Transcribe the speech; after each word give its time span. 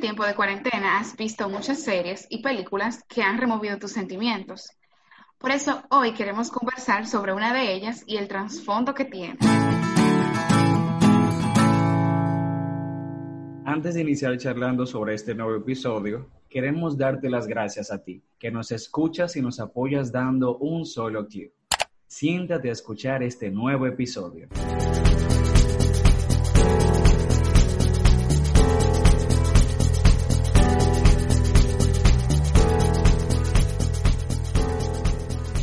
Tiempo 0.00 0.24
de 0.24 0.34
cuarentena 0.34 1.00
has 1.00 1.16
visto 1.16 1.48
muchas 1.48 1.82
series 1.82 2.26
y 2.30 2.40
películas 2.40 3.02
que 3.08 3.22
han 3.22 3.36
removido 3.36 3.78
tus 3.78 3.92
sentimientos. 3.92 4.70
Por 5.38 5.50
eso 5.50 5.82
hoy 5.90 6.12
queremos 6.12 6.50
conversar 6.50 7.06
sobre 7.06 7.32
una 7.32 7.52
de 7.52 7.72
ellas 7.72 8.04
y 8.06 8.16
el 8.16 8.28
trasfondo 8.28 8.94
que 8.94 9.04
tiene. 9.06 9.38
Antes 13.64 13.94
de 13.94 14.00
iniciar 14.00 14.38
charlando 14.38 14.86
sobre 14.86 15.14
este 15.14 15.34
nuevo 15.34 15.56
episodio, 15.56 16.30
queremos 16.48 16.96
darte 16.96 17.28
las 17.28 17.48
gracias 17.48 17.90
a 17.90 18.02
ti, 18.02 18.22
que 18.38 18.52
nos 18.52 18.70
escuchas 18.70 19.36
y 19.36 19.42
nos 19.42 19.58
apoyas 19.58 20.12
dando 20.12 20.58
un 20.58 20.86
solo 20.86 21.26
clic. 21.26 21.52
Siéntate 22.06 22.68
a 22.68 22.72
escuchar 22.72 23.22
este 23.24 23.50
nuevo 23.50 23.86
episodio. 23.86 24.48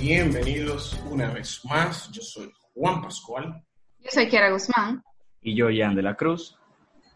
Bienvenidos 0.07 0.95
una 1.09 1.33
vez 1.33 1.65
más. 1.65 2.11
Yo 2.11 2.21
soy 2.21 2.51
Juan 2.75 3.01
Pascual. 3.01 3.65
Yo 3.97 4.11
soy 4.11 4.27
Kiara 4.27 4.51
Guzmán. 4.51 5.01
Y 5.41 5.55
yo, 5.55 5.65
Jan 5.75 5.95
de 5.95 6.03
la 6.03 6.15
Cruz. 6.15 6.55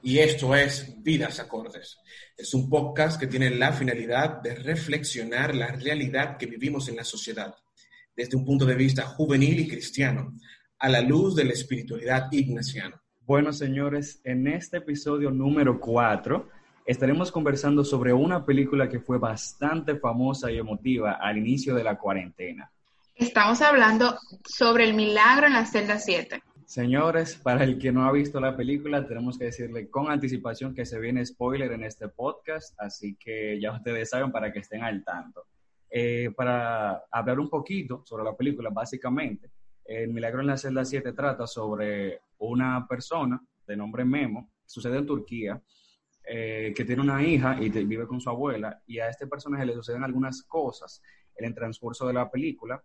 Y 0.01 0.17
esto 0.17 0.55
es 0.55 0.95
Vidas 1.03 1.39
Acordes. 1.39 1.99
Es 2.35 2.51
un 2.55 2.67
podcast 2.67 3.19
que 3.19 3.27
tiene 3.27 3.51
la 3.51 3.73
finalidad 3.73 4.41
de 4.41 4.55
reflexionar 4.55 5.53
la 5.53 5.67
realidad 5.67 6.37
que 6.37 6.47
vivimos 6.47 6.89
en 6.89 6.95
la 6.95 7.03
sociedad 7.03 7.53
desde 8.17 8.35
un 8.35 8.43
punto 8.43 8.65
de 8.65 8.73
vista 8.73 9.05
juvenil 9.05 9.59
y 9.59 9.67
cristiano, 9.67 10.33
a 10.79 10.89
la 10.89 11.01
luz 11.01 11.35
de 11.35 11.43
la 11.43 11.53
espiritualidad 11.53 12.31
ignaciana. 12.31 12.99
Bueno, 13.21 13.53
señores, 13.53 14.19
en 14.23 14.47
este 14.47 14.77
episodio 14.77 15.29
número 15.29 15.79
4 15.79 16.49
estaremos 16.87 17.31
conversando 17.31 17.83
sobre 17.83 18.13
una 18.13 18.43
película 18.43 18.89
que 18.89 18.99
fue 18.99 19.19
bastante 19.19 19.95
famosa 19.97 20.51
y 20.51 20.57
emotiva 20.57 21.19
al 21.21 21.37
inicio 21.37 21.75
de 21.75 21.83
la 21.83 21.95
cuarentena. 21.95 22.71
Estamos 23.19 23.61
hablando 23.61 24.17
sobre 24.45 24.85
el 24.85 24.93
milagro 24.93 25.47
en 25.47 25.51
la 25.51 25.65
celda 25.65 25.99
7. 25.99 26.41
Señores, 26.65 27.35
para 27.35 27.65
el 27.65 27.77
que 27.77 27.91
no 27.91 28.05
ha 28.05 28.13
visto 28.13 28.39
la 28.39 28.55
película, 28.55 29.05
tenemos 29.05 29.37
que 29.37 29.45
decirle 29.45 29.89
con 29.89 30.09
anticipación 30.09 30.73
que 30.73 30.85
se 30.85 31.01
viene 31.01 31.25
spoiler 31.25 31.69
en 31.73 31.83
este 31.83 32.07
podcast, 32.07 32.79
así 32.79 33.17
que 33.17 33.59
ya 33.59 33.73
ustedes 33.73 34.09
saben 34.09 34.31
para 34.31 34.53
que 34.53 34.59
estén 34.59 34.83
al 34.83 35.03
tanto. 35.03 35.47
Eh, 35.89 36.31
para 36.33 37.03
hablar 37.11 37.41
un 37.41 37.49
poquito 37.49 38.03
sobre 38.05 38.23
la 38.23 38.37
película, 38.37 38.69
básicamente, 38.69 39.51
El 39.83 40.13
Milagro 40.13 40.39
en 40.39 40.47
la 40.47 40.57
celda 40.57 40.85
7 40.85 41.11
trata 41.11 41.45
sobre 41.45 42.21
una 42.37 42.87
persona 42.87 43.37
de 43.67 43.75
nombre 43.75 44.05
Memo, 44.05 44.49
sucede 44.65 44.97
en 44.97 45.05
Turquía, 45.05 45.61
eh, 46.23 46.73
que 46.73 46.85
tiene 46.85 47.01
una 47.01 47.21
hija 47.21 47.61
y 47.61 47.67
vive 47.67 48.07
con 48.07 48.21
su 48.21 48.29
abuela, 48.29 48.81
y 48.87 48.99
a 48.99 49.09
este 49.09 49.27
personaje 49.27 49.65
le 49.65 49.73
suceden 49.73 50.05
algunas 50.05 50.41
cosas 50.43 51.01
en 51.35 51.47
el 51.47 51.53
transcurso 51.53 52.07
de 52.07 52.13
la 52.13 52.31
película 52.31 52.81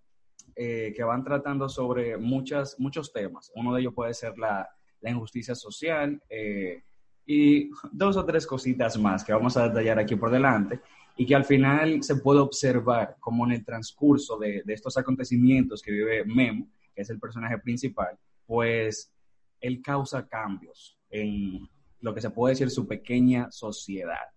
eh, 0.57 0.93
que 0.95 1.03
van 1.03 1.25
tratando 1.25 1.69
sobre 1.69 2.17
muchas, 2.17 2.79
muchos 2.79 3.13
temas. 3.13 3.51
Uno 3.55 3.75
de 3.75 3.81
ellos 3.81 3.95
puede 3.95 4.15
ser 4.15 4.39
la, 4.39 4.69
la 5.01 5.11
injusticia 5.11 5.55
social 5.55 6.21
eh, 6.29 6.83
y 7.27 7.71
dos 7.93 8.17
o 8.17 8.25
tres 8.25 8.47
cositas 8.47 8.99
más 8.99 9.25
que 9.25 9.33
vamos 9.33 9.57
a 9.57 9.69
detallar 9.69 9.99
aquí 9.99 10.17
por 10.17 10.31
delante 10.31 10.81
y 11.17 11.27
que 11.27 11.35
al 11.35 11.45
final 11.45 12.03
se 12.03 12.17
puede 12.17 12.41
observar 12.41 13.17
como 13.21 13.47
en 13.47 13.53
el 13.53 13.65
transcurso 13.65 14.37
de, 14.39 14.63
de 14.65 14.75
estos 14.75 14.97
acontecimientos 14.97 15.83
que 15.83 15.93
vive 15.93 16.25
Memo, 16.25 16.69
que 16.95 17.03
es 17.03 17.11
el 17.11 17.19
personaje 17.19 17.59
principal, 17.59 18.19
pues 18.47 19.13
él 19.61 19.81
causa 19.83 20.27
cambios 20.27 20.99
en 21.11 21.69
lo 22.01 22.15
que 22.15 22.21
se 22.21 22.31
puede 22.31 22.53
decir 22.53 22.71
su 22.71 22.87
pequeña 22.87 23.51
sociedad. 23.51 24.29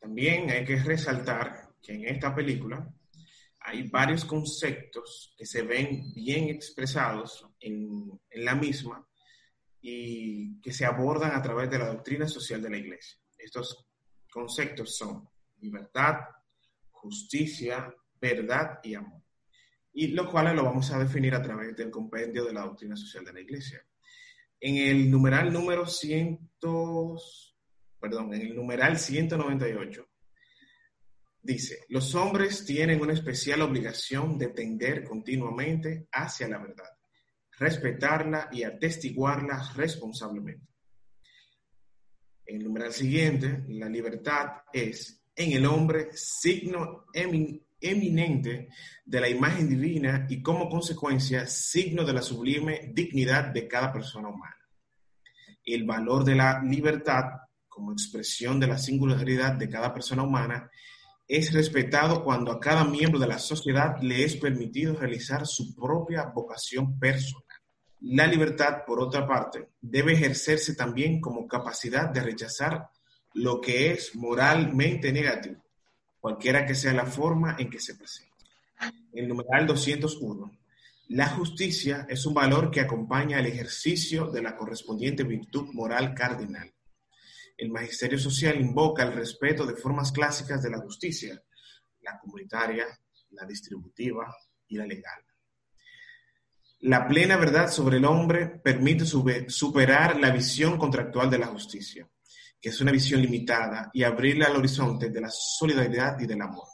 También 0.00 0.50
hay 0.50 0.64
que 0.64 0.76
resaltar 0.76 1.70
que 1.82 1.94
en 1.94 2.04
esta 2.04 2.34
película 2.34 2.88
hay 3.66 3.88
varios 3.88 4.24
conceptos 4.24 5.34
que 5.36 5.44
se 5.44 5.62
ven 5.62 6.12
bien 6.14 6.48
expresados 6.48 7.44
en, 7.58 8.12
en, 8.30 8.44
la 8.44 8.54
misma 8.54 9.04
y 9.80 10.60
que 10.60 10.72
se 10.72 10.84
abordan 10.84 11.32
a 11.32 11.42
través 11.42 11.68
de 11.68 11.80
la 11.80 11.88
doctrina 11.88 12.28
social 12.28 12.62
de 12.62 12.70
la 12.70 12.76
iglesia. 12.76 13.18
Estos 13.36 13.88
conceptos 14.30 14.96
son 14.96 15.28
libertad, 15.58 16.14
justicia, 16.92 17.92
verdad 18.20 18.78
y 18.84 18.94
amor. 18.94 19.22
Y 19.92 20.08
lo 20.08 20.30
cual 20.30 20.54
lo 20.54 20.62
vamos 20.62 20.92
a 20.92 21.00
definir 21.00 21.34
a 21.34 21.42
través 21.42 21.74
del 21.74 21.90
compendio 21.90 22.44
de 22.44 22.52
la 22.52 22.62
doctrina 22.62 22.94
social 22.94 23.24
de 23.24 23.32
la 23.32 23.40
iglesia. 23.40 23.84
En 24.60 24.76
el 24.76 25.10
numeral 25.10 25.52
número 25.52 25.86
100, 25.86 26.52
perdón, 27.98 28.32
en 28.32 28.42
el 28.42 28.54
numeral 28.54 28.96
198 28.96 30.08
Dice, 31.46 31.84
los 31.90 32.12
hombres 32.16 32.64
tienen 32.64 33.00
una 33.00 33.12
especial 33.12 33.62
obligación 33.62 34.36
de 34.36 34.48
tender 34.48 35.04
continuamente 35.04 36.08
hacia 36.10 36.48
la 36.48 36.58
verdad, 36.58 36.90
respetarla 37.56 38.48
y 38.50 38.64
atestiguarla 38.64 39.72
responsablemente. 39.76 40.66
En 42.46 42.56
el 42.56 42.64
numeral 42.64 42.92
siguiente, 42.92 43.62
la 43.68 43.88
libertad 43.88 44.62
es 44.72 45.22
en 45.36 45.52
el 45.52 45.66
hombre 45.66 46.08
signo 46.14 47.04
eminente 47.12 48.68
de 49.04 49.20
la 49.20 49.28
imagen 49.28 49.68
divina 49.68 50.26
y 50.28 50.42
como 50.42 50.68
consecuencia 50.68 51.46
signo 51.46 52.04
de 52.04 52.12
la 52.12 52.22
sublime 52.22 52.90
dignidad 52.92 53.52
de 53.52 53.68
cada 53.68 53.92
persona 53.92 54.30
humana. 54.30 54.56
El 55.64 55.84
valor 55.84 56.24
de 56.24 56.34
la 56.34 56.60
libertad 56.60 57.22
como 57.68 57.92
expresión 57.92 58.58
de 58.58 58.66
la 58.66 58.78
singularidad 58.78 59.52
de 59.52 59.68
cada 59.68 59.94
persona 59.94 60.24
humana 60.24 60.68
es 61.28 61.52
respetado 61.52 62.22
cuando 62.22 62.52
a 62.52 62.60
cada 62.60 62.84
miembro 62.84 63.18
de 63.18 63.26
la 63.26 63.38
sociedad 63.38 64.00
le 64.00 64.24
es 64.24 64.36
permitido 64.36 64.94
realizar 64.94 65.46
su 65.46 65.74
propia 65.74 66.26
vocación 66.26 66.98
personal. 66.98 67.42
La 68.00 68.26
libertad, 68.26 68.84
por 68.86 69.00
otra 69.00 69.26
parte, 69.26 69.70
debe 69.80 70.12
ejercerse 70.12 70.76
también 70.76 71.20
como 71.20 71.48
capacidad 71.48 72.08
de 72.10 72.20
rechazar 72.20 72.88
lo 73.34 73.60
que 73.60 73.90
es 73.90 74.14
moralmente 74.14 75.12
negativo, 75.12 75.62
cualquiera 76.20 76.64
que 76.64 76.74
sea 76.74 76.92
la 76.92 77.06
forma 77.06 77.56
en 77.58 77.70
que 77.70 77.80
se 77.80 77.96
presente. 77.96 78.32
El 79.12 79.28
numeral 79.28 79.66
201. 79.66 80.52
La 81.08 81.28
justicia 81.28 82.06
es 82.08 82.24
un 82.26 82.34
valor 82.34 82.70
que 82.70 82.80
acompaña 82.80 83.40
el 83.40 83.46
ejercicio 83.46 84.26
de 84.26 84.42
la 84.42 84.56
correspondiente 84.56 85.24
virtud 85.24 85.72
moral 85.72 86.14
cardinal 86.14 86.75
el 87.56 87.70
magisterio 87.70 88.18
social 88.18 88.60
invoca 88.60 89.02
el 89.02 89.12
respeto 89.12 89.64
de 89.64 89.76
formas 89.76 90.12
clásicas 90.12 90.62
de 90.62 90.70
la 90.70 90.78
justicia, 90.78 91.42
la 92.02 92.18
comunitaria, 92.18 92.86
la 93.30 93.46
distributiva 93.46 94.34
y 94.68 94.76
la 94.76 94.86
legal. 94.86 95.22
La 96.80 97.08
plena 97.08 97.36
verdad 97.36 97.70
sobre 97.70 97.96
el 97.96 98.04
hombre 98.04 98.60
permite 98.62 99.04
superar 99.04 100.20
la 100.20 100.30
visión 100.30 100.76
contractual 100.76 101.30
de 101.30 101.38
la 101.38 101.46
justicia, 101.46 102.08
que 102.60 102.68
es 102.68 102.80
una 102.80 102.92
visión 102.92 103.22
limitada, 103.22 103.90
y 103.92 104.02
abrirle 104.02 104.44
al 104.44 104.56
horizonte 104.56 105.08
de 105.08 105.20
la 105.20 105.30
solidaridad 105.30 106.20
y 106.20 106.26
del 106.26 106.42
amor. 106.42 106.68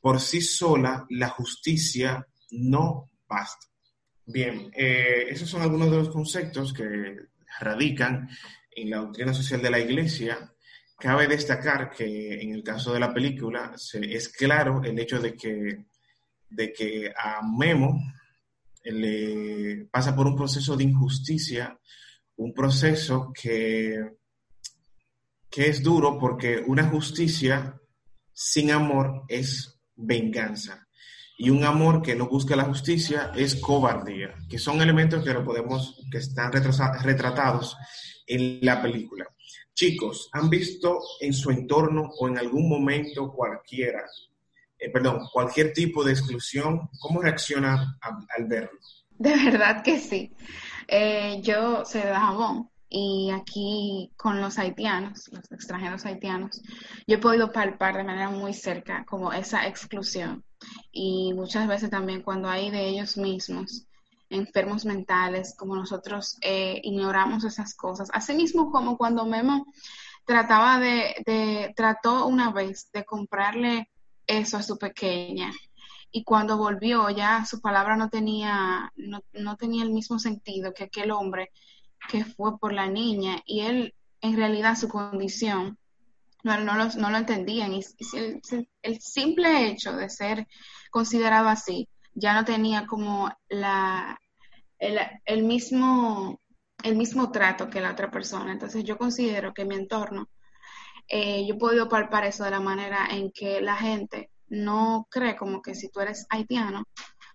Por 0.00 0.20
sí 0.20 0.40
sola, 0.40 1.04
la 1.10 1.28
justicia 1.28 2.26
no 2.52 3.10
basta. 3.28 3.66
Bien, 4.24 4.70
eh, 4.72 5.26
esos 5.28 5.48
son 5.48 5.62
algunos 5.62 5.90
de 5.90 5.96
los 5.96 6.10
conceptos 6.10 6.72
que 6.72 7.29
radican 7.58 8.28
en 8.70 8.90
la 8.90 8.98
doctrina 8.98 9.34
social 9.34 9.60
de 9.60 9.70
la 9.70 9.78
Iglesia, 9.78 10.52
cabe 10.98 11.26
destacar 11.26 11.90
que 11.90 12.40
en 12.40 12.54
el 12.54 12.62
caso 12.62 12.92
de 12.92 13.00
la 13.00 13.12
película 13.12 13.74
es 14.02 14.28
claro 14.28 14.82
el 14.84 14.98
hecho 14.98 15.18
de 15.18 15.34
que, 15.34 15.86
de 16.48 16.72
que 16.72 17.12
a 17.16 17.40
Memo 17.42 17.98
le 18.84 19.86
pasa 19.90 20.14
por 20.14 20.26
un 20.26 20.36
proceso 20.36 20.76
de 20.76 20.84
injusticia, 20.84 21.78
un 22.36 22.54
proceso 22.54 23.32
que, 23.32 23.98
que 25.50 25.68
es 25.68 25.82
duro 25.82 26.18
porque 26.18 26.62
una 26.66 26.84
justicia 26.84 27.78
sin 28.32 28.70
amor 28.70 29.24
es 29.28 29.80
venganza 29.96 30.86
y 31.42 31.48
un 31.48 31.64
amor 31.64 32.02
que 32.02 32.14
no 32.14 32.28
busca 32.28 32.54
la 32.54 32.64
justicia 32.64 33.32
es 33.34 33.54
cobardía, 33.54 34.34
que 34.46 34.58
son 34.58 34.82
elementos 34.82 35.24
que 35.24 35.32
lo 35.32 35.42
podemos, 35.42 35.98
que 36.12 36.18
están 36.18 36.52
retratados 36.52 37.78
en 38.26 38.58
la 38.60 38.82
película. 38.82 39.26
chicos, 39.72 40.28
¿han 40.32 40.50
visto 40.50 41.00
en 41.18 41.32
su 41.32 41.50
entorno 41.50 42.10
o 42.18 42.28
en 42.28 42.36
algún 42.36 42.68
momento 42.68 43.32
cualquiera, 43.32 44.04
eh, 44.78 44.90
perdón, 44.90 45.28
cualquier 45.32 45.72
tipo 45.72 46.04
de 46.04 46.12
exclusión? 46.12 46.90
¿Cómo 47.00 47.22
reacciona 47.22 47.98
al 48.36 48.44
verlo? 48.44 48.78
De 49.08 49.30
verdad 49.30 49.82
que 49.82 49.98
sí. 49.98 50.30
Eh, 50.86 51.40
yo 51.40 51.86
soy 51.86 52.02
de 52.02 52.08
Dajabón 52.08 52.68
y 52.90 53.30
aquí 53.30 54.12
con 54.14 54.42
los 54.42 54.58
haitianos, 54.58 55.30
los 55.32 55.50
extranjeros 55.50 56.04
haitianos, 56.04 56.60
yo 57.06 57.16
he 57.16 57.18
podido 57.18 57.50
palpar 57.50 57.96
de 57.96 58.04
manera 58.04 58.28
muy 58.28 58.52
cerca 58.52 59.06
como 59.06 59.32
esa 59.32 59.66
exclusión 59.66 60.44
y 60.92 61.32
muchas 61.34 61.66
veces 61.68 61.90
también 61.90 62.22
cuando 62.22 62.48
hay 62.48 62.70
de 62.70 62.88
ellos 62.88 63.16
mismos 63.16 63.86
enfermos 64.28 64.84
mentales, 64.84 65.54
como 65.56 65.74
nosotros 65.74 66.38
eh, 66.40 66.80
ignoramos 66.84 67.44
esas 67.44 67.74
cosas. 67.74 68.08
Asimismo, 68.12 68.70
como 68.70 68.96
cuando 68.96 69.26
Memo 69.26 69.66
trataba 70.24 70.78
de, 70.78 71.16
de, 71.26 71.72
trató 71.74 72.26
una 72.26 72.52
vez 72.52 72.90
de 72.92 73.04
comprarle 73.04 73.90
eso 74.26 74.56
a 74.56 74.62
su 74.62 74.78
pequeña 74.78 75.52
y 76.12 76.24
cuando 76.24 76.56
volvió 76.56 77.08
ya 77.10 77.44
su 77.44 77.60
palabra 77.60 77.96
no 77.96 78.08
tenía, 78.08 78.92
no, 78.96 79.22
no 79.32 79.56
tenía 79.56 79.82
el 79.82 79.90
mismo 79.90 80.18
sentido 80.18 80.72
que 80.74 80.84
aquel 80.84 81.10
hombre 81.10 81.50
que 82.08 82.24
fue 82.24 82.58
por 82.58 82.72
la 82.72 82.86
niña 82.88 83.42
y 83.44 83.60
él 83.60 83.94
en 84.20 84.36
realidad 84.36 84.76
su 84.76 84.88
condición 84.88 85.78
no, 86.44 86.58
no, 86.60 86.76
lo, 86.76 86.86
no 86.86 87.10
lo 87.10 87.16
entendían 87.16 87.72
y, 87.74 87.80
el, 88.82 89.00
simple 89.00 89.68
hecho 89.68 89.92
de 89.92 90.08
ser 90.08 90.46
considerado 90.90 91.48
así 91.48 91.88
ya 92.14 92.34
no 92.34 92.44
tenía 92.44 92.86
como 92.86 93.30
la 93.48 94.18
el, 94.78 94.98
el, 95.24 95.42
mismo 95.44 96.40
el 96.82 96.96
mismo 96.96 97.30
trato 97.30 97.68
que 97.68 97.80
la 97.80 97.92
otra 97.92 98.10
persona 98.10 98.52
entonces 98.52 98.84
yo 98.84 98.96
considero 98.98 99.52
que 99.52 99.64
mi 99.64 99.76
entorno 99.76 100.28
eh, 101.08 101.46
yo 101.46 101.54
he 101.54 101.58
podido 101.58 101.88
palpar 101.88 102.24
eso 102.24 102.44
de 102.44 102.50
la 102.50 102.60
manera 102.60 103.06
en 103.10 103.30
que 103.32 103.60
la 103.60 103.76
gente 103.76 104.30
no 104.48 105.06
cree 105.10 105.36
como 105.36 105.60
que 105.62 105.74
si 105.74 105.90
tú 105.90 106.00
eres 106.00 106.26
haitiano 106.30 106.84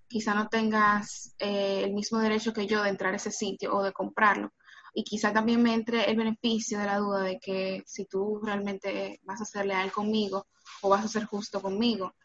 quizá 0.08 0.34
no 0.34 0.48
tengas 0.48 1.36
eh, 1.40 1.82
el 1.84 1.94
mismo 1.94 2.20
derecho 2.20 2.54
que 2.54 2.68
yo 2.68 2.84
de 2.84 2.90
entrar 2.90 3.14
a 3.14 3.18
ese 3.18 3.32
sitio 3.32 3.76
o 3.76 3.84
de 3.84 3.92
comprarlo. 3.92 4.52
Y 4.98 5.04
quizá 5.04 5.34
también 5.34 5.62
me 5.62 5.74
entre 5.74 6.10
el 6.10 6.16
beneficio 6.16 6.80
de 6.80 6.86
la 6.86 6.98
duda 6.98 7.22
de 7.22 7.38
que 7.40 7.84
si 7.86 8.06
tú 8.06 8.40
realmente 8.42 9.20
vas 9.24 9.42
a 9.42 9.46
ser 9.46 9.66
leal 9.66 9.92
conmigo 9.92 10.48
o 10.82 10.90
vas 10.90 11.04
a 11.06 11.10
ser 11.10 11.26
justo 11.26 11.62
conmigo. 11.62 12.16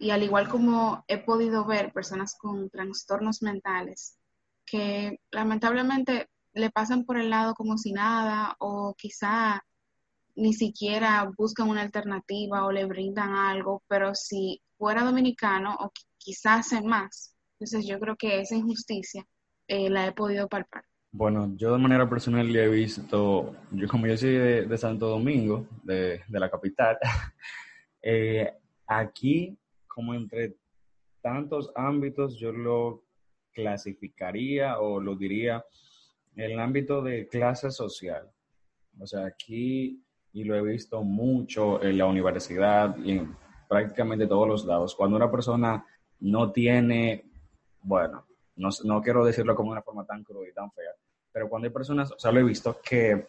Y 0.00 0.10
al 0.10 0.22
igual 0.22 0.48
como 0.48 1.04
he 1.06 1.18
podido 1.18 1.66
ver 1.66 1.92
personas 1.92 2.34
con 2.36 2.70
trastornos 2.70 3.42
mentales 3.42 4.18
que 4.64 5.20
lamentablemente 5.30 6.28
le 6.54 6.70
pasan 6.70 7.04
por 7.04 7.18
el 7.18 7.30
lado 7.30 7.54
como 7.54 7.78
si 7.78 7.92
nada 7.92 8.56
o 8.58 8.94
quizá 8.96 9.62
ni 10.34 10.54
siquiera 10.54 11.30
buscan 11.36 11.68
una 11.68 11.82
alternativa 11.82 12.64
o 12.64 12.72
le 12.72 12.86
brindan 12.86 13.34
algo, 13.34 13.82
pero 13.88 14.14
si 14.14 14.62
fuera 14.78 15.04
dominicano 15.04 15.76
o 15.78 15.90
quizás 16.16 16.72
en 16.72 16.86
más. 16.86 17.34
Entonces 17.58 17.86
yo 17.86 17.98
creo 17.98 18.16
que 18.16 18.40
esa 18.40 18.54
injusticia 18.54 19.26
eh, 19.66 19.90
la 19.90 20.06
he 20.06 20.12
podido 20.12 20.48
palpar. 20.48 20.87
Bueno, 21.10 21.54
yo 21.56 21.72
de 21.72 21.78
manera 21.78 22.08
personal 22.08 22.52
le 22.52 22.64
he 22.64 22.68
visto, 22.68 23.56
yo 23.70 23.88
como 23.88 24.06
yo 24.06 24.16
soy 24.16 24.34
de, 24.34 24.78
Santo 24.78 25.08
Domingo, 25.08 25.66
de, 25.82 26.20
la 26.28 26.50
capital, 26.50 26.98
eh, 28.02 28.52
aquí 28.86 29.58
como 29.86 30.14
entre 30.14 30.54
tantos 31.22 31.72
ámbitos 31.74 32.38
yo 32.38 32.52
lo 32.52 33.04
clasificaría 33.52 34.78
o 34.78 35.00
lo 35.00 35.16
diría 35.16 35.64
el 36.36 36.60
ámbito 36.60 37.02
de 37.02 37.26
clase 37.26 37.70
social. 37.70 38.30
O 39.00 39.06
sea, 39.06 39.26
aquí, 39.26 40.04
y 40.32 40.44
lo 40.44 40.54
he 40.56 40.62
visto 40.62 41.02
mucho 41.02 41.82
en 41.82 41.98
la 41.98 42.06
universidad 42.06 42.96
y 42.98 43.12
en 43.12 43.36
prácticamente 43.68 44.26
todos 44.26 44.46
los 44.46 44.64
lados, 44.64 44.94
cuando 44.94 45.16
una 45.16 45.30
persona 45.30 45.84
no 46.20 46.52
tiene, 46.52 47.24
bueno, 47.82 48.27
no, 48.58 48.68
no 48.84 49.02
quiero 49.02 49.24
decirlo 49.24 49.54
como 49.54 49.70
una 49.70 49.82
forma 49.82 50.04
tan 50.04 50.22
cruda 50.22 50.48
y 50.48 50.52
tan 50.52 50.70
fea, 50.72 50.90
pero 51.32 51.48
cuando 51.48 51.66
hay 51.66 51.72
personas, 51.72 52.12
o 52.12 52.18
sea, 52.18 52.32
lo 52.32 52.40
he 52.40 52.44
visto, 52.44 52.80
que 52.82 53.26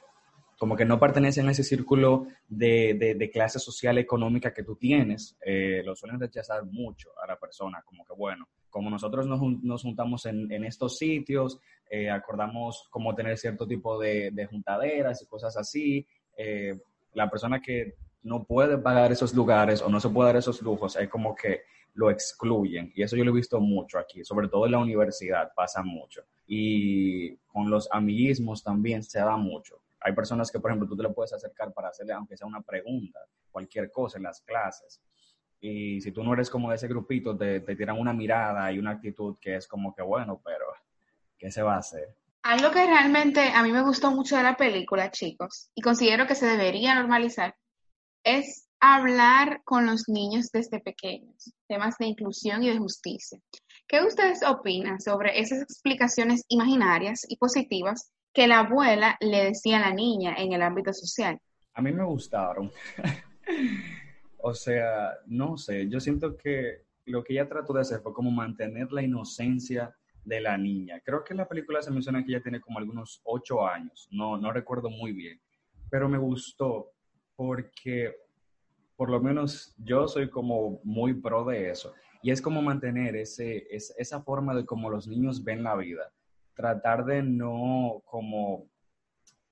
como 0.59 0.75
que 0.75 0.83
no 0.83 0.99
pertenecen 0.99 1.47
a 1.47 1.51
ese 1.51 1.63
círculo 1.63 2.27
de, 2.49 3.15
de, 3.17 3.31
clase 3.31 3.59
social 3.59 3.97
económica 3.97 4.53
que 4.53 4.63
tú 4.63 4.75
tienes, 4.75 5.37
eh, 5.45 5.81
lo 5.85 5.95
suelen 5.95 6.19
rechazar 6.19 6.65
mucho 6.65 7.11
a 7.23 7.27
la 7.27 7.39
persona, 7.39 7.81
como 7.85 8.05
que 8.05 8.13
bueno, 8.13 8.49
como 8.69 8.89
nosotros 8.89 9.25
nos, 9.25 9.41
nos 9.63 9.83
juntamos 9.83 10.25
en, 10.25 10.51
en, 10.51 10.65
estos 10.65 10.97
sitios, 10.97 11.61
eh, 11.89 12.09
acordamos 12.09 12.87
como 12.91 13.15
tener 13.15 13.37
cierto 13.37 13.65
tipo 13.65 13.97
de, 13.97 14.31
de 14.31 14.47
juntaderas 14.47 15.21
y 15.21 15.27
cosas 15.27 15.55
así, 15.55 16.05
eh, 16.37 16.77
la 17.13 17.29
persona 17.29 17.61
que 17.61 17.95
no 18.23 18.43
puede 18.43 18.77
pagar 18.77 19.13
esos 19.13 19.33
lugares 19.33 19.81
o 19.81 19.87
no 19.87 20.01
se 20.01 20.09
puede 20.09 20.27
dar 20.27 20.37
esos 20.37 20.61
lujos, 20.61 20.97
es 20.97 21.07
como 21.07 21.35
que 21.35 21.61
lo 21.93 22.09
excluyen. 22.09 22.91
Y 22.95 23.03
eso 23.03 23.15
yo 23.15 23.23
lo 23.23 23.31
he 23.31 23.35
visto 23.35 23.59
mucho 23.59 23.99
aquí, 23.99 24.23
sobre 24.23 24.47
todo 24.47 24.65
en 24.65 24.71
la 24.71 24.79
universidad 24.79 25.51
pasa 25.55 25.83
mucho. 25.83 26.23
Y 26.47 27.35
con 27.47 27.69
los 27.69 27.87
amiguismos 27.91 28.63
también 28.63 29.03
se 29.03 29.19
da 29.19 29.37
mucho. 29.37 29.81
Hay 30.01 30.13
personas 30.13 30.51
que, 30.51 30.59
por 30.59 30.71
ejemplo, 30.71 30.87
tú 30.87 30.95
te 30.95 31.03
le 31.03 31.09
puedes 31.09 31.33
acercar 31.33 31.73
para 31.73 31.89
hacerle, 31.89 32.13
aunque 32.13 32.37
sea 32.37 32.47
una 32.47 32.61
pregunta, 32.61 33.19
cualquier 33.51 33.91
cosa 33.91 34.17
en 34.17 34.23
las 34.23 34.41
clases. 34.41 35.01
Y 35.59 35.99
si 35.99 36.11
tú 36.11 36.23
no 36.23 36.33
eres 36.33 36.49
como 36.49 36.69
de 36.69 36.77
ese 36.77 36.87
grupito, 36.87 37.35
te, 37.35 37.59
te 37.59 37.75
tiran 37.75 37.99
una 37.99 38.13
mirada 38.13 38.71
y 38.71 38.79
una 38.79 38.91
actitud 38.91 39.37
que 39.41 39.55
es 39.55 39.67
como 39.67 39.93
que, 39.93 40.01
bueno, 40.01 40.41
pero, 40.43 40.65
¿qué 41.37 41.51
se 41.51 41.61
va 41.61 41.75
a 41.75 41.79
hacer? 41.79 42.15
Algo 42.43 42.71
que 42.71 42.85
realmente 42.85 43.51
a 43.53 43.61
mí 43.63 43.71
me 43.73 43.83
gustó 43.83 44.11
mucho 44.11 44.37
de 44.37 44.43
la 44.43 44.55
película, 44.55 45.11
chicos, 45.11 45.69
y 45.75 45.81
considero 45.81 46.25
que 46.25 46.35
se 46.35 46.45
debería 46.45 46.95
normalizar, 46.95 47.55
es 48.23 48.68
hablar 48.79 49.61
con 49.63 49.85
los 49.85 50.07
niños 50.07 50.51
desde 50.51 50.79
pequeños, 50.79 51.53
temas 51.67 51.97
de 51.97 52.07
inclusión 52.07 52.63
y 52.63 52.69
de 52.69 52.77
justicia. 52.77 53.39
¿Qué 53.87 54.01
ustedes 54.03 54.41
opinan 54.47 55.01
sobre 55.01 55.39
esas 55.39 55.61
explicaciones 55.61 56.43
imaginarias 56.47 57.25
y 57.27 57.37
positivas 57.37 58.11
que 58.33 58.47
la 58.47 58.59
abuela 58.59 59.17
le 59.19 59.45
decía 59.45 59.77
a 59.77 59.89
la 59.89 59.93
niña 59.93 60.35
en 60.37 60.53
el 60.53 60.61
ámbito 60.61 60.93
social? 60.93 61.39
A 61.73 61.81
mí 61.81 61.91
me 61.91 62.03
gustaron. 62.03 62.71
o 64.37 64.53
sea, 64.53 65.13
no 65.25 65.57
sé, 65.57 65.89
yo 65.89 65.99
siento 65.99 66.37
que 66.37 66.83
lo 67.05 67.23
que 67.23 67.33
ella 67.33 67.49
trató 67.49 67.73
de 67.73 67.81
hacer 67.81 68.01
fue 68.01 68.13
como 68.13 68.31
mantener 68.31 68.91
la 68.91 69.01
inocencia 69.01 69.95
de 70.23 70.41
la 70.41 70.57
niña. 70.57 71.01
Creo 71.03 71.23
que 71.23 71.33
en 71.33 71.37
la 71.37 71.47
película 71.47 71.81
se 71.81 71.91
menciona 71.91 72.23
que 72.23 72.31
ella 72.31 72.43
tiene 72.43 72.61
como 72.61 72.77
algunos 72.77 73.21
ocho 73.23 73.65
años, 73.65 74.07
no, 74.11 74.37
no 74.37 74.51
recuerdo 74.53 74.89
muy 74.89 75.11
bien, 75.11 75.41
pero 75.89 76.07
me 76.07 76.19
gustó 76.19 76.91
porque 77.35 78.15
por 78.99 79.09
lo 79.09 79.21
menos 79.21 79.73
yo 79.77 80.09
soy 80.09 80.29
como 80.29 80.81
muy 80.83 81.13
pro 81.13 81.45
de 81.45 81.69
eso. 81.69 81.93
Y 82.21 82.31
es 82.31 82.41
como 82.41 82.61
mantener 82.61 83.15
ese, 83.15 83.65
esa 83.71 84.21
forma 84.23 84.53
de 84.53 84.65
cómo 84.65 84.89
los 84.89 85.07
niños 85.07 85.41
ven 85.41 85.63
la 85.63 85.77
vida. 85.77 86.11
Tratar 86.53 87.05
de 87.05 87.23
no 87.23 88.03
como 88.03 88.69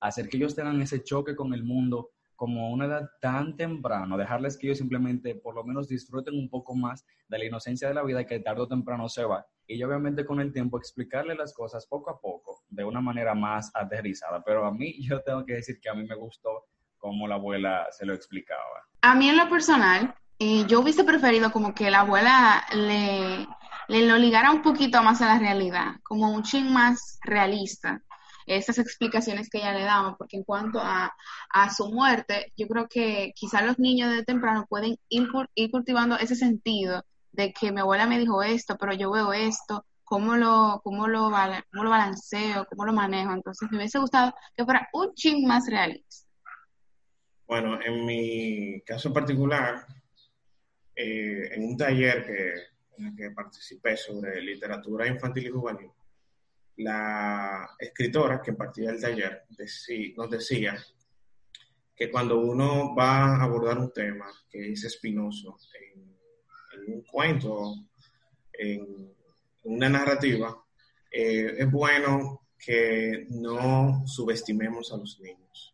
hacer 0.00 0.28
que 0.28 0.36
ellos 0.36 0.54
tengan 0.54 0.82
ese 0.82 1.02
choque 1.02 1.34
con 1.34 1.54
el 1.54 1.64
mundo 1.64 2.10
como 2.36 2.70
una 2.70 2.84
edad 2.84 3.08
tan 3.22 3.56
temprano, 3.56 4.18
dejarles 4.18 4.58
que 4.58 4.66
ellos 4.66 4.78
simplemente 4.78 5.34
por 5.34 5.54
lo 5.54 5.64
menos 5.64 5.88
disfruten 5.88 6.34
un 6.34 6.50
poco 6.50 6.74
más 6.74 7.06
de 7.26 7.38
la 7.38 7.46
inocencia 7.46 7.88
de 7.88 7.94
la 7.94 8.04
vida 8.04 8.26
que 8.26 8.40
tarde 8.40 8.60
o 8.60 8.68
temprano 8.68 9.08
se 9.08 9.24
va. 9.24 9.46
Y 9.66 9.82
obviamente 9.82 10.26
con 10.26 10.42
el 10.42 10.52
tiempo 10.52 10.76
explicarle 10.76 11.34
las 11.34 11.54
cosas 11.54 11.86
poco 11.86 12.10
a 12.10 12.20
poco, 12.20 12.64
de 12.68 12.84
una 12.84 13.00
manera 13.00 13.34
más 13.34 13.70
aterrizada. 13.72 14.44
Pero 14.44 14.66
a 14.66 14.74
mí 14.74 14.96
yo 15.08 15.22
tengo 15.22 15.46
que 15.46 15.54
decir 15.54 15.80
que 15.80 15.88
a 15.88 15.94
mí 15.94 16.04
me 16.06 16.16
gustó 16.16 16.66
cómo 17.08 17.26
la 17.26 17.36
abuela 17.36 17.86
se 17.90 18.04
lo 18.04 18.12
explicaba. 18.12 18.84
A 19.00 19.14
mí 19.14 19.30
en 19.30 19.38
lo 19.38 19.48
personal, 19.48 20.14
eh, 20.38 20.66
yo 20.66 20.80
hubiese 20.80 21.04
preferido 21.04 21.50
como 21.50 21.74
que 21.74 21.90
la 21.90 22.00
abuela 22.00 22.66
le, 22.74 23.46
lo 24.06 24.18
ligara 24.18 24.50
un 24.50 24.60
poquito 24.60 25.02
más 25.02 25.22
a 25.22 25.26
la 25.26 25.38
realidad, 25.38 25.94
como 26.02 26.30
un 26.30 26.42
ching 26.42 26.70
más 26.70 27.18
realista, 27.24 28.02
esas 28.44 28.76
explicaciones 28.76 29.48
que 29.48 29.56
ella 29.56 29.72
le 29.72 29.84
daba, 29.84 30.16
porque 30.18 30.36
en 30.36 30.44
cuanto 30.44 30.80
a, 30.82 31.10
su 31.74 31.88
muerte, 31.88 32.52
yo 32.58 32.68
creo 32.68 32.88
que 32.88 33.32
quizás 33.34 33.64
los 33.64 33.78
niños 33.78 34.10
de 34.10 34.22
temprano 34.22 34.66
pueden 34.68 34.98
ir, 35.08 35.28
ir 35.54 35.70
cultivando 35.70 36.18
ese 36.18 36.34
sentido 36.34 37.04
de 37.32 37.54
que 37.54 37.72
mi 37.72 37.80
abuela 37.80 38.06
me 38.06 38.18
dijo 38.18 38.42
esto, 38.42 38.76
pero 38.78 38.92
yo 38.92 39.10
veo 39.10 39.32
esto, 39.32 39.86
cómo 40.04 40.36
lo, 40.36 40.82
cómo 40.84 41.08
lo, 41.08 41.30
cómo 41.30 41.84
lo 41.84 41.90
balanceo, 41.90 42.66
cómo 42.68 42.84
lo 42.84 42.92
manejo. 42.92 43.32
Entonces 43.32 43.66
me 43.70 43.78
hubiese 43.78 43.98
gustado 43.98 44.34
que 44.54 44.64
fuera 44.66 44.88
un 44.92 45.14
ching 45.14 45.46
más 45.46 45.66
realista. 45.66 46.27
Bueno, 47.48 47.80
en 47.82 48.04
mi 48.04 48.82
caso 48.82 49.10
particular, 49.10 49.86
eh, 50.94 51.48
en 51.50 51.64
un 51.64 51.78
taller 51.78 52.26
que, 52.26 52.52
en 52.98 53.06
el 53.06 53.16
que 53.16 53.30
participé 53.30 53.96
sobre 53.96 54.42
literatura 54.42 55.06
infantil 55.06 55.46
y 55.46 55.48
juvenil, 55.48 55.90
la 56.76 57.70
escritora 57.78 58.42
que 58.42 58.52
partía 58.52 58.90
del 58.90 59.00
taller 59.00 59.46
nos 60.14 60.30
decía 60.30 60.76
que 61.96 62.10
cuando 62.10 62.38
uno 62.38 62.94
va 62.94 63.36
a 63.36 63.44
abordar 63.44 63.78
un 63.78 63.94
tema 63.94 64.26
que 64.50 64.72
es 64.72 64.84
espinoso 64.84 65.56
en, 65.80 66.92
un 66.92 67.02
cuento, 67.02 67.76
en, 68.52 69.10
una 69.62 69.88
narrativa, 69.88 70.54
eh, 71.10 71.54
es 71.56 71.70
bueno 71.70 72.42
que 72.58 73.26
no 73.30 74.06
subestimemos 74.06 74.92
a 74.92 74.98
los 74.98 75.18
niños 75.20 75.67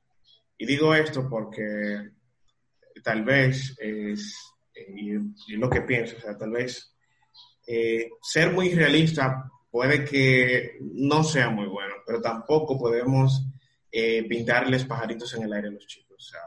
Y 0.58 0.66
digo 0.66 0.94
esto 0.94 1.28
porque 1.28 2.10
tal 3.02 3.24
vez 3.24 3.76
es, 3.78 4.36
y, 4.74 5.56
lo 5.56 5.68
que 5.68 5.82
pienso, 5.82 6.16
o 6.16 6.20
sea, 6.20 6.36
tal 6.36 6.50
vez 6.50 6.94
eh, 7.66 8.10
ser 8.22 8.52
muy 8.52 8.74
realista 8.74 9.50
puede 9.70 10.04
que 10.04 10.78
no 10.80 11.24
sea 11.24 11.50
muy 11.50 11.66
bueno, 11.66 11.94
pero 12.06 12.20
tampoco 12.20 12.78
podemos 12.78 13.44
eh, 13.90 14.24
pintarles 14.28 14.84
pajaritos 14.84 15.34
en 15.34 15.42
el 15.42 15.52
aire 15.52 15.68
a 15.68 15.72
los 15.72 15.86
chicos. 15.86 16.16
O 16.16 16.30
sea, 16.30 16.40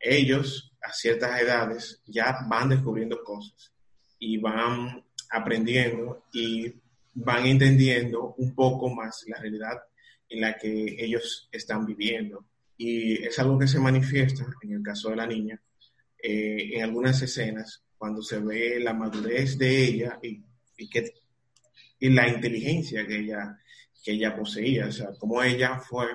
ellos 0.00 0.74
a 0.82 0.92
ciertas 0.92 1.40
edades 1.40 2.02
ya 2.06 2.38
van 2.48 2.68
descubriendo 2.68 3.22
cosas 3.22 3.72
y 4.18 4.38
van 4.38 5.04
aprendiendo 5.30 6.24
y 6.32 6.74
van 7.14 7.46
entendiendo 7.46 8.34
un 8.38 8.54
poco 8.54 8.88
más 8.90 9.24
la 9.28 9.38
realidad 9.38 9.82
en 10.28 10.40
la 10.40 10.56
que 10.56 10.96
ellos 10.98 11.48
están 11.52 11.86
viviendo. 11.86 12.44
Y 12.76 13.22
es 13.24 13.38
algo 13.38 13.58
que 13.58 13.68
se 13.68 13.78
manifiesta 13.78 14.44
en 14.62 14.72
el 14.72 14.82
caso 14.82 15.10
de 15.10 15.16
la 15.16 15.26
niña, 15.26 15.60
eh, 16.20 16.70
en 16.74 16.82
algunas 16.82 17.20
escenas, 17.22 17.84
cuando 17.96 18.22
se 18.22 18.38
ve 18.38 18.80
la 18.80 18.92
madurez 18.92 19.56
de 19.56 19.84
ella 19.84 20.18
y, 20.22 20.42
y, 20.76 20.88
que, 20.88 21.12
y 22.00 22.08
la 22.10 22.28
inteligencia 22.28 23.06
que 23.06 23.20
ella, 23.20 23.58
que 24.02 24.12
ella 24.12 24.36
poseía, 24.36 24.86
o 24.86 24.92
sea, 24.92 25.10
cómo 25.18 25.42
ella 25.42 25.78
fue 25.78 26.06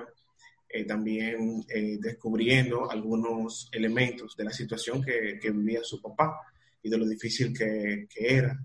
eh, 0.68 0.84
también 0.84 1.64
eh, 1.68 1.98
descubriendo 2.00 2.88
algunos 2.88 3.68
elementos 3.72 4.36
de 4.36 4.44
la 4.44 4.52
situación 4.52 5.02
que, 5.02 5.38
que, 5.40 5.50
vivía 5.50 5.82
su 5.82 6.00
papá 6.00 6.36
y 6.80 6.88
de 6.88 6.96
lo 6.96 7.08
difícil 7.08 7.52
que, 7.52 8.06
que 8.08 8.34
era. 8.36 8.56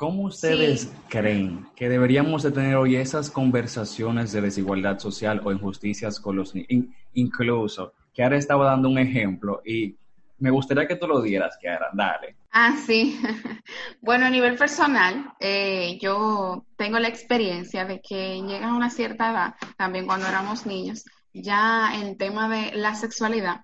¿Cómo 0.00 0.22
ustedes 0.22 0.90
creen 1.10 1.66
que 1.76 1.90
deberíamos 1.90 2.42
de 2.42 2.50
tener 2.50 2.74
hoy 2.76 2.96
esas 2.96 3.30
conversaciones 3.30 4.32
de 4.32 4.40
desigualdad 4.40 4.98
social 4.98 5.42
o 5.44 5.52
injusticias 5.52 6.18
con 6.18 6.36
los 6.36 6.54
niños? 6.54 6.88
incluso, 7.12 7.92
que 8.14 8.22
ahora 8.22 8.38
estaba 8.38 8.64
dando 8.64 8.88
un 8.88 8.96
ejemplo 8.96 9.60
y 9.62 9.94
me 10.38 10.48
gustaría 10.48 10.88
que 10.88 10.96
tú 10.96 11.06
lo 11.06 11.20
dieras, 11.20 11.58
Kiara, 11.60 11.90
dale. 11.92 12.36
Ah, 12.50 12.78
sí. 12.86 13.20
bueno, 14.00 14.24
a 14.24 14.30
nivel 14.30 14.56
personal, 14.56 15.34
eh, 15.38 15.98
yo 16.00 16.64
tengo 16.76 16.98
la 16.98 17.08
experiencia 17.08 17.84
de 17.84 18.00
que 18.00 18.40
llega 18.40 18.70
a 18.70 18.74
una 18.74 18.88
cierta 18.88 19.30
edad, 19.30 19.54
también 19.76 20.06
cuando 20.06 20.26
éramos 20.26 20.64
niños, 20.64 21.04
ya 21.34 21.92
el 22.00 22.16
tema 22.16 22.48
de 22.48 22.74
la 22.74 22.94
sexualidad 22.94 23.60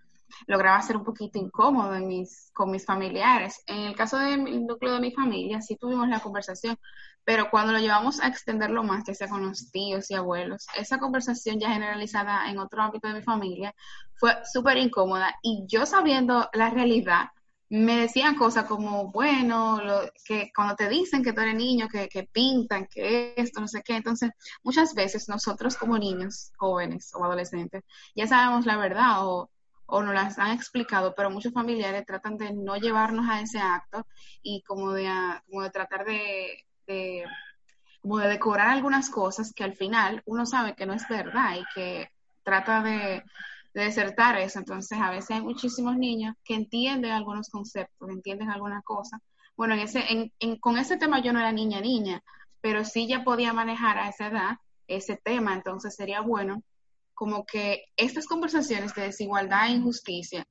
lograba 0.47 0.81
ser 0.83 0.97
un 0.97 1.05
poquito 1.05 1.39
incómodo 1.39 1.95
en 1.95 2.07
mis, 2.07 2.51
con 2.53 2.71
mis 2.71 2.85
familiares. 2.85 3.63
En 3.67 3.83
el 3.83 3.97
caso 3.97 4.19
del 4.19 4.67
núcleo 4.67 4.95
de 4.95 5.01
mi 5.01 5.13
familia, 5.13 5.61
sí 5.61 5.77
tuvimos 5.77 6.09
la 6.09 6.21
conversación, 6.21 6.77
pero 7.25 7.51
cuando 7.51 7.73
lo 7.73 7.81
llevamos 7.81 8.21
a 8.21 8.29
extenderlo 8.29 8.85
más, 8.85 9.05
que 9.05 9.15
sea 9.15 9.29
con 9.29 9.47
los 9.47 9.71
tíos 9.71 10.11
y 10.11 10.15
abuelos, 10.15 10.67
esa 10.77 10.99
conversación 10.99 11.59
ya 11.59 11.71
generalizada 11.71 12.49
en 12.51 12.59
otro 12.59 12.83
ámbito 12.83 13.09
de 13.09 13.15
mi 13.15 13.23
familia 13.23 13.75
fue 14.15 14.33
súper 14.45 14.79
incómoda 14.79 15.35
y 15.43 15.65
yo 15.67 15.87
sabiendo 15.87 16.49
la 16.53 16.71
realidad, 16.71 17.31
me 17.69 17.97
decían 17.97 18.37
cosas 18.37 18.67
como, 18.67 19.11
bueno, 19.11 19.81
que 20.25 20.51
cuando 20.55 20.77
te 20.77 20.89
dicen 20.89 21.23
que 21.25 21.33
tú 21.33 21.41
eres 21.41 21.57
niño, 21.57 21.89
que, 21.89 22.09
que, 22.09 22.25
pintan, 22.25 22.87
que 22.87 23.35
esto, 23.37 23.61
no 23.61 23.69
sé 23.69 23.83
qué. 23.83 23.97
Entonces, 23.97 24.31
muchas 24.63 24.95
veces 24.95 25.29
nosotros 25.29 25.77
como 25.77 25.99
niños, 25.99 26.53
jóvenes 26.59 27.11
o 27.15 27.25
adolescentes, 27.25 27.83
ya 28.15 28.27
sabemos 28.27 28.67
la 28.67 28.77
verdad 28.77 29.27
o, 29.27 29.51
o 29.87 30.03
nos 30.03 30.15
las 30.15 30.39
han 30.39 30.53
explicado, 30.53 31.15
pero 31.15 31.31
muchos 31.31 31.53
familiares 31.53 32.05
tratan 32.07 32.37
de 32.37 32.53
no 32.53 32.77
llevarnos 32.77 33.29
a 33.29 33.41
ese 33.41 33.59
acto 33.59 34.07
y 34.43 34.63
como 34.63 34.93
de, 34.93 35.09
como 35.49 35.63
de 35.63 35.71
tratar 35.71 36.05
de, 36.05 36.65
de, 36.87 37.25
como 38.03 38.19
de 38.19 38.29
decorar 38.29 38.69
algunas 38.69 39.11
cosas 39.11 39.53
que 39.55 39.65
al 39.65 39.75
final 39.75 40.23
uno 40.27 40.47
sabe 40.47 40.75
que 40.75 40.87
no 40.87 40.95
es 40.95 41.09
verdad 41.09 41.57
y 41.57 41.65
que 41.75 42.11
trata 42.43 42.83
de 42.83 43.25
de 43.77 43.85
desertar 43.85 44.39
eso. 44.39 44.59
Entonces, 44.59 44.99
a 44.99 45.11
veces 45.11 45.33
hay 45.33 45.43
muchísimos 45.43 45.99
niños 45.99 46.35
que 46.43 46.55
entienden 46.55 47.13
algunos 47.13 47.51
conceptos, 47.51 48.09
entienden 48.09 48.51
alguna 48.51 48.81
cosa. 48.81 49.21
Bueno, 49.55 49.75
en 49.75 49.81
ese, 49.81 50.33
en, 50.41 50.57
con 50.57 50.79
ese 50.79 50.97
tema 50.97 51.21
yo 51.21 51.35
no 51.35 51.41
era 51.41 51.53
niña 51.53 51.83
niña, 51.83 52.23
pero 52.63 52.87
sí 52.87 53.07
ya 53.07 53.23
podía 53.23 53.53
manejar 53.53 53.99
a 53.99 54.09
esa 54.09 54.29
edad 54.29 54.57
ese 54.89 55.21
tema, 55.23 55.53
entonces 55.53 55.95
sería 55.95 56.23
bueno 56.23 56.63
como 57.17 57.45
que 57.45 57.87
estas 57.97 58.27
conversaciones 58.27 58.95
de 58.95 59.03
desigualdad 59.03 59.67
e 59.67 59.73
injusticia 59.73 60.47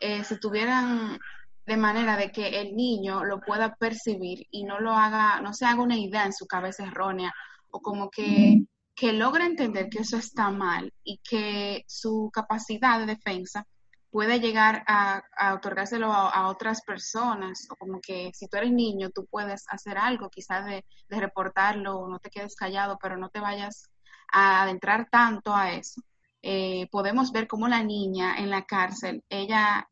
eh, 0.00 0.22
se 0.22 0.38
tuvieran 0.38 1.18
de 1.66 1.76
manera 1.76 2.16
de 2.16 2.30
que 2.30 2.60
el 2.60 2.76
niño 2.76 3.24
lo 3.24 3.40
pueda 3.40 3.74
percibir 3.74 4.46
y 4.52 4.64
no 4.64 4.78
lo 4.78 4.92
haga, 4.92 5.40
no 5.40 5.52
se 5.52 5.64
haga 5.64 5.82
una 5.82 5.98
idea 5.98 6.24
en 6.24 6.32
su 6.32 6.46
cabeza 6.46 6.84
errónea 6.84 7.32
o 7.70 7.80
como 7.80 8.10
que 8.10 8.62
que 8.94 9.12
logra 9.12 9.46
entender 9.46 9.88
que 9.88 10.00
eso 10.00 10.16
está 10.16 10.50
mal 10.50 10.92
y 11.02 11.18
que 11.18 11.84
su 11.86 12.30
capacidad 12.32 12.98
de 12.98 13.06
defensa 13.06 13.66
puede 14.10 14.40
llegar 14.40 14.84
a, 14.86 15.22
otorgárselo 15.54 16.12
a, 16.12 16.48
otras 16.48 16.82
personas, 16.82 17.66
o 17.70 17.76
como 17.76 17.98
que 18.00 18.30
si 18.34 18.46
tú 18.46 18.58
eres 18.58 18.70
niño, 18.70 19.08
tú 19.08 19.26
puedes 19.30 19.64
hacer 19.68 19.96
algo, 19.96 20.28
quizás 20.28 20.66
de, 20.66 20.84
reportarlo, 21.08 21.98
o 21.98 22.08
no 22.08 22.18
te 22.18 22.28
quedes 22.28 22.54
callado, 22.54 22.98
pero 23.00 23.16
no 23.16 23.30
te 23.30 23.40
vayas 23.40 23.88
adentrar 24.32 25.08
tanto 25.10 25.54
a 25.54 25.72
eso. 25.72 26.02
Eh, 26.42 26.88
podemos 26.90 27.32
ver 27.32 27.46
cómo 27.46 27.68
la 27.68 27.82
niña 27.84 28.36
en 28.38 28.50
la 28.50 28.64
cárcel, 28.64 29.22
ella, 29.28 29.88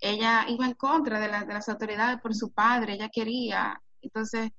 ella 0.00 0.46
iba 0.48 0.66
en 0.66 0.74
contra 0.74 1.20
de, 1.20 1.28
de 1.28 1.54
las 1.54 1.68
autoridades 1.68 2.20
por 2.20 2.34
su 2.34 2.52
padre, 2.52 2.94
ella 2.94 3.08
quería, 3.08 3.80
entonces 4.00 4.50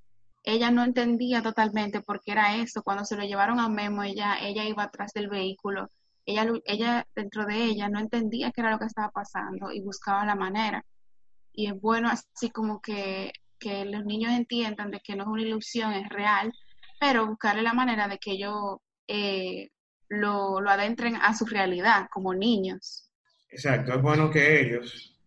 ella 0.44 0.72
no 0.72 0.84
entendía 0.84 1.42
totalmente 1.42 2.02
por 2.02 2.22
qué 2.22 2.34
era 2.34 2.56
eso. 2.58 2.84
Cuando 2.84 3.06
se 3.06 3.16
lo 3.16 3.24
llevaron 3.24 3.60
a 3.60 3.70
Memo, 3.70 4.04
ella, 4.04 4.38
ella 4.42 4.66
iba 4.66 4.84
atrás 4.84 5.13
del 5.13 5.30
vehículo. 5.30 5.90
Ella, 6.25 6.46
ella, 6.66 7.08
dentro 7.16 7.46
de 7.46 7.63
ella, 7.63 7.90
no 7.90 8.00
entendía 8.00 8.52
qué 8.52 8.62
era 8.62 8.72
lo 8.72 8.80
que 8.80 8.86
estaba 8.86 9.10
pasando 9.12 9.72
y 9.72 9.82
buscaba 9.82 10.25
la 10.25 10.36
manera. 10.36 10.86
Y 11.54 11.68
es 11.68 11.80
bueno 11.80 12.10
así 12.10 12.50
como 12.50 12.82
que, 12.82 13.32
que 13.60 13.86
los 13.86 14.06
niños 14.06 14.34
entiendan 14.34 14.92
de 14.92 15.00
que 15.02 15.16
no 15.16 15.24
es 15.24 15.30
una 15.30 15.42
ilusión, 15.44 15.94
es 15.94 16.10
real, 16.10 16.52
pero 17.00 17.28
buscarle 17.28 17.62
la 17.62 17.74
manera 17.74 18.08
de 18.08 18.18
que 18.18 18.32
ellos 18.32 18.78
eh, 19.07 19.69
lo, 20.10 20.62
lo, 20.62 20.69
adentren 20.69 21.15
a 21.15 21.33
su 21.33 21.45
realidad 21.45 22.07
como 22.12 22.33
niños. 22.33 23.10
Exacto, 23.50 23.93
es 23.93 24.01
bueno 24.01 24.29
que 24.29 24.62
ellos, 24.62 25.19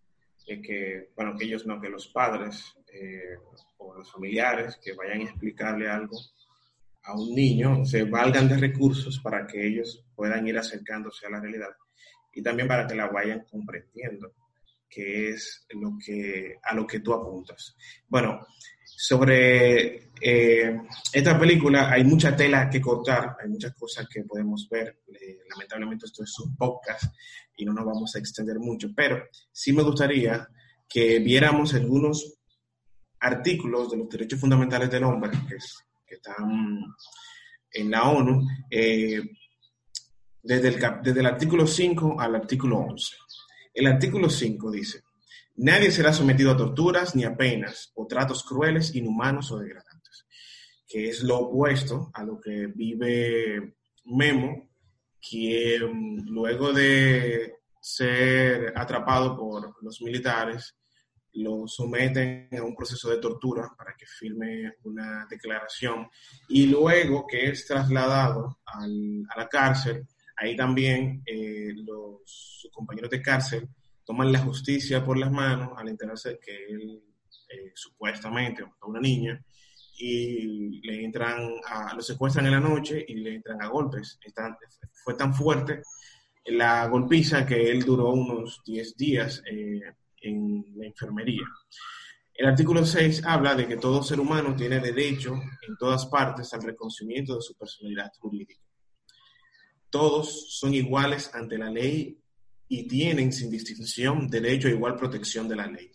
eh, 0.47 0.61
que, 0.61 1.11
bueno, 1.17 1.37
que 1.37 1.45
ellos 1.45 1.67
no, 1.67 1.81
que 1.81 1.89
los 1.89 2.09
padres 2.09 2.75
eh, 2.93 3.37
o 3.79 3.95
los 3.95 4.11
familiares 4.11 4.79
que 4.83 4.95
vayan 4.95 5.21
a 5.21 5.25
explicarle 5.25 5.89
algo 5.89 6.19
a 7.05 7.15
un 7.15 7.35
niño 7.35 7.85
se 7.85 8.05
valgan 8.05 8.49
de 8.49 8.57
recursos 8.57 9.21
para 9.21 9.47
que 9.47 9.65
ellos 9.67 10.05
puedan 10.15 10.47
ir 10.47 10.59
acercándose 10.59 11.27
a 11.27 11.31
la 11.31 11.41
realidad 11.41 11.71
y 12.37 12.43
también 12.43 12.69
para 12.69 12.87
que 12.87 12.95
la 12.95 13.09
vayan 13.09 13.45
comprendiendo, 13.51 14.35
que 14.89 15.31
es 15.31 15.67
lo 15.71 15.97
que, 16.05 16.59
a 16.63 16.75
lo 16.75 16.87
que 16.87 17.01
tú 17.01 17.15
apuntas. 17.15 17.75
Bueno, 18.09 18.47
sobre 18.97 20.11
eh, 20.23 20.81
esta 21.13 21.39
película 21.39 21.91
hay 21.91 22.03
mucha 22.03 22.35
tela 22.35 22.71
que 22.71 22.81
cortar, 22.81 23.37
hay 23.39 23.49
muchas 23.49 23.75
cosas 23.75 24.09
que 24.09 24.25
podemos 24.25 24.67
ver. 24.71 25.03
Eh, 25.09 25.41
lamentablemente 25.51 26.07
esto 26.07 26.25
es 26.25 26.39
un 26.41 26.57
podcast 26.57 27.05
y 27.57 27.67
no 27.67 27.75
nos 27.75 27.85
vamos 27.85 28.17
a 28.17 28.19
extender 28.19 28.59
mucho, 28.59 28.89
pero 28.97 29.23
sí 29.53 29.75
me 29.75 29.83
gustaría 29.83 30.49
que 30.89 31.19
viéramos 31.19 31.75
algunos 31.75 32.39
artículos 33.21 33.91
de 33.91 33.99
los 33.99 34.09
derechos 34.09 34.41
fundamentales 34.41 34.91
del 34.91 35.05
hombre 35.05 35.31
que, 35.47 35.57
están 36.15 36.95
en 37.73 37.91
la 37.91 38.09
ONU, 38.09 38.47
eh, 38.71 39.21
desde, 40.43 40.69
el, 40.69 40.81
desde 41.03 41.21
el 41.21 41.27
artículo 41.27 41.67
5 41.67 42.19
al 42.19 42.37
artículo 42.37 42.79
11. 42.79 43.17
El 43.75 43.87
artículo 43.89 44.31
5 44.31 44.71
dice, 44.71 45.03
nadie 45.57 45.91
será 45.91 46.13
sometido 46.13 46.53
a 46.53 46.57
torturas 46.57 47.15
ni 47.15 47.25
a 47.25 47.37
penas 47.37 47.93
o 47.95 48.07
tratos 48.07 48.45
crueles, 48.45 48.95
inhumanos 48.95 49.51
o 49.53 49.59
degradantes, 49.59 50.27
que 50.87 51.09
es 51.09 51.23
lo 51.23 51.39
opuesto 51.39 52.11
a 52.15 52.25
lo 52.25 52.41
que 52.41 52.67
vive 52.69 53.77
Memo, 54.05 54.71
quien 55.21 56.25
luego 56.27 56.73
de 56.73 57.55
ser 57.81 58.73
atrapado 58.77 59.37
por 59.37 59.83
los 59.83 60.01
militares, 60.03 60.77
lo 61.35 61.67
someten 61.69 62.49
a 62.53 62.63
un 62.63 62.75
proceso 62.75 63.11
de 63.11 63.19
tortura 63.19 63.71
para 63.77 63.95
que 63.97 64.07
firme 64.07 64.75
una 64.85 65.27
declaración. 65.29 66.09
Y 66.49 66.67
luego 66.67 67.27
que 67.27 67.51
es 67.51 67.67
trasladado 67.67 68.61
a 68.65 68.87
la 68.87 69.49
cárcel, 69.49 70.07
ahí 70.37 70.57
también 70.57 71.23
eh, 71.27 71.73
los 71.75 72.69
compañeros 72.73 73.11
de 73.11 73.23
cárcel 73.23 73.69
toman 74.07 74.33
la 74.33 74.39
justicia 74.39 75.05
por 75.05 75.19
las 75.19 75.31
manos 75.31 75.73
al 75.77 75.89
enterarse 75.89 76.39
que 76.41 76.55
él 76.67 77.03
eh, 77.49 77.73
supuestamente 77.75 78.63
a 78.63 78.87
una 78.87 79.01
niña 79.01 79.45
y 79.99 80.81
le 80.87 81.05
entran 81.05 81.51
lo 81.95 82.03
secuestran 82.03 82.47
en 82.47 82.53
la 82.53 82.61
noche 82.61 83.05
y 83.07 83.15
le 83.15 83.35
entran 83.35 83.61
a 83.61 83.69
golpes. 83.69 84.19
fue 85.05 85.15
tan 85.15 85.35
fuerte 85.35 85.83
la 86.47 86.87
golpiza 86.87 87.45
que 87.45 87.71
él 87.71 87.83
duró 87.83 88.11
unos 88.11 88.61
10 88.65 88.97
días 88.97 89.43
eh, 89.51 89.81
en 90.23 90.65
la 90.77 90.87
enfermería. 90.87 91.43
El 92.35 92.47
artículo 92.47 92.85
6 92.85 93.25
habla 93.25 93.55
de 93.55 93.67
que 93.67 93.79
todo 93.79 94.03
ser 94.03 94.21
humano 94.21 94.55
tiene 94.55 94.79
derecho 94.79 95.35
en 95.35 95.77
todas 95.79 96.07
partes 96.07 96.53
al 96.53 96.63
reconocimiento 96.63 97.35
de 97.35 97.43
su 97.43 97.55
personalidad 97.57 98.13
jurídica. 98.19 98.61
Todos 99.91 100.59
son 100.59 100.75
iguales 100.75 101.35
ante 101.35 101.59
la 101.59 101.71
ley 101.71 102.19
y 102.69 102.89
tienen 102.89 103.33
sin 103.33 103.51
distinción 103.51 104.29
derecho 104.29 104.69
a 104.69 104.73
igual 104.73 104.97
protección 104.97 105.49
de 105.49 105.57
la 105.57 105.67
ley. 105.67 105.91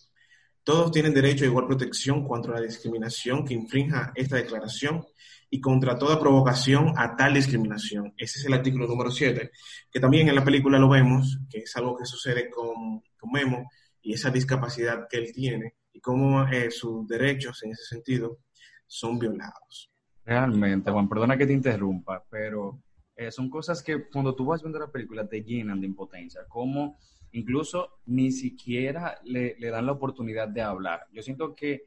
Todos 0.64 0.92
tienen 0.92 1.14
derecho 1.14 1.44
a 1.44 1.48
igual 1.48 1.68
protección 1.68 2.28
contra 2.28 2.54
la 2.54 2.62
discriminación 2.62 3.44
que 3.46 3.54
infrinja 3.54 4.12
esta 4.16 4.36
declaración 4.36 5.04
y 5.50 5.60
contra 5.60 5.98
toda 5.98 6.20
provocación 6.20 6.94
a 6.98 7.16
tal 7.16 7.34
discriminación. 7.34 8.14
Ese 8.16 8.40
es 8.40 8.46
el 8.46 8.54
artículo 8.54 8.88
número 8.88 9.12
7, 9.12 9.52
que 9.92 10.00
también 10.00 10.30
en 10.30 10.36
la 10.36 10.46
película 10.46 10.80
lo 10.80 10.88
vemos, 10.88 11.40
que 11.50 11.60
es 11.60 11.76
algo 11.76 11.98
que 11.98 12.06
sucede 12.06 12.50
con, 12.50 13.02
con 13.18 13.32
Memo 13.32 13.70
y 14.02 14.14
esa 14.14 14.30
discapacidad 14.30 15.08
que 15.10 15.18
él 15.18 15.32
tiene 15.34 15.76
y 15.94 16.00
cómo 16.00 16.48
eh, 16.48 16.72
sus 16.72 17.08
derechos 17.08 17.64
en 17.64 17.72
ese 17.72 17.84
sentido 17.84 18.40
son 18.88 19.20
violados. 19.20 19.92
Realmente, 20.24 20.92
Juan, 20.92 21.10
perdona 21.10 21.38
que 21.38 21.48
te 21.48 21.54
interrumpa, 21.54 22.24
pero 22.30 22.82
eh, 23.22 23.32
son 23.32 23.52
cosas 23.52 23.84
que 23.84 24.10
cuando 24.10 24.34
tú 24.34 24.46
vas 24.46 24.64
viendo 24.64 24.80
la 24.80 24.92
película 24.92 25.28
te 25.28 25.44
llenan 25.44 25.80
de 25.80 25.86
impotencia, 25.86 26.42
como 26.48 26.98
incluso 27.34 28.00
ni 28.08 28.32
siquiera 28.32 29.20
le, 29.24 29.56
dan 29.60 29.86
la 29.86 29.92
oportunidad 29.92 30.48
de 30.48 30.64
hablar. 30.64 31.06
Yo 31.14 31.22
siento 31.22 31.54
que 31.56 31.86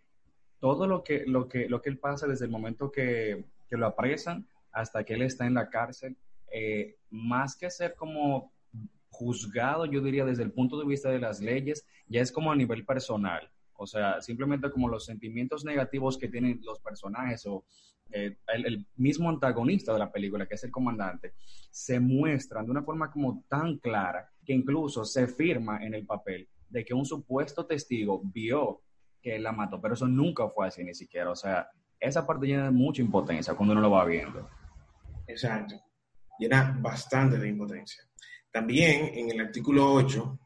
todo 0.61 0.87
lo 0.87 1.03
que, 1.03 1.25
lo 1.27 1.49
que, 1.49 1.69
lo 1.69 1.83
que 1.83 1.91
él 1.91 1.99
pasa 1.99 2.29
desde 2.29 2.45
el 2.45 2.53
momento 2.53 2.93
que, 2.93 3.47
que 3.69 3.77
lo 3.77 3.87
apresan 3.87 4.47
hasta 4.71 5.03
que 5.03 5.15
él 5.15 5.23
está 5.23 5.45
en 5.45 5.55
la 5.55 5.71
cárcel, 5.71 6.17
eh, 6.53 6.99
más 7.11 7.57
que 7.57 7.69
ser 7.69 7.97
como 7.97 8.53
juzgado, 9.09 9.87
yo 9.87 10.01
diría 10.01 10.25
desde 10.25 10.45
el 10.45 10.53
punto 10.53 10.79
de 10.79 10.87
vista 10.87 11.11
de 11.11 11.19
las 11.19 11.41
leyes, 11.41 11.85
ya 12.07 12.21
es 12.21 12.31
como 12.31 12.53
a 12.53 12.57
nivel 12.57 12.85
personal. 12.85 13.51
O 13.77 13.87
sea, 13.87 14.21
simplemente 14.21 14.71
como 14.71 14.89
los 14.89 15.05
sentimientos 15.05 15.65
negativos 15.65 16.17
que 16.17 16.29
tienen 16.29 16.61
los 16.63 16.81
personajes 16.81 17.45
o 17.47 17.65
eh, 18.11 18.37
el, 18.49 18.87
mismo 18.97 19.29
antagonista 19.29 19.93
de 19.93 19.99
la 19.99 20.13
película, 20.13 20.47
que 20.47 20.55
es 20.55 20.65
el 20.65 20.71
comandante, 20.71 21.35
se 21.71 21.99
muestran 21.99 22.65
de 22.65 22.71
una 22.71 22.83
forma 22.83 23.11
como 23.11 23.45
tan 23.49 23.79
clara 23.79 24.31
que 24.45 24.53
incluso 24.53 25.05
se 25.05 25.27
firma 25.27 25.85
en 25.85 25.95
el 25.95 26.07
papel 26.07 26.49
de 26.69 26.85
que 26.85 26.95
un 26.95 27.05
supuesto 27.05 27.67
testigo 27.67 28.21
vio 28.25 28.83
que 29.21 29.37
él 29.37 29.43
la 29.43 29.53
mató, 29.53 29.81
pero 29.81 29.95
eso 29.95 30.07
nunca 30.07 30.49
fue 30.49 30.69
así 30.69 30.85
ni 30.85 30.95
siquiera. 30.95 31.31
O 31.31 31.37
sea, 31.37 31.69
esa 31.99 32.27
parte 32.27 32.47
llena 32.47 32.65
de 32.65 32.71
mucha 32.71 33.03
impotencia 33.03 33.55
cuando 33.55 33.73
uno 33.73 33.81
lo 33.81 33.91
va 33.91 34.05
viendo. 34.05 34.49
Exacto, 35.27 35.75
llena 36.39 36.79
bastante 36.81 37.39
de 37.39 37.49
impotencia. 37.49 38.05
También 38.53 39.11
en 39.15 39.31
el 39.31 39.41
artículo 39.41 39.93
8 39.93 40.39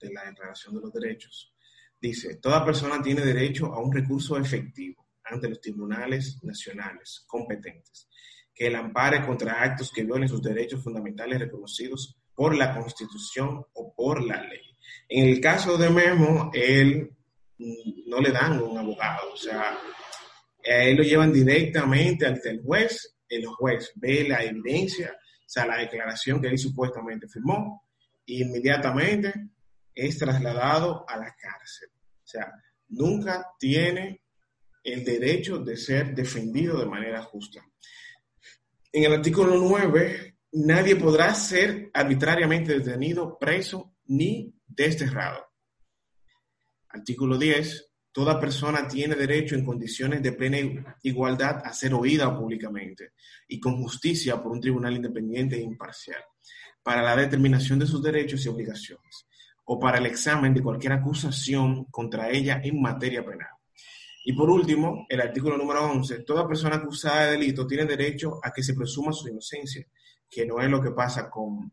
de 0.00 0.12
la 0.12 0.24
Declaración 0.26 0.74
de 0.74 0.80
los 0.80 0.92
Derechos 0.92 1.55
dice, 2.00 2.36
toda 2.36 2.64
persona 2.64 3.02
tiene 3.02 3.22
derecho 3.22 3.72
a 3.72 3.80
un 3.80 3.92
recurso 3.92 4.36
efectivo 4.36 5.06
ante 5.24 5.48
los 5.48 5.60
tribunales 5.60 6.38
nacionales 6.42 7.24
competentes, 7.26 8.08
que 8.54 8.68
el 8.68 8.76
ampare 8.76 9.24
contra 9.24 9.62
actos 9.62 9.90
que 9.92 10.04
violen 10.04 10.28
sus 10.28 10.42
derechos 10.42 10.82
fundamentales 10.82 11.40
reconocidos 11.40 12.16
por 12.34 12.54
la 12.54 12.74
Constitución 12.74 13.64
o 13.72 13.94
por 13.94 14.22
la 14.22 14.42
ley. 14.42 14.60
En 15.08 15.28
el 15.28 15.40
caso 15.40 15.76
de 15.76 15.90
Memo, 15.90 16.50
él 16.52 17.10
mm, 17.58 18.08
no 18.08 18.20
le 18.20 18.30
dan 18.30 18.62
un 18.62 18.78
abogado, 18.78 19.32
o 19.32 19.36
sea, 19.36 19.78
a 20.64 20.82
él 20.82 20.96
lo 20.96 21.02
llevan 21.02 21.32
directamente 21.32 22.26
ante 22.26 22.50
el 22.50 22.62
juez, 22.62 23.16
el 23.28 23.46
juez 23.46 23.92
ve 23.96 24.28
la 24.28 24.42
evidencia, 24.42 25.16
o 25.16 25.48
sea, 25.48 25.66
la 25.66 25.78
declaración 25.78 26.40
que 26.40 26.48
él 26.48 26.58
supuestamente 26.58 27.28
firmó, 27.28 27.84
e 28.26 28.34
inmediatamente 28.40 29.32
es 29.96 30.18
trasladado 30.18 31.08
a 31.08 31.16
la 31.16 31.34
cárcel. 31.34 31.88
O 32.22 32.26
sea, 32.26 32.52
nunca 32.88 33.54
tiene 33.58 34.22
el 34.84 35.04
derecho 35.04 35.58
de 35.58 35.76
ser 35.76 36.14
defendido 36.14 36.78
de 36.78 36.86
manera 36.86 37.22
justa. 37.22 37.66
En 38.92 39.04
el 39.04 39.14
artículo 39.14 39.56
9, 39.56 40.36
nadie 40.52 40.96
podrá 40.96 41.34
ser 41.34 41.90
arbitrariamente 41.92 42.78
detenido, 42.78 43.38
preso 43.38 43.96
ni 44.06 44.54
desterrado. 44.66 45.46
Artículo 46.90 47.36
10, 47.36 47.90
toda 48.12 48.38
persona 48.38 48.86
tiene 48.86 49.14
derecho 49.14 49.54
en 49.54 49.64
condiciones 49.64 50.22
de 50.22 50.32
plena 50.32 50.96
igualdad 51.02 51.62
a 51.64 51.72
ser 51.72 51.94
oída 51.94 52.36
públicamente 52.38 53.12
y 53.48 53.58
con 53.58 53.82
justicia 53.82 54.42
por 54.42 54.52
un 54.52 54.60
tribunal 54.60 54.94
independiente 54.94 55.56
e 55.56 55.62
imparcial 55.62 56.22
para 56.82 57.02
la 57.02 57.16
determinación 57.16 57.78
de 57.78 57.86
sus 57.86 58.02
derechos 58.02 58.44
y 58.44 58.48
obligaciones 58.48 59.26
o 59.66 59.78
para 59.78 59.98
el 59.98 60.06
examen 60.06 60.54
de 60.54 60.62
cualquier 60.62 60.92
acusación 60.94 61.84
contra 61.86 62.30
ella 62.30 62.60
en 62.62 62.80
materia 62.80 63.24
penal. 63.24 63.50
Y 64.24 64.32
por 64.32 64.50
último, 64.50 65.06
el 65.08 65.20
artículo 65.20 65.56
número 65.56 65.84
11, 65.90 66.20
toda 66.20 66.48
persona 66.48 66.76
acusada 66.76 67.26
de 67.26 67.32
delito 67.32 67.66
tiene 67.66 67.84
derecho 67.84 68.40
a 68.42 68.50
que 68.50 68.62
se 68.62 68.74
presuma 68.74 69.12
su 69.12 69.28
inocencia, 69.28 69.86
que 70.28 70.46
no 70.46 70.60
es 70.60 70.68
lo 70.68 70.82
que 70.82 70.90
pasa 70.90 71.30
con, 71.30 71.72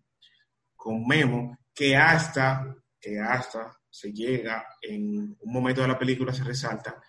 con 0.76 1.08
Memo, 1.08 1.58
que 1.74 1.96
hasta, 1.96 2.76
que 3.00 3.20
hasta 3.20 3.80
se 3.90 4.12
llega, 4.12 4.66
en 4.82 5.36
un 5.40 5.54
momento 5.54 5.82
de 5.82 5.88
la 5.88 5.98
película 5.98 6.34
se 6.34 6.44
resalta, 6.44 7.02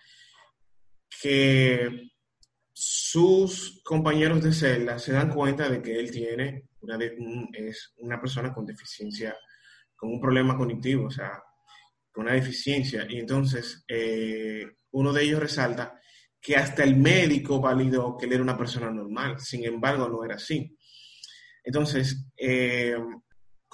que 1.21 2.09
sus 2.71 3.81
compañeros 3.83 4.43
de 4.43 4.53
celda 4.53 4.99
se 4.99 5.13
dan 5.13 5.33
cuenta 5.33 5.69
de 5.69 5.81
que 5.81 5.99
él 5.99 6.11
tiene 6.11 6.69
una, 6.81 6.97
es 7.53 7.93
una 7.97 8.19
persona 8.19 8.53
con 8.53 8.65
deficiencia, 8.65 9.35
con 9.95 10.11
un 10.11 10.19
problema 10.19 10.57
cognitivo, 10.57 11.07
o 11.07 11.11
sea, 11.11 11.41
con 12.11 12.25
una 12.25 12.33
deficiencia. 12.33 13.05
Y 13.09 13.19
entonces 13.19 13.83
eh, 13.87 14.65
uno 14.91 15.13
de 15.13 15.23
ellos 15.23 15.39
resalta 15.39 15.99
que 16.39 16.55
hasta 16.55 16.83
el 16.83 16.95
médico 16.95 17.59
validó 17.59 18.17
que 18.17 18.25
él 18.25 18.33
era 18.33 18.43
una 18.43 18.57
persona 18.57 18.91
normal, 18.91 19.39
sin 19.39 19.65
embargo 19.65 20.07
no 20.07 20.23
era 20.23 20.35
así. 20.35 20.77
Entonces, 21.63 22.27
eh, 22.37 22.95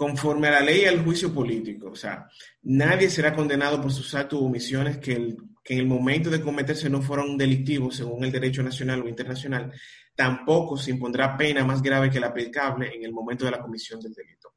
conforme 0.01 0.47
a 0.47 0.51
la 0.51 0.62
ley 0.62 0.81
y 0.81 0.86
al 0.86 1.03
juicio 1.03 1.31
político. 1.31 1.91
O 1.91 1.95
sea, 1.95 2.27
nadie 2.63 3.07
será 3.07 3.36
condenado 3.36 3.79
por 3.79 3.91
sus 3.91 4.15
actos 4.15 4.39
o 4.39 4.45
omisiones 4.45 4.97
que, 4.97 5.36
que, 5.63 5.73
en 5.75 5.79
el 5.79 5.86
momento 5.86 6.31
de 6.31 6.41
cometerse 6.41 6.89
no 6.89 7.03
fueron 7.03 7.38
delictivos 7.38 7.97
según 7.97 8.23
el 8.23 8.31
derecho 8.31 8.63
nacional 8.63 9.03
o 9.03 9.07
internacional. 9.07 9.71
Tampoco 10.15 10.75
se 10.75 10.89
impondrá 10.89 11.38
pena 11.38 11.63
más 11.63 11.84
grave 11.84 12.10
que 12.10 12.19
la 12.19 12.29
aplicable 12.29 12.91
en 12.95 13.05
el 13.05 13.12
momento 13.12 13.45
de 13.45 13.51
la 13.51 13.62
comisión 13.62 13.99
del 13.99 14.13
delito. 14.13 14.55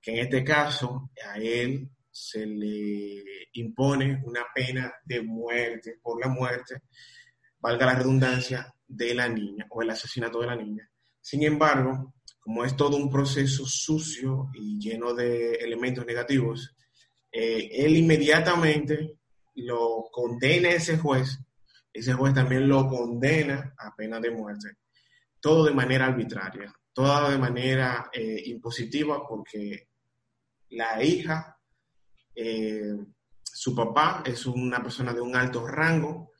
Que 0.00 0.12
en 0.12 0.18
este 0.18 0.42
caso 0.42 1.10
a 1.26 1.36
él 1.38 1.90
se 2.10 2.46
le 2.46 3.22
impone 3.52 4.22
una 4.24 4.44
pena 4.54 4.92
de 5.04 5.22
muerte 5.22 5.98
por 6.02 6.20
la 6.20 6.28
muerte, 6.28 6.82
valga 7.58 7.86
la 7.86 7.94
redundancia, 7.94 8.74
de 8.90 9.14
la 9.14 9.28
niña 9.28 9.66
o 9.70 9.82
el 9.82 9.90
asesinato 9.90 10.40
de 10.40 10.46
la 10.48 10.56
niña. 10.56 10.90
Sin 11.20 11.44
embargo, 11.44 12.14
como 12.40 12.64
es 12.64 12.76
todo 12.76 12.96
un 12.96 13.08
proceso 13.08 13.64
sucio 13.66 14.50
y 14.52 14.80
lleno 14.80 15.14
de 15.14 15.54
elementos 15.54 16.04
negativos, 16.04 16.74
eh, 17.30 17.68
él 17.72 17.96
inmediatamente 17.96 19.18
lo 19.54 20.08
condena 20.10 20.70
a 20.70 20.72
ese 20.72 20.98
juez, 20.98 21.38
ese 21.92 22.12
juez 22.14 22.34
también 22.34 22.68
lo 22.68 22.88
condena 22.88 23.74
a 23.78 23.94
pena 23.94 24.18
de 24.18 24.30
muerte, 24.30 24.68
todo 25.38 25.64
de 25.64 25.74
manera 25.74 26.06
arbitraria, 26.06 26.74
todo 26.92 27.30
de 27.30 27.38
manera 27.38 28.10
eh, 28.12 28.42
impositiva 28.46 29.26
porque 29.28 29.89
la 30.70 31.02
hija, 31.02 31.58
eh, 32.34 32.96
su 33.42 33.74
papá 33.74 34.22
es 34.24 34.46
una 34.46 34.82
persona 34.82 35.12
de 35.12 35.20
un 35.20 35.36
alto 35.36 35.66
rango 35.66 36.32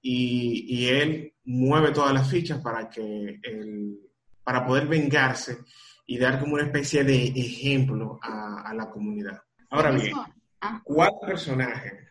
y, 0.00 0.64
y 0.68 0.88
él 0.88 1.34
mueve 1.44 1.90
todas 1.90 2.12
las 2.12 2.30
fichas 2.30 2.60
para 2.60 2.88
que 2.88 3.40
el 3.42 4.10
para 4.50 4.66
poder 4.66 4.88
vengarse 4.88 5.58
y 6.06 6.18
dar 6.18 6.40
como 6.40 6.54
una 6.54 6.64
especie 6.64 7.04
de 7.04 7.26
ejemplo 7.36 8.18
a, 8.20 8.72
la 8.74 8.90
comunidad. 8.90 9.40
Ahora 9.70 9.92
bien, 9.92 10.12
ah. 10.60 10.80
¿cuál 10.82 11.12
personaje 11.24 12.08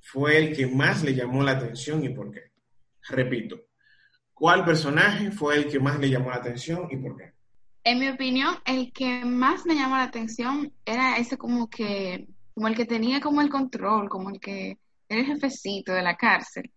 fue 0.00 0.38
el 0.38 0.56
que 0.56 0.66
más 0.66 1.02
le 1.02 1.14
llamó 1.14 1.42
la 1.42 1.52
atención 1.52 2.04
y 2.04 2.10
por 2.10 2.30
qué? 2.30 2.52
Repito, 3.08 3.60
¿cuál 4.32 4.64
personaje 4.64 5.32
fue 5.32 5.56
el 5.56 5.66
que 5.68 5.80
más 5.80 5.98
le 5.98 6.08
llamó 6.08 6.30
la 6.30 6.36
atención 6.36 6.86
y 6.90 6.96
por 6.98 7.16
qué? 7.16 7.32
En 7.84 7.98
mi 7.98 8.08
opinión, 8.08 8.54
el 8.64 8.92
que 8.92 9.24
más 9.24 9.66
me 9.66 9.74
llamó 9.74 9.96
la 9.96 10.04
atención 10.04 10.72
era 10.84 11.16
ese 11.16 11.36
como 11.36 11.68
que, 11.68 12.28
como 12.54 12.68
el 12.68 12.76
que 12.76 12.84
tenía 12.84 13.20
como 13.20 13.40
el 13.40 13.50
control, 13.50 14.08
como 14.08 14.30
el 14.30 14.38
que 14.38 14.78
era 15.08 15.20
el 15.20 15.26
jefecito 15.26 15.92
de 15.92 16.02
la 16.02 16.16
cárcel, 16.16 16.70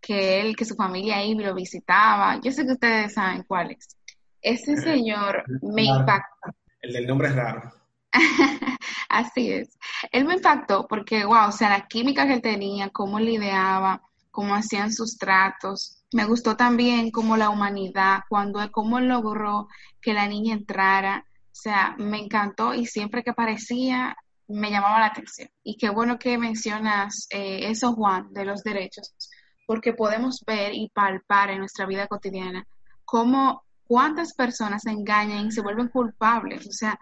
que 0.00 0.40
él, 0.40 0.54
que 0.54 0.64
su 0.64 0.74
familia 0.74 1.16
ahí 1.16 1.34
lo 1.34 1.54
visitaba. 1.54 2.38
Yo 2.40 2.52
sé 2.52 2.66
que 2.66 2.72
ustedes 2.72 3.14
saben 3.14 3.44
cuál 3.44 3.70
es. 3.70 3.96
Ese 4.42 4.76
señor 4.76 5.44
me 5.62 5.84
impactó. 5.84 6.52
El 6.80 6.92
del 6.92 7.06
nombre 7.06 7.28
es 7.28 7.36
raro. 7.36 7.72
Así 9.08 9.52
es. 9.52 9.78
Él 10.10 10.24
me 10.26 10.34
impactó 10.34 10.86
porque, 10.86 11.24
wow, 11.24 11.48
o 11.48 11.52
sea, 11.52 11.70
la 11.70 11.86
química 11.86 12.26
que 12.26 12.34
él 12.34 12.42
tenía, 12.42 12.90
cómo 12.90 13.20
lidiaba, 13.20 14.02
cómo 14.32 14.56
hacían 14.56 14.92
sus 14.92 15.16
tratos. 15.16 16.02
Me 16.12 16.24
gustó 16.24 16.56
también 16.56 17.12
como 17.12 17.36
la 17.36 17.50
humanidad, 17.50 18.22
cuando 18.28 18.58
cómo 18.72 18.98
logró 18.98 19.68
que 20.00 20.14
la 20.14 20.26
niña 20.26 20.54
entrara. 20.54 21.24
O 21.28 21.54
sea, 21.54 21.94
me 21.98 22.18
encantó 22.18 22.74
y 22.74 22.86
siempre 22.86 23.22
que 23.22 23.30
aparecía 23.30 24.16
me 24.48 24.70
llamaba 24.70 24.98
la 24.98 25.06
atención. 25.06 25.48
Y 25.62 25.76
qué 25.76 25.90
bueno 25.90 26.18
que 26.18 26.36
mencionas 26.38 27.28
eh, 27.30 27.70
eso, 27.70 27.94
Juan, 27.94 28.32
de 28.32 28.44
los 28.44 28.62
derechos, 28.64 29.14
porque 29.66 29.92
podemos 29.92 30.42
ver 30.46 30.74
y 30.74 30.90
palpar 30.92 31.50
en 31.50 31.60
nuestra 31.60 31.86
vida 31.86 32.08
cotidiana 32.08 32.66
cómo 33.04 33.62
cuántas 33.86 34.34
personas 34.34 34.82
se 34.82 34.90
engañan 34.90 35.46
y 35.46 35.52
se 35.52 35.60
vuelven 35.60 35.88
culpables. 35.88 36.66
O 36.66 36.72
sea, 36.72 36.98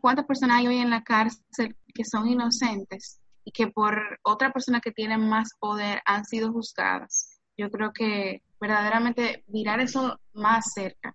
cuántas 0.00 0.26
personas 0.26 0.58
hay 0.58 0.66
hoy 0.66 0.78
en 0.78 0.90
la 0.90 1.02
cárcel 1.02 1.76
que 1.94 2.04
son 2.04 2.28
inocentes 2.28 3.21
y 3.44 3.52
que 3.52 3.68
por 3.68 4.18
otra 4.22 4.52
persona 4.52 4.80
que 4.80 4.92
tiene 4.92 5.18
más 5.18 5.50
poder 5.58 6.00
han 6.04 6.24
sido 6.24 6.52
juzgadas. 6.52 7.40
Yo 7.56 7.70
creo 7.70 7.92
que 7.92 8.42
verdaderamente 8.60 9.44
mirar 9.48 9.80
eso 9.80 10.18
más 10.32 10.72
cerca, 10.74 11.14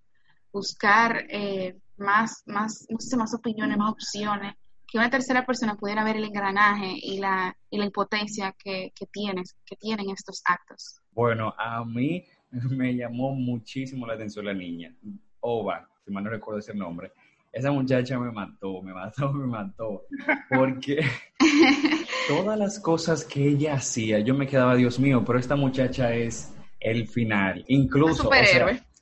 buscar 0.52 1.26
eh, 1.30 1.78
más, 1.98 2.44
más, 2.46 2.86
no 2.90 3.00
sé, 3.00 3.18
más 3.18 3.34
opiniones, 3.34 3.78
más 3.78 3.92
opciones, 3.92 4.56
que 4.88 4.98
una 4.98 5.10
tercera 5.10 5.46
persona 5.46 5.76
pudiera 5.76 6.04
ver 6.04 6.18
el 6.18 6.26
engranaje 6.26 6.94
y 6.96 7.20
la, 7.20 7.56
y 7.70 7.78
la 7.78 7.86
impotencia 7.86 8.56
que, 8.58 8.92
que, 8.96 9.06
tienes, 9.08 9.56
que 9.66 9.76
tienen 9.76 10.10
estos 10.10 10.42
actos. 10.46 11.02
Bueno, 11.12 11.54
a 11.58 11.84
mí 11.84 12.26
me 12.52 12.96
llamó 12.96 13.34
muchísimo 13.34 14.08
la 14.08 14.14
atención 14.14 14.46
la 14.46 14.54
niña, 14.54 14.94
Ova, 15.42 15.88
si 16.04 16.12
mal 16.12 16.24
no 16.24 16.30
recuerdo 16.30 16.60
ese 16.60 16.74
nombre. 16.74 17.12
Esa 17.52 17.72
muchacha 17.72 18.20
me 18.20 18.32
mató, 18.32 18.82
me 18.82 18.94
mató, 18.94 19.34
me 19.34 19.48
mató, 19.48 20.04
porque 20.50 21.02
todas 22.28 22.58
las 22.58 22.80
cosas 22.80 23.24
que 23.24 23.48
ella 23.48 23.76
hacía, 23.76 24.20
yo 24.20 24.36
me 24.36 24.48
quedaba, 24.48 24.76
Dios 24.76 25.00
mío, 25.00 25.24
pero 25.26 25.40
esta 25.40 25.56
muchacha 25.56 26.14
es 26.14 26.54
el 26.80 27.08
final. 27.08 27.64
Incluso. 27.68 28.30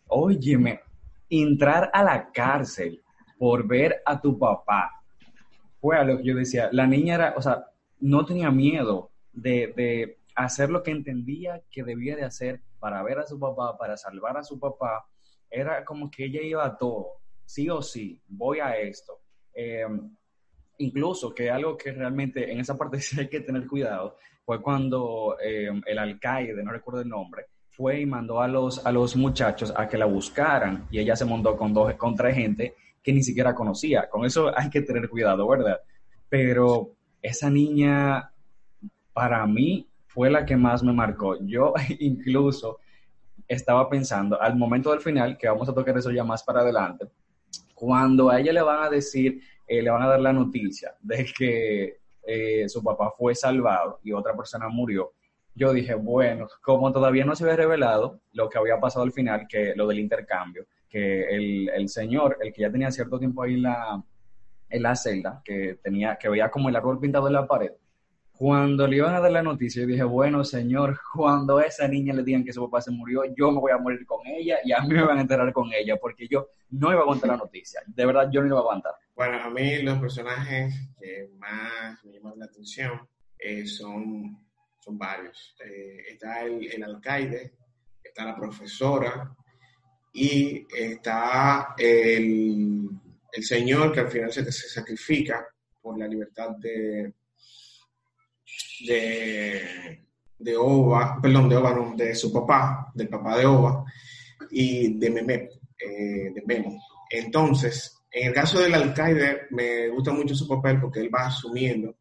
O 0.07 0.25
óyeme, 0.25 0.81
entrar 1.29 1.89
a 1.93 2.03
la 2.03 2.31
cárcel 2.31 3.01
por 3.37 3.67
ver 3.67 4.01
a 4.05 4.21
tu 4.21 4.37
papá, 4.37 4.91
fue 5.81 5.97
a 5.97 6.03
lo 6.03 6.17
que 6.17 6.23
yo 6.23 6.35
decía, 6.35 6.69
la 6.71 6.87
niña 6.87 7.15
era, 7.15 7.33
o 7.35 7.41
sea, 7.41 7.65
no 7.99 8.25
tenía 8.25 8.51
miedo 8.51 9.11
de, 9.33 9.73
de 9.75 10.17
hacer 10.35 10.69
lo 10.69 10.83
que 10.83 10.91
entendía 10.91 11.61
que 11.71 11.83
debía 11.83 12.15
de 12.15 12.23
hacer 12.23 12.61
para 12.79 13.01
ver 13.03 13.19
a 13.19 13.27
su 13.27 13.39
papá, 13.39 13.77
para 13.77 13.97
salvar 13.97 14.37
a 14.37 14.43
su 14.43 14.59
papá, 14.59 15.05
era 15.49 15.83
como 15.85 16.11
que 16.11 16.25
ella 16.25 16.41
iba 16.41 16.65
a 16.65 16.77
todo, 16.77 17.19
sí 17.45 17.69
o 17.69 17.81
sí, 17.81 18.21
voy 18.27 18.59
a 18.59 18.77
esto. 18.77 19.21
Em, 19.53 20.15
incluso 20.79 21.33
que 21.33 21.49
algo 21.49 21.77
que 21.77 21.91
realmente 21.91 22.51
en 22.51 22.59
esa 22.59 22.77
parte 22.77 22.97
hay 23.17 23.29
que 23.29 23.41
tener 23.41 23.67
cuidado, 23.67 24.17
fue 24.45 24.61
cuando 24.61 25.37
em, 25.41 25.81
el 25.85 25.97
alcaide, 25.97 26.63
no 26.63 26.71
recuerdo 26.71 27.01
el 27.01 27.09
nombre, 27.09 27.47
fue 27.69 28.01
y 28.01 28.05
mandó 28.05 28.41
a 28.41 28.47
los, 28.47 28.85
a 28.85 28.91
los 28.91 29.15
muchachos 29.15 29.73
a 29.75 29.87
que 29.87 29.97
la 29.97 30.05
buscaran 30.05 30.87
y 30.89 30.99
ella 30.99 31.15
se 31.15 31.25
montó 31.25 31.57
con, 31.57 31.73
dos, 31.73 31.93
tres 32.15 32.35
gente 32.35 32.75
que 33.03 33.11
ni 33.11 33.21
siquiera 33.21 33.53
conocía. 33.53 34.09
Con 34.09 34.25
eso 34.25 34.51
hay 34.57 34.69
que 34.69 34.81
tener 34.81 35.09
cuidado, 35.09 35.47
¿verdad? 35.47 35.79
Pero 36.29 36.91
esa 37.21 37.49
niña, 37.49 38.31
para 39.13 39.45
mí, 39.45 39.87
fue 40.07 40.29
la 40.29 40.45
que 40.45 40.55
más 40.55 40.81
me 40.83 40.93
marcó. 40.93 41.37
Yo 41.45 41.73
incluso 41.99 42.79
estaba 43.47 43.89
pensando 43.89 44.41
al 44.41 44.55
momento 44.55 44.91
del 44.91 45.01
final, 45.01 45.37
que 45.37 45.47
vamos 45.47 45.67
a 45.67 45.73
tocar 45.73 45.97
eso 45.97 46.11
ya 46.11 46.23
más 46.23 46.43
para 46.43 46.61
adelante, 46.61 47.05
cuando 47.75 48.31
a 48.31 48.39
ella 48.39 48.53
le 48.53 48.61
van 48.61 48.83
a 48.83 48.89
decir, 48.89 49.41
eh, 49.67 49.81
le 49.81 49.89
van 49.91 50.01
a 50.01 50.07
dar 50.07 50.19
la 50.19 50.33
noticia 50.33 50.95
de 51.01 51.27
que 51.37 51.97
eh, 52.23 52.67
su 52.67 52.81
papá 52.83 53.11
fue 53.15 53.35
salvado 53.35 53.99
y 54.03 54.11
otra 54.11 54.35
persona 54.35 54.67
murió, 54.67 55.11
yo 55.53 55.71
dije, 55.71 55.93
bueno, 55.93 56.47
como 56.61 56.91
todavía 56.91 57.23
no 57.23 57.35
se 57.35 57.43
había 57.43 57.57
revelado 57.57 58.19
lo 58.33 58.49
que 58.49 58.57
había 58.57 58.79
pasado 58.79 59.03
al 59.03 59.11
final, 59.11 59.45
que 59.47 59.73
lo 59.75 59.87
del 59.87 59.99
intercambio, 59.99 60.65
que 60.89 61.23
el, 61.29 61.69
el 61.69 61.87
señor, 61.89 62.37
el 62.41 62.51
que 62.51 62.61
ya 62.61 62.71
tenía 62.71 62.91
cierto 62.91 63.19
tiempo 63.19 63.43
ahí 63.43 63.53
en 63.53 63.63
la, 63.63 64.03
en 64.69 64.83
la 64.83 64.95
celda, 64.95 65.41
que, 65.45 65.79
tenía, 65.81 66.17
que 66.17 66.29
veía 66.29 66.49
como 66.49 66.69
el 66.69 66.75
árbol 66.75 66.99
pintado 66.99 67.27
en 67.27 67.33
la 67.33 67.47
pared, 67.47 67.71
cuando 68.37 68.85
le 68.85 68.97
iban 68.97 69.15
a 69.15 69.21
dar 69.21 69.31
la 69.31 69.41
noticia, 69.41 69.81
yo 69.81 69.87
dije, 69.87 70.03
bueno, 70.03 70.43
señor, 70.43 70.99
cuando 71.13 71.57
a 71.57 71.63
esa 71.63 71.87
niña 71.87 72.13
le 72.13 72.23
digan 72.23 72.43
que 72.43 72.51
su 72.51 72.61
papá 72.65 72.81
se 72.81 72.91
murió, 72.91 73.23
yo 73.35 73.49
me 73.51 73.59
voy 73.59 73.71
a 73.71 73.77
morir 73.77 74.05
con 74.05 74.25
ella 74.27 74.57
y 74.63 74.73
a 74.73 74.81
mí 74.81 74.93
me 74.93 75.05
van 75.05 75.19
a 75.19 75.21
enterar 75.21 75.53
con 75.53 75.71
ella, 75.73 75.95
porque 75.97 76.27
yo 76.27 76.49
no 76.71 76.91
iba 76.91 76.99
a 76.99 77.03
aguantar 77.03 77.29
la 77.29 77.37
noticia. 77.37 77.81
De 77.87 78.05
verdad, 78.05 78.29
yo 78.31 78.41
no 78.41 78.47
iba 78.47 78.57
a 78.57 78.61
aguantar. 78.61 78.93
Bueno, 79.15 79.41
a 79.41 79.49
mí 79.49 79.81
los 79.81 79.99
personajes 79.99 80.73
que 80.99 81.29
más 81.37 82.03
me 82.03 82.11
llaman 82.11 82.33
la 82.37 82.45
atención 82.45 83.07
eh, 83.39 83.65
son, 83.65 84.37
son 84.79 84.97
varios. 84.97 85.55
Eh, 85.63 86.03
está 86.11 86.43
el, 86.43 86.83
alcaide, 86.83 87.53
está 88.03 88.25
la 88.25 88.35
profesora 88.35 89.33
y 90.11 90.67
está 90.75 91.73
el, 91.77 92.89
el 93.31 93.43
señor 93.43 93.93
que 93.93 94.01
al 94.01 94.09
final 94.09 94.31
se, 94.33 94.51
se 94.51 94.67
sacrifica 94.67 95.47
por 95.81 95.97
la 95.97 96.07
libertad 96.07 96.49
de 96.57 97.13
de, 98.85 100.05
de 100.37 100.53
perdón, 101.21 101.49
de 101.49 101.55
Ova, 101.55 101.73
no, 101.73 101.95
de 101.95 102.15
su 102.15 102.31
papá, 102.31 102.91
del 102.93 103.09
papá 103.09 103.37
de 103.37 103.45
Ova 103.45 103.83
y 104.51 104.97
de 104.97 105.09
Meme, 105.09 105.49
eh, 105.79 106.31
de 106.33 106.43
Memo. 106.45 106.79
Entonces, 107.09 108.03
en 108.11 108.27
el 108.27 108.33
caso 108.33 108.59
del 108.59 108.73
alcaide, 108.73 109.47
me 109.51 109.89
gusta 109.89 110.11
mucho 110.11 110.35
su 110.35 110.47
papel 110.47 110.79
porque 110.79 110.99
él 111.01 111.09
va 111.13 111.27
asumiendo 111.27 111.97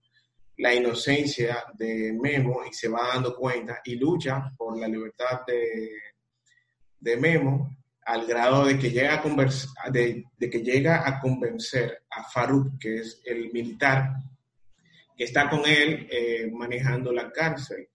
la 0.59 0.75
inocencia 0.75 1.65
de 1.75 2.13
Memo 2.13 2.61
y 2.69 2.73
se 2.73 2.89
va 2.89 3.09
dando 3.15 3.35
cuenta 3.35 3.81
y 3.85 3.97
lucha 3.97 4.53
por 4.57 4.79
la 4.79 4.87
libertad 4.87 5.41
de, 5.47 5.91
de 7.01 7.17
Memo 7.17 7.77
al 8.07 8.27
grado 8.27 8.67
de 8.67 8.79
que 8.79 8.91
llega 8.91 9.23
a, 9.23 9.91
de, 9.91 10.25
de 10.37 10.51
que 10.51 10.61
llega 10.61 11.09
a 11.09 11.19
convencer 11.19 12.03
a 12.11 12.23
Farouk, 12.25 12.79
que 12.79 12.97
es 12.97 13.21
el 13.25 13.51
militar 13.53 14.13
que 15.17 15.25
está 15.25 15.49
con 15.49 15.61
él 15.67 16.09
eh, 16.11 16.51
manejando 16.53 17.13
la 17.13 17.31
cárcel. 17.31 17.89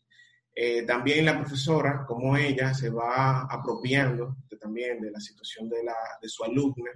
Eh, 0.56 0.84
también 0.84 1.26
la 1.26 1.38
profesora, 1.40 2.06
como 2.06 2.36
ella, 2.36 2.74
se 2.74 2.90
va 2.90 3.44
apropiando 3.44 4.38
también 4.60 5.00
de 5.00 5.12
la 5.12 5.20
situación 5.20 5.70
de, 5.70 5.84
la, 5.84 5.96
de 6.22 6.28
su 6.28 6.44
alumna 6.44 6.92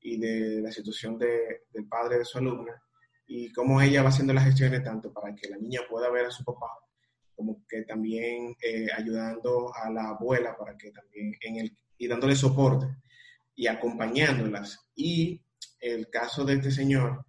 y 0.00 0.18
de 0.18 0.62
la 0.62 0.72
situación 0.72 1.18
de, 1.18 1.64
del 1.70 1.86
padre 1.86 2.18
de 2.18 2.24
su 2.24 2.38
alumna 2.38 2.80
y 3.26 3.52
cómo 3.52 3.80
ella 3.80 4.02
va 4.02 4.08
haciendo 4.08 4.32
las 4.32 4.44
gestiones 4.44 4.82
tanto 4.82 5.12
para 5.12 5.34
que 5.34 5.48
la 5.48 5.56
niña 5.56 5.80
pueda 5.88 6.10
ver 6.10 6.26
a 6.26 6.30
su 6.30 6.44
papá 6.44 6.68
como 7.34 7.64
que 7.68 7.82
también 7.82 8.54
eh, 8.62 8.86
ayudando 8.96 9.74
a 9.74 9.90
la 9.90 10.10
abuela 10.10 10.56
para 10.56 10.76
que 10.76 10.90
también 10.90 11.34
en 11.40 11.56
el 11.56 11.76
y 11.96 12.08
dándole 12.08 12.34
soporte 12.34 12.86
y 13.54 13.66
acompañándolas 13.66 14.90
y 14.94 15.40
el 15.80 16.08
caso 16.10 16.44
de 16.44 16.54
este 16.54 16.70
señor 16.70 17.24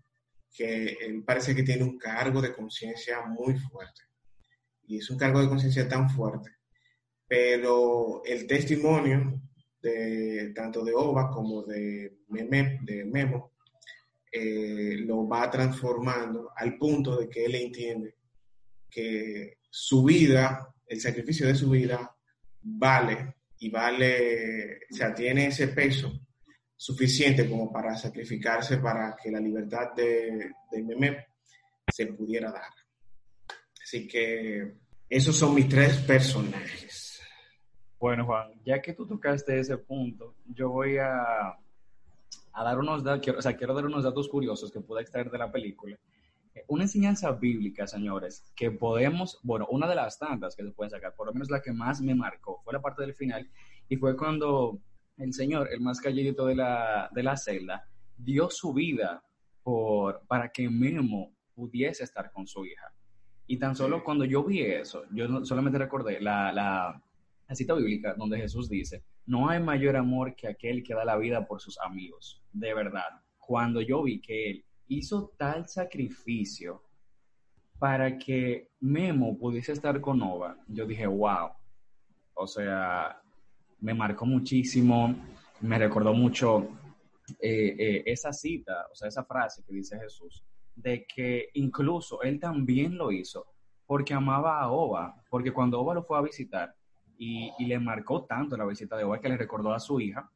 que 0.55 0.97
él 1.01 1.23
parece 1.23 1.53
que 1.53 1.63
tiene 1.63 1.83
un 1.83 1.97
cargo 1.97 2.41
de 2.41 2.53
conciencia 2.53 3.21
muy 3.25 3.57
fuerte. 3.57 4.01
Y 4.87 4.97
es 4.97 5.09
un 5.09 5.17
cargo 5.17 5.41
de 5.41 5.49
conciencia 5.49 5.87
tan 5.87 6.09
fuerte. 6.09 6.51
Pero 7.27 8.23
el 8.23 8.47
testimonio 8.47 9.41
de 9.81 10.51
tanto 10.55 10.83
de 10.83 10.93
Oba 10.93 11.29
como 11.29 11.63
de, 11.63 12.19
Meme, 12.29 12.79
de 12.83 13.05
Memo 13.05 13.53
eh, 14.31 14.97
lo 14.99 15.27
va 15.27 15.49
transformando 15.49 16.51
al 16.55 16.77
punto 16.77 17.17
de 17.17 17.29
que 17.29 17.45
él 17.45 17.55
entiende 17.55 18.15
que 18.89 19.59
su 19.69 20.03
vida, 20.03 20.73
el 20.87 21.01
sacrificio 21.01 21.47
de 21.47 21.55
su 21.55 21.69
vida, 21.69 22.15
vale 22.61 23.35
y 23.59 23.69
vale, 23.69 24.79
o 24.89 24.95
sea, 24.95 25.13
tiene 25.13 25.47
ese 25.47 25.67
peso 25.69 26.19
suficiente 26.75 27.49
como 27.49 27.71
para 27.71 27.95
sacrificarse 27.95 28.77
para 28.77 29.15
que 29.15 29.31
la 29.31 29.39
libertad 29.39 29.93
de, 29.95 30.51
de 30.71 30.83
Meme 30.83 31.25
se 31.87 32.07
pudiera 32.07 32.51
dar. 32.51 32.71
Así 33.81 34.07
que 34.07 34.75
esos 35.09 35.35
son 35.35 35.53
mis 35.53 35.69
tres 35.69 35.97
personajes. 35.97 37.21
Bueno, 37.99 38.25
Juan, 38.25 38.51
ya 38.65 38.81
que 38.81 38.93
tú 38.93 39.07
tocaste 39.07 39.59
ese 39.59 39.77
punto, 39.77 40.35
yo 40.45 40.69
voy 40.69 40.97
a, 40.97 41.57
a 42.51 42.63
dar 42.63 42.77
unos 42.77 43.03
datos, 43.03 43.45
o 43.45 43.57
quiero 43.57 43.73
dar 43.73 43.85
unos 43.85 44.03
datos 44.03 44.27
curiosos 44.27 44.71
que 44.71 44.81
pude 44.81 45.01
extraer 45.01 45.29
de 45.31 45.37
la 45.37 45.51
película. 45.51 45.97
Una 46.67 46.83
enseñanza 46.83 47.31
bíblica, 47.31 47.85
señores, 47.85 48.51
que 48.55 48.71
podemos, 48.71 49.39
bueno, 49.43 49.67
una 49.69 49.87
de 49.87 49.95
las 49.95 50.17
tantas 50.17 50.55
que 50.55 50.63
se 50.63 50.71
pueden 50.71 50.89
sacar, 50.89 51.13
por 51.13 51.27
lo 51.27 51.33
menos 51.33 51.49
la 51.49 51.61
que 51.61 51.71
más 51.71 52.01
me 52.01 52.15
marcó, 52.15 52.61
fue 52.63 52.73
la 52.73 52.81
parte 52.81 53.01
del 53.01 53.13
final, 53.13 53.49
y 53.87 53.97
fue 53.97 54.15
cuando 54.15 54.79
el 55.17 55.33
señor, 55.33 55.69
el 55.71 55.81
más 55.81 55.99
calladito 55.99 56.45
de 56.45 56.55
la, 56.55 57.09
de 57.13 57.23
la 57.23 57.37
celda, 57.37 57.87
dio 58.17 58.49
su 58.49 58.73
vida 58.73 59.23
por, 59.63 60.25
para 60.27 60.49
que 60.49 60.69
Memo 60.69 61.33
pudiese 61.53 62.03
estar 62.03 62.31
con 62.31 62.47
su 62.47 62.65
hija. 62.65 62.93
Y 63.47 63.57
tan 63.57 63.75
solo 63.75 64.03
cuando 64.03 64.25
yo 64.25 64.43
vi 64.43 64.61
eso, 64.61 65.03
yo 65.11 65.45
solamente 65.45 65.77
recordé 65.77 66.19
la, 66.19 66.51
la, 66.51 67.01
la, 67.47 67.55
cita 67.55 67.73
bíblica 67.75 68.15
donde 68.17 68.37
Jesús 68.37 68.69
dice, 68.69 69.03
no 69.25 69.49
hay 69.49 69.61
mayor 69.61 69.95
amor 69.95 70.35
que 70.35 70.47
aquel 70.47 70.83
que 70.83 70.93
da 70.93 71.05
la 71.05 71.17
vida 71.17 71.45
por 71.45 71.61
sus 71.61 71.79
amigos. 71.79 72.43
De 72.51 72.73
verdad, 72.73 73.21
cuando 73.39 73.81
yo 73.81 74.03
vi 74.03 74.19
que 74.19 74.49
él 74.49 74.65
hizo 74.87 75.33
tal 75.37 75.67
sacrificio 75.67 76.83
para 77.79 78.17
que 78.17 78.69
Memo 78.79 79.37
pudiese 79.37 79.73
estar 79.73 80.01
con 80.01 80.19
Nova, 80.19 80.57
yo 80.67 80.85
dije, 80.85 81.07
wow. 81.07 81.49
O 82.33 82.47
sea, 82.47 83.21
me 83.85 83.93
marcó 83.93 84.25
muchísimo, 84.25 85.15
me 85.61 85.77
recordó 85.77 86.11
mucho 86.11 86.67
eh, 87.39 87.75
eh, 87.77 88.03
esa 88.07 88.33
cita, 88.33 88.87
o 88.91 88.95
sea, 88.95 89.07
esa 89.07 89.23
frase 89.23 89.63
que 89.63 89.75
dice 89.75 89.99
Jesús, 89.99 90.43
de 90.75 91.05
que 91.05 91.49
incluso 91.53 92.23
él 92.23 92.39
también 92.39 92.97
lo 92.97 93.11
hizo 93.11 93.45
porque 93.85 94.15
amaba 94.15 94.59
a 94.59 94.71
Oba, 94.71 95.23
porque 95.29 95.53
cuando 95.53 95.79
Oba 95.79 95.93
lo 95.93 96.03
fue 96.03 96.17
a 96.17 96.21
visitar 96.21 96.75
y, 97.19 97.51
le 97.63 97.79
marcó 97.79 98.25
tanto 98.25 98.57
la 98.57 98.65
visita 98.65 98.97
de 98.97 99.03
Oba 99.03 99.19
que 99.19 99.29
le 99.29 99.37
recordó 99.37 99.71
a 99.71 99.79
su 99.79 100.01
hija, 100.01 100.31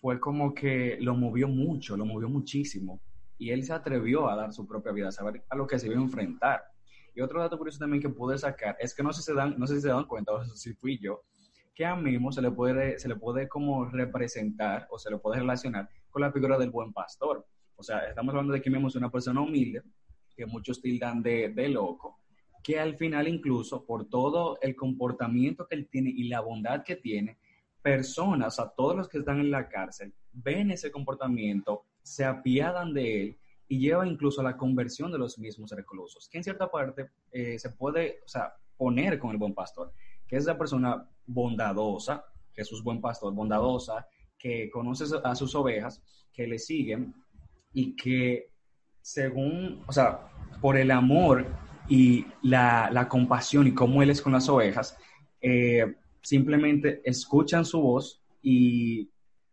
fue 0.00 0.18
como 0.18 0.52
que 0.52 0.98
lo 1.00 1.14
movió 1.14 1.46
mucho, 1.46 1.96
lo 1.96 2.04
movió 2.04 2.28
muchísimo. 2.28 3.00
Y 3.38 3.50
él 3.50 3.62
se 3.62 3.72
atrevió 3.72 4.28
a 4.28 4.34
dar 4.34 4.52
su 4.52 4.66
propia 4.66 4.90
vida, 4.90 5.08
a 5.08 5.12
saber 5.12 5.44
a 5.48 5.54
lo 5.56 5.66
que 5.66 5.78
se 5.78 5.86
iba 5.86 5.96
a 5.96 6.02
enfrentar. 6.02 6.62
Y 7.14 7.20
otro 7.20 7.40
dato 7.40 7.56
curioso 7.56 7.78
también 7.78 8.02
que 8.02 8.08
pude 8.08 8.36
sacar 8.36 8.76
es 8.80 8.94
que 8.94 9.04
no 9.04 9.12
sé 9.12 9.20
si 9.20 9.26
se 9.26 9.34
dan, 9.34 9.54
no 9.56 9.66
sé 9.68 9.76
si 9.76 9.82
se 9.82 9.88
dan 9.88 10.06
cuenta, 10.06 10.32
o 10.32 10.44
si 10.44 10.74
fui 10.74 10.98
yo, 10.98 11.22
que 11.76 11.84
a 11.84 11.94
Memo 11.94 12.32
se 12.32 12.40
le 12.40 12.50
puede, 12.50 12.98
se 12.98 13.06
le 13.06 13.16
puede 13.16 13.48
como 13.48 13.84
representar 13.84 14.88
o 14.90 14.98
se 14.98 15.10
le 15.10 15.18
puede 15.18 15.40
relacionar 15.40 15.90
con 16.08 16.22
la 16.22 16.32
figura 16.32 16.56
del 16.56 16.70
buen 16.70 16.90
pastor. 16.94 17.46
O 17.76 17.82
sea, 17.82 17.98
estamos 18.08 18.32
hablando 18.32 18.54
de 18.54 18.62
que 18.62 18.70
Memo 18.70 18.88
es 18.88 18.96
una 18.96 19.10
persona 19.10 19.42
humilde, 19.42 19.82
que 20.34 20.46
muchos 20.46 20.80
tildan 20.80 21.22
de, 21.22 21.50
de 21.50 21.68
loco, 21.68 22.20
que 22.62 22.80
al 22.80 22.96
final 22.96 23.28
incluso 23.28 23.84
por 23.84 24.08
todo 24.08 24.58
el 24.62 24.74
comportamiento 24.74 25.66
que 25.68 25.76
él 25.76 25.86
tiene 25.90 26.08
y 26.08 26.28
la 26.28 26.40
bondad 26.40 26.82
que 26.82 26.96
tiene, 26.96 27.36
personas, 27.82 28.54
o 28.54 28.62
sea, 28.62 28.72
todos 28.74 28.96
los 28.96 29.08
que 29.08 29.18
están 29.18 29.38
en 29.38 29.50
la 29.50 29.68
cárcel, 29.68 30.14
ven 30.32 30.70
ese 30.70 30.90
comportamiento, 30.90 31.84
se 32.02 32.24
apiadan 32.24 32.94
de 32.94 33.22
él 33.22 33.38
y 33.68 33.80
lleva 33.80 34.06
incluso 34.06 34.40
a 34.40 34.44
la 34.44 34.56
conversión 34.56 35.12
de 35.12 35.18
los 35.18 35.38
mismos 35.38 35.70
reclusos, 35.72 36.26
que 36.30 36.38
en 36.38 36.44
cierta 36.44 36.70
parte 36.70 37.10
eh, 37.30 37.58
se 37.58 37.68
puede, 37.68 38.20
o 38.24 38.28
sea, 38.28 38.54
poner 38.78 39.18
con 39.18 39.32
el 39.32 39.36
buen 39.36 39.54
pastor, 39.54 39.92
que 40.26 40.36
es 40.36 40.46
la 40.46 40.56
persona 40.56 41.06
bondadosa, 41.26 42.24
Jesús 42.52 42.82
buen 42.82 43.00
pastor, 43.00 43.32
bondadosa, 43.34 44.06
que 44.38 44.70
conoce 44.70 45.04
a 45.22 45.34
sus 45.34 45.54
ovejas, 45.54 46.02
que 46.32 46.46
le 46.46 46.58
siguen 46.58 47.14
y 47.72 47.94
que 47.96 48.50
según, 49.00 49.82
o 49.86 49.92
sea, 49.92 50.28
por 50.60 50.76
el 50.76 50.90
amor 50.90 51.46
y 51.88 52.26
la, 52.42 53.06
compasión 53.08 53.66
y 53.66 53.74
cómo 53.74 54.02
él 54.02 54.10
es 54.10 54.20
con 54.20 54.32
las 54.32 54.48
ovejas, 54.48 54.96
eh, 55.40 55.94
simplemente 56.22 57.02
escuchan 57.04 57.64
su 57.64 57.80
voz 57.80 58.20
y 58.42 59.08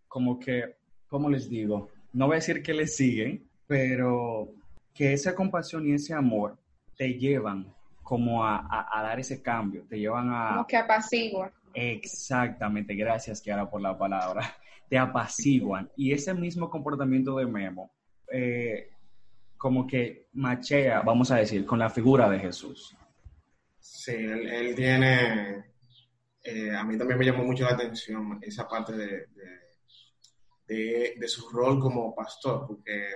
como 0.07 0.39
que, 0.39 0.75
¿cómo 1.07 1.29
les 1.29 1.49
digo? 1.49 1.89
No 2.13 2.27
voy 2.27 2.35
a 2.35 2.39
decir 2.39 2.63
que 2.63 2.73
le 2.73 2.87
siguen, 2.87 3.47
pero 3.67 4.49
que 4.93 5.13
esa 5.13 5.35
compasión 5.35 5.87
y 5.87 5.93
ese 5.93 6.13
amor 6.13 6.57
te 6.95 7.13
llevan 7.13 7.73
como 8.01 8.45
a, 8.45 8.87
dar 8.91 9.19
ese 9.19 9.41
cambio, 9.41 9.85
te 9.89 9.97
llevan 9.97 10.29
a... 10.31 10.65
Que 10.67 10.77
apaciguan. 10.77 11.51
Exactamente, 11.73 12.95
gracias 12.95 13.41
Kiara 13.41 13.69
por 13.69 13.81
la 13.81 13.97
palabra. 13.97 14.41
Te 14.89 14.97
apaciguan. 14.97 15.89
Y 15.95 16.11
ese 16.11 16.33
mismo 16.33 16.69
comportamiento 16.69 17.37
de 17.37 17.45
Memo, 17.47 17.91
eh, 18.31 18.89
como 19.57 19.87
que 19.87 20.27
machea, 20.33 21.01
vamos 21.01 21.31
a 21.31 21.37
decir, 21.37 21.65
con 21.65 21.79
la 21.79 21.89
figura 21.89 22.29
de 22.29 22.39
Jesús. 22.39 22.95
Sí, 23.79 24.13
él, 24.13 24.75
tiene, 24.75 25.65
eh, 26.43 26.71
a 26.75 26.83
mí 26.83 26.97
también 26.97 27.19
me 27.19 27.25
llamó 27.25 27.43
mucho 27.43 27.63
la 27.63 27.71
atención 27.71 28.39
esa 28.41 28.67
parte 28.67 28.93
de, 28.93 29.27
de, 30.67 31.27
su 31.27 31.49
rol 31.49 31.79
como 31.79 32.13
pastor, 32.15 32.65
porque 32.67 33.07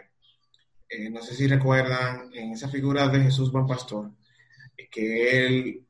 eh, 0.90 1.10
no 1.10 1.22
sé 1.22 1.36
si 1.36 1.48
recuerdan 1.48 2.30
en 2.34 2.52
esa 2.52 2.70
figura 2.70 3.08
de 3.08 3.22
Jesús 3.22 3.52
buen 3.52 3.66
pastor, 3.66 4.12
que 4.92 5.46
él 5.46 5.87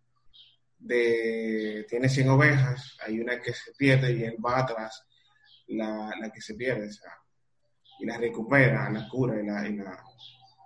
de, 0.80 1.86
tiene 1.90 2.10
100 2.10 2.30
ovejas, 2.30 2.98
hay 3.06 3.20
una 3.20 3.42
que 3.42 3.54
se 3.54 3.72
pierde 3.78 4.14
y 4.14 4.24
él 4.24 4.38
va 4.44 4.60
atrás 4.60 5.06
la, 5.68 6.12
la 6.20 6.30
que 6.32 6.42
se 6.42 6.56
pierde, 6.56 6.90
y 8.00 8.06
la 8.06 8.18
recupera, 8.18 8.90
la 8.90 9.08
cura 9.08 9.42
y 9.42 9.46
la, 9.46 9.68
y 9.68 9.76
la, 9.76 10.04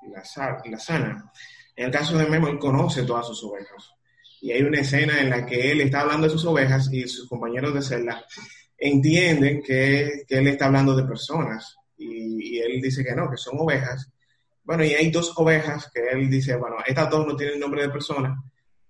y 0.03 0.69
la, 0.69 0.79
sana. 0.79 1.31
En 1.75 1.85
el 1.85 1.91
caso 1.91 2.17
de 2.17 2.27
Memo, 2.27 2.47
él 2.47 2.59
conoce 2.59 3.03
todas 3.03 3.27
sus 3.27 3.43
ovejas. 3.43 3.91
Y 4.41 4.51
hay 4.51 4.63
una 4.63 4.79
escena 4.79 5.19
en 5.19 5.29
la 5.29 5.45
que 5.45 5.71
él 5.71 5.81
está 5.81 6.01
hablando 6.01 6.27
de 6.27 6.33
sus 6.33 6.45
ovejas 6.45 6.91
y 6.91 7.07
sus 7.07 7.27
compañeros 7.29 7.73
de 7.73 7.81
celda 7.81 8.25
entienden 8.77 9.61
que, 9.61 10.23
que 10.27 10.39
él 10.39 10.47
está 10.47 10.65
hablando 10.65 10.95
de 10.95 11.03
personas. 11.03 11.77
Y, 11.97 12.57
y, 12.57 12.59
él 12.59 12.81
dice 12.81 13.03
que 13.03 13.15
no, 13.15 13.29
que 13.29 13.37
son 13.37 13.59
ovejas. 13.59 14.09
Bueno, 14.63 14.83
y 14.83 14.93
hay 14.93 15.09
dos 15.11 15.33
ovejas 15.37 15.89
que 15.93 16.01
él 16.09 16.29
dice, 16.29 16.55
bueno, 16.55 16.77
estas 16.85 17.09
dos 17.09 17.25
no 17.25 17.35
tienen 17.35 17.59
nombre 17.59 17.83
de 17.83 17.89
persona 17.89 18.35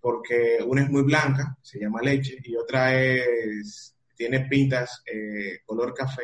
porque 0.02 0.58
una 0.66 0.84
es 0.84 0.90
muy 0.90 1.04
blanca, 1.04 1.56
se 1.62 1.80
llama 1.80 2.02
leche, 2.02 2.38
y 2.44 2.56
otra 2.56 3.00
es, 3.00 3.96
tiene 4.16 4.42
pintas 4.42 5.04
eh, 5.06 5.60
color 5.66 5.94
café 5.94 6.24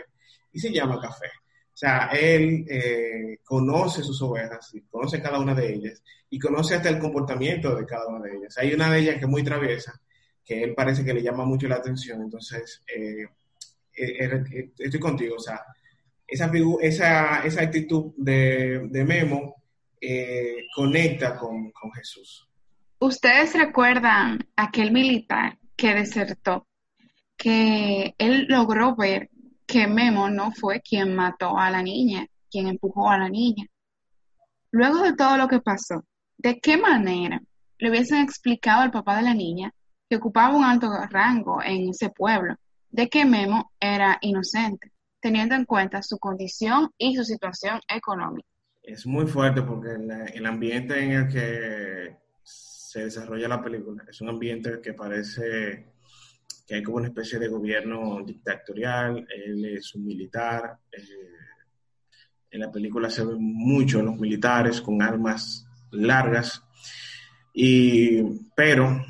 y 0.52 0.60
se 0.60 0.72
llama 0.72 1.00
café. 1.00 1.28
O 1.28 1.80
sea, 1.80 2.08
él 2.08 2.66
eh, 2.68 3.38
conoce 3.44 4.02
sus 4.02 4.20
ovejas, 4.24 4.74
conoce 4.90 5.22
cada 5.22 5.40
una 5.40 5.54
de 5.54 5.72
ellas 5.72 6.02
y 6.28 6.40
conoce 6.40 6.74
hasta 6.74 6.90
el 6.90 6.98
comportamiento 6.98 7.76
de 7.76 7.86
cada 7.86 8.08
una 8.08 8.26
de 8.26 8.36
ellas. 8.36 8.58
Hay 8.58 8.74
una 8.74 8.92
de 8.92 9.00
ellas 9.00 9.16
que 9.16 9.26
es 9.26 9.30
muy 9.30 9.44
traviesa, 9.44 10.02
que 10.44 10.64
él 10.64 10.74
parece 10.74 11.06
que 11.06 11.14
le 11.14 11.22
llama 11.22 11.46
mucho 11.46 11.68
la 11.68 11.76
atención, 11.76 12.22
entonces 12.22 12.82
eh, 12.88 13.28
estoy 13.94 15.00
contigo, 15.00 15.36
o 15.36 15.40
sea, 15.40 15.62
esa, 16.28 16.52
esa, 16.82 17.46
esa 17.46 17.62
actitud 17.62 18.14
de, 18.18 18.88
de 18.90 19.06
Memo 19.06 19.64
conecta 20.76 21.38
con, 21.38 21.72
con 21.72 21.92
Jesús. 21.94 22.47
¿Ustedes 23.00 23.54
recuerdan 23.54 24.40
aquel 24.56 24.92
militar 24.92 25.58
que 25.76 25.94
desertó, 25.94 26.68
que 27.38 28.16
él 28.18 28.48
logró 28.50 28.96
ver 28.96 29.30
que 29.68 29.86
Memo 29.86 30.30
no 30.30 30.52
fue 30.52 30.82
quien 30.82 31.16
mató 31.16 31.60
a 31.60 31.70
la 31.70 31.84
niña, 31.84 32.26
quien 32.50 32.68
empujó 32.68 33.10
a 33.10 33.18
la 33.18 33.30
niña. 33.30 33.68
Luego 34.72 35.04
de 35.04 35.14
todo 35.14 35.38
lo 35.38 35.48
que 35.48 35.60
pasó, 35.60 36.04
¿de 36.38 36.60
qué 36.60 36.78
manera 36.78 37.42
le 37.78 37.90
hubiesen 37.90 38.22
explicado 38.22 38.82
al 38.82 38.92
papá 38.92 39.18
de 39.18 39.24
la 39.24 39.34
niña 39.34 39.72
que 40.10 40.16
ocupaba 40.16 40.56
un 40.56 40.64
alto 40.64 40.90
rango 41.10 41.62
en 41.62 41.90
ese 41.90 42.10
pueblo, 42.10 42.56
de 42.90 43.10
que 43.10 43.26
Memo 43.26 43.72
era 43.80 44.18
inocente, 44.22 44.92
teniendo 45.20 45.54
en 45.56 45.66
cuenta 45.66 46.02
su 46.02 46.18
condición 46.18 46.90
y 46.98 47.16
su 47.16 47.24
situación 47.24 47.82
económica? 47.88 48.48
Es 48.82 49.06
muy 49.06 49.28
fuerte 49.28 49.62
porque 49.62 49.90
el, 50.34 50.46
ambiente 50.46 51.04
en 51.04 51.12
el 51.12 51.28
que 51.28 52.18
se 52.88 53.04
desarrolla 53.04 53.50
la 53.50 53.62
película. 53.62 54.06
Es 54.08 54.22
un 54.22 54.30
ambiente 54.30 54.80
que 54.82 54.94
parece 54.94 55.88
que 56.66 56.76
hay 56.76 56.82
como 56.82 56.98
una 56.98 57.08
especie 57.08 57.38
de 57.38 57.50
gobierno 57.50 58.24
dictatorial, 58.26 59.28
él 59.30 59.66
es 59.66 59.94
un 59.96 60.06
militar, 60.06 60.78
eh, 60.94 61.02
en 62.50 62.62
la 62.62 62.72
película 62.72 63.10
se 63.10 63.26
ven 63.26 63.42
mucho 63.42 64.02
los 64.02 64.18
militares 64.18 64.80
con 64.80 65.02
armas 65.02 65.68
largas, 65.92 66.64
y, 67.54 68.22
pero 68.56 69.06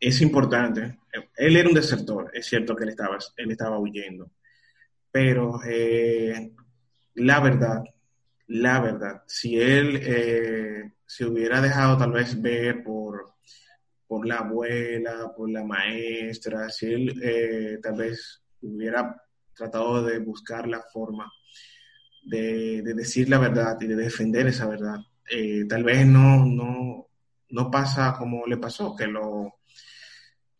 es 0.00 0.20
importante, 0.20 0.98
él 1.36 1.56
era 1.56 1.68
un 1.68 1.74
desertor, 1.76 2.32
es 2.34 2.46
cierto 2.46 2.74
que 2.74 2.84
él 2.84 2.90
estaba, 2.90 3.18
él 3.36 3.50
estaba 3.52 3.78
huyendo, 3.78 4.32
pero 5.12 5.60
eh, 5.64 6.52
la 7.14 7.38
verdad, 7.38 7.84
la 8.48 8.80
verdad, 8.80 9.22
si 9.26 9.60
él 9.60 10.00
eh, 10.02 10.92
se 11.06 11.24
hubiera 11.24 11.60
dejado 11.60 11.96
tal 11.96 12.12
vez 12.12 12.40
ver 12.40 12.82
por 12.82 13.36
por 14.06 14.26
la 14.26 14.36
abuela, 14.36 15.32
por 15.36 15.50
la 15.50 15.64
maestra, 15.64 16.68
si 16.70 16.86
él 16.86 17.20
eh, 17.22 17.78
tal 17.82 17.96
vez 17.96 18.42
hubiera 18.62 19.20
tratado 19.52 20.04
de 20.04 20.18
buscar 20.18 20.68
la 20.68 20.80
forma 20.92 21.30
de, 22.24 22.82
decir 22.82 23.28
la 23.28 23.38
verdad 23.38 23.76
y 23.80 23.86
de 23.86 23.96
defender 23.96 24.46
esa 24.46 24.66
verdad, 24.66 24.98
eh, 25.30 25.64
tal 25.68 25.82
vez 25.82 26.06
no, 26.06 26.44
no, 26.44 27.08
no 27.50 27.70
pasa 27.70 28.14
como 28.16 28.46
le 28.46 28.58
pasó, 28.58 28.94
que 28.94 29.06
lo, 29.06 29.60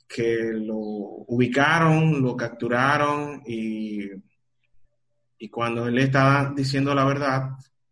que 0.08 0.52
lo 0.52 0.76
ubicaron, 0.76 2.22
lo 2.22 2.36
capturaron 2.36 3.42
y, 3.46 4.08
y 5.38 5.48
cuando 5.48 5.86
él 5.86 5.98
estaba 5.98 6.52
diciendo 6.54 6.94
la 6.94 7.04
verdad 7.04 7.50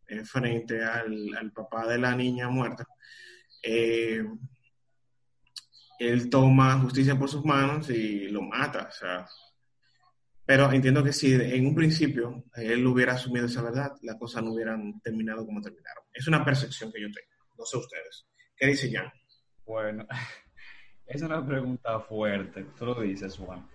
eh, 0.09 0.25
frente 0.25 0.83
al, 0.85 1.53
papá 1.55 1.87
de 1.87 1.99
la 1.99 2.15
niña 2.15 2.49
muerta, 2.49 2.87
eh, 3.63 4.25
él 5.99 6.31
toma 6.31 6.79
justicia 6.81 7.19
por 7.19 7.29
sus 7.29 7.45
manos 7.45 7.89
y 7.91 8.29
lo 8.29 8.43
mata. 8.43 8.91
Pero 10.47 10.71
entiendo 10.73 11.03
que 11.03 11.13
si 11.13 11.33
en 11.33 11.67
un 11.67 11.75
principio 11.75 12.45
él 12.55 12.87
hubiera 12.87 13.15
asumido 13.15 13.47
esa 13.47 13.63
verdad, 13.63 13.93
las 14.03 14.17
cosas 14.17 14.43
no 14.43 14.53
hubieran 14.53 15.01
terminado 15.01 15.47
como 15.47 15.63
terminaron. 15.63 16.05
Es 16.13 16.29
una 16.29 16.45
percepción 16.45 16.93
que 16.93 17.01
yo 17.01 17.09
tengo. 17.11 17.29
No 17.59 17.65
sé 17.65 17.79
ustedes. 17.79 18.27
¿Qué 18.57 18.67
dice 18.67 18.91
Jan? 18.93 19.11
Bueno, 19.65 20.07
es 21.07 21.23
una 21.23 21.45
pregunta 21.47 22.01
fuerte. 22.01 22.67
Tú 22.79 22.87
lo 22.87 23.01
dices, 23.01 23.37
Juan. 23.39 23.67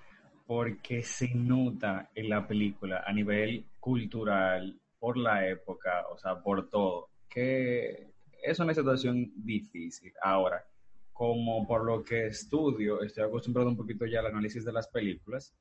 Porque 0.46 1.02
se 1.04 1.34
nota 1.34 2.12
en 2.14 2.30
la 2.30 2.48
película 2.48 3.04
a 3.06 3.14
nivel 3.14 3.66
cultural, 3.80 4.79
por 5.00 5.18
la 5.18 5.48
época, 5.48 6.06
o 6.12 6.18
sea, 6.18 6.42
por 6.42 6.70
todo, 6.70 7.10
que 7.30 8.12
es 8.44 8.60
una 8.60 8.74
situación 8.74 9.32
difícil. 9.36 10.12
Ahora, 10.22 10.66
como 11.14 11.68
por 11.68 11.84
lo 11.84 12.04
que 12.04 12.28
estudio, 12.28 13.02
estoy 13.02 13.24
acostumbrado 13.24 13.70
un 13.70 13.78
poquito 13.78 14.06
ya 14.06 14.20
al 14.20 14.28
análisis 14.28 14.64
de 14.64 14.72
las 14.72 14.88
películas, 14.88 15.54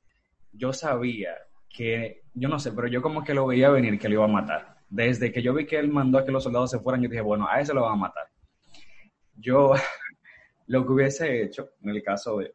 yo 0.53 0.73
sabía 0.73 1.37
que, 1.69 2.23
yo 2.35 2.49
no 2.49 2.59
sé, 2.59 2.73
pero 2.73 2.89
yo 2.89 3.03
como 3.03 3.25
que 3.25 3.35
lo 3.35 3.47
veía 3.47 3.71
venir 3.71 3.99
que 3.99 4.09
lo 4.09 4.15
iba 4.15 4.25
a 4.25 4.29
matar. 4.29 4.77
Desde 4.89 5.31
que 5.33 5.43
yo 5.43 5.53
vi 5.55 5.67
que 5.67 5.79
él 5.79 5.89
mandó 5.89 6.19
a 6.19 6.25
que 6.25 6.33
los 6.33 6.45
soldados 6.45 6.71
se 6.71 6.79
fueran, 6.79 7.03
yo 7.03 7.09
dije, 7.09 7.21
bueno, 7.21 7.47
a 7.49 7.61
ese 7.61 7.75
lo 7.75 7.83
van 7.83 7.95
a 7.95 7.97
matar. 7.97 8.27
Yo 9.35 9.75
lo 10.67 10.87
que 10.87 10.93
hubiese 10.93 11.43
hecho, 11.43 11.71
en 11.83 11.91
el 11.91 12.03
caso 12.03 12.39
de, 12.39 12.55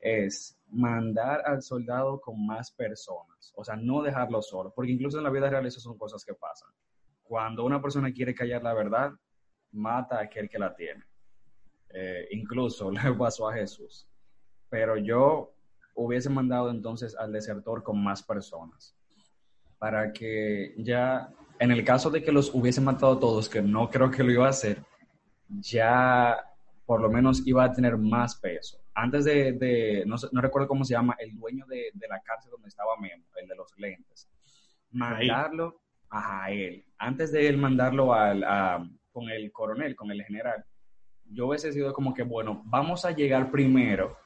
es 0.00 0.57
mandar 0.70 1.42
al 1.46 1.62
soldado 1.62 2.20
con 2.20 2.46
más 2.46 2.70
personas, 2.70 3.52
o 3.56 3.64
sea, 3.64 3.76
no 3.76 4.02
dejarlo 4.02 4.42
solo, 4.42 4.72
porque 4.74 4.92
incluso 4.92 5.18
en 5.18 5.24
la 5.24 5.30
vida 5.30 5.48
real 5.48 5.66
eso 5.66 5.80
son 5.80 5.96
cosas 5.96 6.24
que 6.24 6.34
pasan. 6.34 6.70
Cuando 7.22 7.64
una 7.64 7.80
persona 7.80 8.12
quiere 8.12 8.34
callar 8.34 8.62
la 8.62 8.74
verdad, 8.74 9.12
mata 9.72 10.18
a 10.18 10.22
aquel 10.22 10.48
que 10.48 10.58
la 10.58 10.74
tiene. 10.74 11.04
Eh, 11.90 12.28
incluso 12.32 12.90
le 12.90 13.12
pasó 13.14 13.48
a 13.48 13.54
Jesús. 13.54 14.06
Pero 14.68 14.96
yo 14.96 15.54
hubiese 15.94 16.30
mandado 16.30 16.70
entonces 16.70 17.16
al 17.16 17.32
desertor 17.32 17.82
con 17.82 18.02
más 18.02 18.22
personas, 18.22 18.94
para 19.78 20.12
que 20.12 20.74
ya, 20.78 21.32
en 21.58 21.70
el 21.70 21.84
caso 21.84 22.10
de 22.10 22.22
que 22.22 22.30
los 22.30 22.54
hubiese 22.54 22.80
matado 22.80 23.18
todos, 23.18 23.48
que 23.48 23.62
no 23.62 23.90
creo 23.90 24.10
que 24.10 24.22
lo 24.22 24.30
iba 24.30 24.46
a 24.46 24.50
hacer, 24.50 24.82
ya 25.48 26.36
por 26.86 27.00
lo 27.00 27.10
menos 27.10 27.46
iba 27.46 27.64
a 27.64 27.72
tener 27.72 27.96
más 27.96 28.36
peso. 28.36 28.78
Antes 29.00 29.26
de, 29.26 30.02
no, 30.06 30.16
recuerdo 30.42 30.66
cómo 30.66 30.84
se 30.84 30.94
llama, 30.94 31.14
el 31.20 31.32
dueño 31.32 31.64
de, 31.68 31.92
la 32.08 32.20
cárcel 32.20 32.50
donde 32.50 32.66
estaba 32.66 32.96
Memo, 33.00 33.26
el 33.36 33.46
de 33.46 33.54
los 33.54 33.72
lentes, 33.78 34.28
mandarlo 34.90 35.80
a 36.10 36.50
él, 36.50 36.84
antes 36.98 37.30
de 37.30 37.46
él 37.46 37.58
mandarlo 37.58 38.12
al, 38.12 38.44
con 39.12 39.30
el 39.30 39.52
coronel, 39.52 39.94
con 39.94 40.10
el 40.10 40.24
general, 40.24 40.64
yo 41.26 41.46
hubiese 41.46 41.72
sido 41.72 41.92
como 41.92 42.12
que, 42.12 42.24
bueno, 42.24 42.60
vamos 42.64 43.04
a 43.04 43.12
llegar 43.12 43.52
primero, 43.52 44.16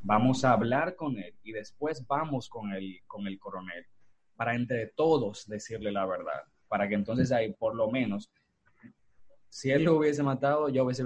vamos 0.00 0.44
a 0.44 0.54
hablar 0.54 0.96
con 0.96 1.16
él 1.18 1.32
y 1.44 1.52
después 1.52 2.04
vamos 2.08 2.48
con 2.48 2.72
el, 2.72 3.02
con 3.06 3.28
el 3.28 3.38
coronel 3.38 3.86
para 4.34 4.56
entre 4.56 4.88
todos 4.88 5.46
decirle 5.46 5.92
la 5.92 6.04
verdad, 6.04 6.42
para 6.66 6.88
que 6.88 6.96
entonces 6.96 7.30
ahí 7.30 7.52
por 7.52 7.76
lo 7.76 7.92
menos, 7.92 8.32
si 9.50 9.70
él 9.70 9.84
lo 9.84 9.98
hubiese 9.98 10.24
matado, 10.24 10.68
yo 10.68 10.82
hubiese, 10.82 11.04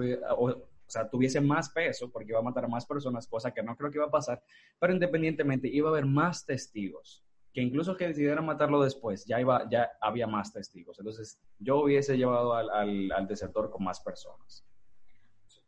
o 0.90 0.92
sea, 0.92 1.08
tuviese 1.08 1.40
más 1.40 1.70
peso 1.70 2.10
porque 2.10 2.30
iba 2.30 2.40
a 2.40 2.42
matar 2.42 2.64
a 2.64 2.68
más 2.68 2.84
personas, 2.84 3.28
cosa 3.28 3.52
que 3.52 3.62
no 3.62 3.76
creo 3.76 3.92
que 3.92 3.98
iba 3.98 4.06
a 4.06 4.10
pasar, 4.10 4.42
pero 4.80 4.92
independientemente 4.92 5.68
iba 5.68 5.88
a 5.88 5.92
haber 5.92 6.04
más 6.04 6.44
testigos, 6.44 7.22
que 7.54 7.62
incluso 7.62 7.96
que 7.96 8.08
decidieran 8.08 8.44
matarlo 8.44 8.82
después, 8.82 9.24
ya, 9.24 9.40
iba, 9.40 9.68
ya 9.70 9.88
había 10.00 10.26
más 10.26 10.52
testigos. 10.52 10.98
Entonces, 10.98 11.38
yo 11.60 11.82
hubiese 11.82 12.16
llevado 12.16 12.54
al, 12.54 13.12
al, 13.12 13.28
desertor 13.28 13.70
con 13.70 13.84
más 13.84 14.00
personas. 14.00 14.64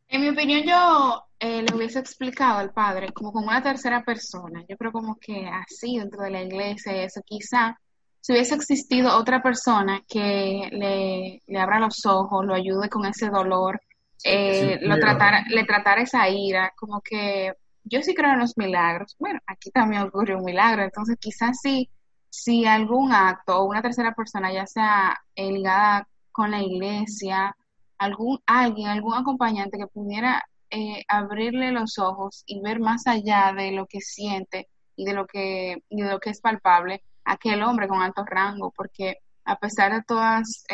En 0.09 0.23
mi 0.23 0.31
opinión, 0.31 0.65
yo 0.65 1.23
eh, 1.39 1.63
le 1.63 1.77
hubiese 1.77 2.01
explicado 2.01 2.59
al 2.59 2.73
padre 2.73 3.13
como 3.13 3.33
con 3.33 3.45
una 3.45 3.63
tercera 3.63 4.03
persona. 4.03 4.65
Yo 4.69 4.77
creo 4.77 4.91
como 4.91 5.21
que 5.21 5.47
así 5.47 5.99
dentro 5.99 6.25
de 6.25 6.31
la 6.31 6.43
iglesia, 6.43 7.05
eso 7.05 7.23
quizá, 7.25 7.79
si 8.21 8.33
hubiese 8.33 8.57
existido 8.57 9.17
otra 9.17 9.41
persona 9.41 10.03
que 10.09 10.69
le, 10.73 11.41
le 11.47 11.59
abra 11.61 11.79
los 11.79 12.05
ojos, 12.07 12.45
lo 12.45 12.55
ayude 12.55 12.89
con 12.89 13.07
ese 13.07 13.29
dolor, 13.29 13.81
eh, 14.25 14.79
lo 14.83 14.99
tratara, 14.99 15.45
le 15.49 15.65
tratara 15.65 16.03
esa 16.03 16.29
ira, 16.29 16.73
como 16.77 17.01
que 17.01 17.53
yo 17.85 18.03
sí 18.03 18.15
creo 18.15 18.33
en 18.33 18.41
los 18.41 18.57
milagros. 18.57 19.17
Bueno, 19.19 19.41
aquí 19.47 19.71
también 19.71 20.03
ocurrió 20.03 20.39
un 20.39 20.45
milagro, 20.45 20.83
entonces 20.83 21.17
quizás 21.21 21.59
sí, 21.61 21.91
si 22.31 22.65
algún 22.65 23.13
acto 23.13 23.59
o 23.59 23.65
una 23.65 23.83
tercera 23.83 24.15
persona, 24.15 24.53
ya 24.53 24.67
sea 24.67 25.21
eh, 25.35 25.51
ligada 25.51 26.09
con 26.31 26.51
la 26.51 26.63
iglesia, 26.63 27.57
algún 27.99 28.39
alguien, 28.47 28.89
algún 28.89 29.15
acompañante 29.15 29.79
que 29.79 29.87
pudiera 29.87 30.43
eh, 30.71 31.05
abrirle 31.09 31.73
los 31.73 31.99
ojos 31.99 32.43
y 32.47 32.61
ver 32.61 32.81
más 32.81 33.07
allá 33.07 33.53
de 33.57 33.73
lo 33.73 33.87
que 33.87 34.01
siente 34.01 34.69
y 34.97 35.05
de 35.05 35.13
lo 35.15 35.27
que, 35.27 35.83
y 35.89 36.03
de 36.03 36.11
lo 36.11 36.21
que 36.21 36.31
es 36.31 36.41
palpable, 36.41 37.03
aquel 37.25 37.63
hombre 37.63 37.89
con 37.89 38.03
alto 38.03 38.25
rango, 38.25 38.73
porque 38.77 39.19
a 39.45 39.57
pesar 39.59 39.93
de 39.93 40.03
todas 40.03 40.65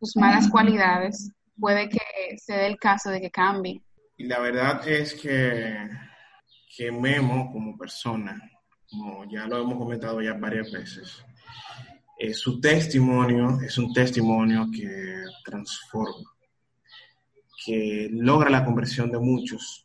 sus 0.00 0.16
malas 0.16 0.48
cualidades, 0.50 1.32
puede 1.58 1.88
que 1.88 1.98
se 2.36 2.54
dé 2.54 2.66
el 2.66 2.78
caso 2.78 3.10
de 3.10 3.20
que 3.20 3.30
cambie. 3.30 3.82
Y 4.16 4.24
la 4.24 4.40
verdad 4.40 4.86
es 4.88 5.14
que, 5.14 5.88
que 6.76 6.90
Memo 6.90 7.50
como 7.52 7.76
persona, 7.76 8.40
como 8.88 9.24
ya 9.30 9.46
lo 9.46 9.62
hemos 9.62 9.78
comentado 9.78 10.20
ya 10.20 10.34
varias 10.34 10.72
veces, 10.72 11.24
eh, 12.18 12.34
su 12.34 12.60
testimonio 12.60 13.60
es 13.60 13.78
un 13.78 13.92
testimonio 13.92 14.66
que 14.74 15.22
transforma, 15.44 16.34
que 17.64 18.08
logra 18.10 18.50
la 18.50 18.64
conversión 18.64 19.10
de 19.10 19.18
muchos. 19.18 19.84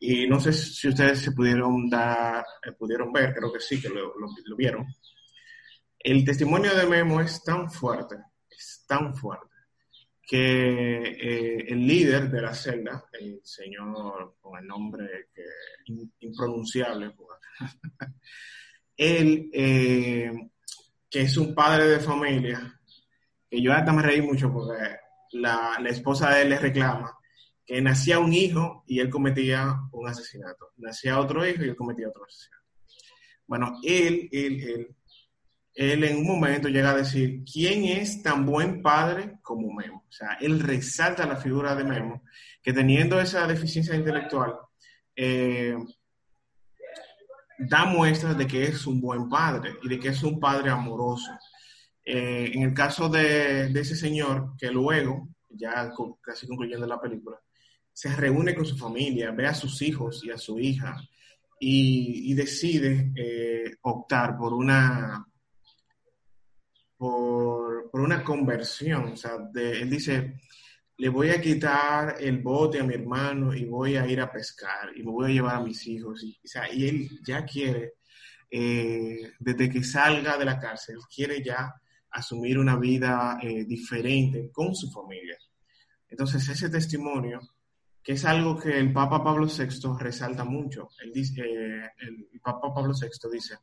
Y 0.00 0.26
no 0.26 0.40
sé 0.40 0.52
si 0.52 0.88
ustedes 0.88 1.20
se 1.20 1.32
pudieron 1.32 1.88
dar, 1.88 2.44
eh, 2.66 2.72
pudieron 2.72 3.12
ver, 3.12 3.34
creo 3.34 3.52
que 3.52 3.60
sí, 3.60 3.80
que 3.80 3.88
lo, 3.88 4.14
lo 4.16 4.56
vieron. 4.56 4.86
El 5.98 6.24
testimonio 6.24 6.74
de 6.74 6.86
Memo 6.86 7.20
es 7.20 7.44
tan 7.44 7.70
fuerte, 7.70 8.16
es 8.50 8.84
tan 8.88 9.14
fuerte 9.14 9.49
que 10.30 10.36
eh, 10.36 11.64
el 11.72 11.84
líder 11.84 12.30
de 12.30 12.40
la 12.40 12.54
celda, 12.54 13.04
el 13.14 13.40
señor 13.42 14.36
con 14.40 14.60
el 14.60 14.64
nombre 14.64 15.30
impronunciable, 16.20 17.12
él, 18.96 19.50
eh, 19.52 20.30
que 21.10 21.22
es 21.22 21.36
un 21.36 21.52
padre 21.52 21.88
de 21.88 21.98
familia, 21.98 22.80
que 23.50 23.60
yo 23.60 23.72
hasta 23.72 23.92
me 23.92 24.02
reí 24.02 24.22
mucho 24.22 24.52
porque 24.52 24.98
la, 25.32 25.76
la, 25.80 25.88
esposa 25.88 26.32
de 26.32 26.42
él 26.42 26.50
le 26.50 26.60
reclama 26.60 27.12
que 27.66 27.82
nacía 27.82 28.20
un 28.20 28.32
hijo 28.32 28.84
y 28.86 29.00
él 29.00 29.10
cometía 29.10 29.80
un 29.90 30.08
asesinato, 30.08 30.70
nacía 30.76 31.18
otro 31.18 31.44
hijo 31.44 31.64
y 31.64 31.70
él 31.70 31.76
cometía 31.76 32.08
otro 32.08 32.24
asesinato. 32.24 32.66
Bueno, 33.48 33.80
él, 33.82 34.28
él, 34.30 34.62
él 34.62 34.96
él 35.80 36.04
en 36.04 36.18
un 36.18 36.26
momento 36.26 36.68
llega 36.68 36.90
a 36.90 36.96
decir, 36.96 37.42
¿quién 37.50 37.84
es 37.84 38.22
tan 38.22 38.44
buen 38.44 38.82
padre 38.82 39.38
como 39.40 39.72
Memo? 39.72 40.04
O 40.06 40.12
sea, 40.12 40.36
él 40.38 40.60
resalta 40.60 41.24
la 41.24 41.36
figura 41.36 41.74
de 41.74 41.84
Memo, 41.84 42.22
que 42.62 42.74
teniendo 42.74 43.18
esa 43.18 43.46
deficiencia 43.46 43.94
intelectual, 43.94 44.56
eh, 45.16 45.74
da 47.58 47.86
muestras 47.86 48.36
de 48.36 48.46
que 48.46 48.64
es 48.64 48.86
un 48.86 49.00
buen 49.00 49.30
padre 49.30 49.72
y 49.82 49.88
de 49.88 49.98
que 49.98 50.08
es 50.08 50.22
un 50.22 50.38
padre 50.38 50.68
amoroso. 50.68 51.32
Eh, 52.04 52.50
en 52.52 52.60
el 52.60 52.74
caso 52.74 53.08
de, 53.08 53.72
ese 53.72 53.96
señor, 53.96 54.52
que 54.58 54.70
luego, 54.70 55.30
ya 55.48 55.90
casi 56.20 56.46
concluyendo 56.46 56.86
la 56.86 57.00
película, 57.00 57.38
se 57.90 58.14
reúne 58.14 58.54
con 58.54 58.66
su 58.66 58.76
familia, 58.76 59.30
ve 59.30 59.46
a 59.46 59.54
sus 59.54 59.80
hijos 59.80 60.22
y 60.24 60.30
a 60.30 60.36
su 60.36 60.58
hija 60.58 60.94
y, 61.58 62.34
decide 62.34 63.12
eh, 63.16 63.76
optar 63.80 64.36
por 64.36 64.52
una 64.52 65.26
por, 67.00 67.88
una 67.94 68.22
conversión. 68.22 69.12
O 69.12 69.16
sea, 69.16 69.32
él 69.54 69.88
dice, 69.88 70.34
le 70.98 71.08
voy 71.08 71.30
a 71.30 71.40
quitar 71.40 72.16
el 72.20 72.42
bote 72.42 72.78
a 72.78 72.84
mi 72.84 72.94
hermano 72.94 73.54
y 73.54 73.64
voy 73.64 73.96
a 73.96 74.06
ir 74.06 74.20
a 74.20 74.30
pescar 74.30 74.90
y 74.94 75.02
me 75.02 75.10
voy 75.10 75.30
a 75.30 75.34
llevar 75.34 75.56
a 75.56 75.64
mis 75.64 75.86
hijos. 75.86 76.22
Y, 76.22 76.38
o 76.44 76.46
sea, 76.46 76.70
y 76.72 76.88
él 76.88 77.08
ya 77.26 77.44
quiere, 77.46 77.94
eh, 78.50 79.32
desde 79.38 79.70
que 79.70 79.82
salga 79.82 80.36
de 80.36 80.44
la 80.44 80.58
cárcel, 80.60 80.98
quiere 81.12 81.42
ya 81.42 81.74
asumir 82.10 82.58
una 82.58 82.76
vida 82.76 83.38
eh, 83.40 83.64
diferente 83.64 84.50
con 84.52 84.74
su 84.74 84.90
familia. 84.90 85.38
Entonces, 86.06 86.46
ese 86.50 86.68
testimonio, 86.68 87.40
que 88.02 88.12
es 88.12 88.24
algo 88.26 88.58
que 88.58 88.78
el 88.78 88.92
Papa 88.92 89.24
Pablo 89.24 89.46
VI 89.46 89.96
resalta 89.98 90.44
mucho, 90.44 90.90
él 91.02 91.12
dice, 91.14 91.40
eh, 91.40 91.90
el 91.98 92.40
Papa 92.42 92.74
Pablo 92.74 92.92
VI 92.92 93.08
dice 93.32 93.56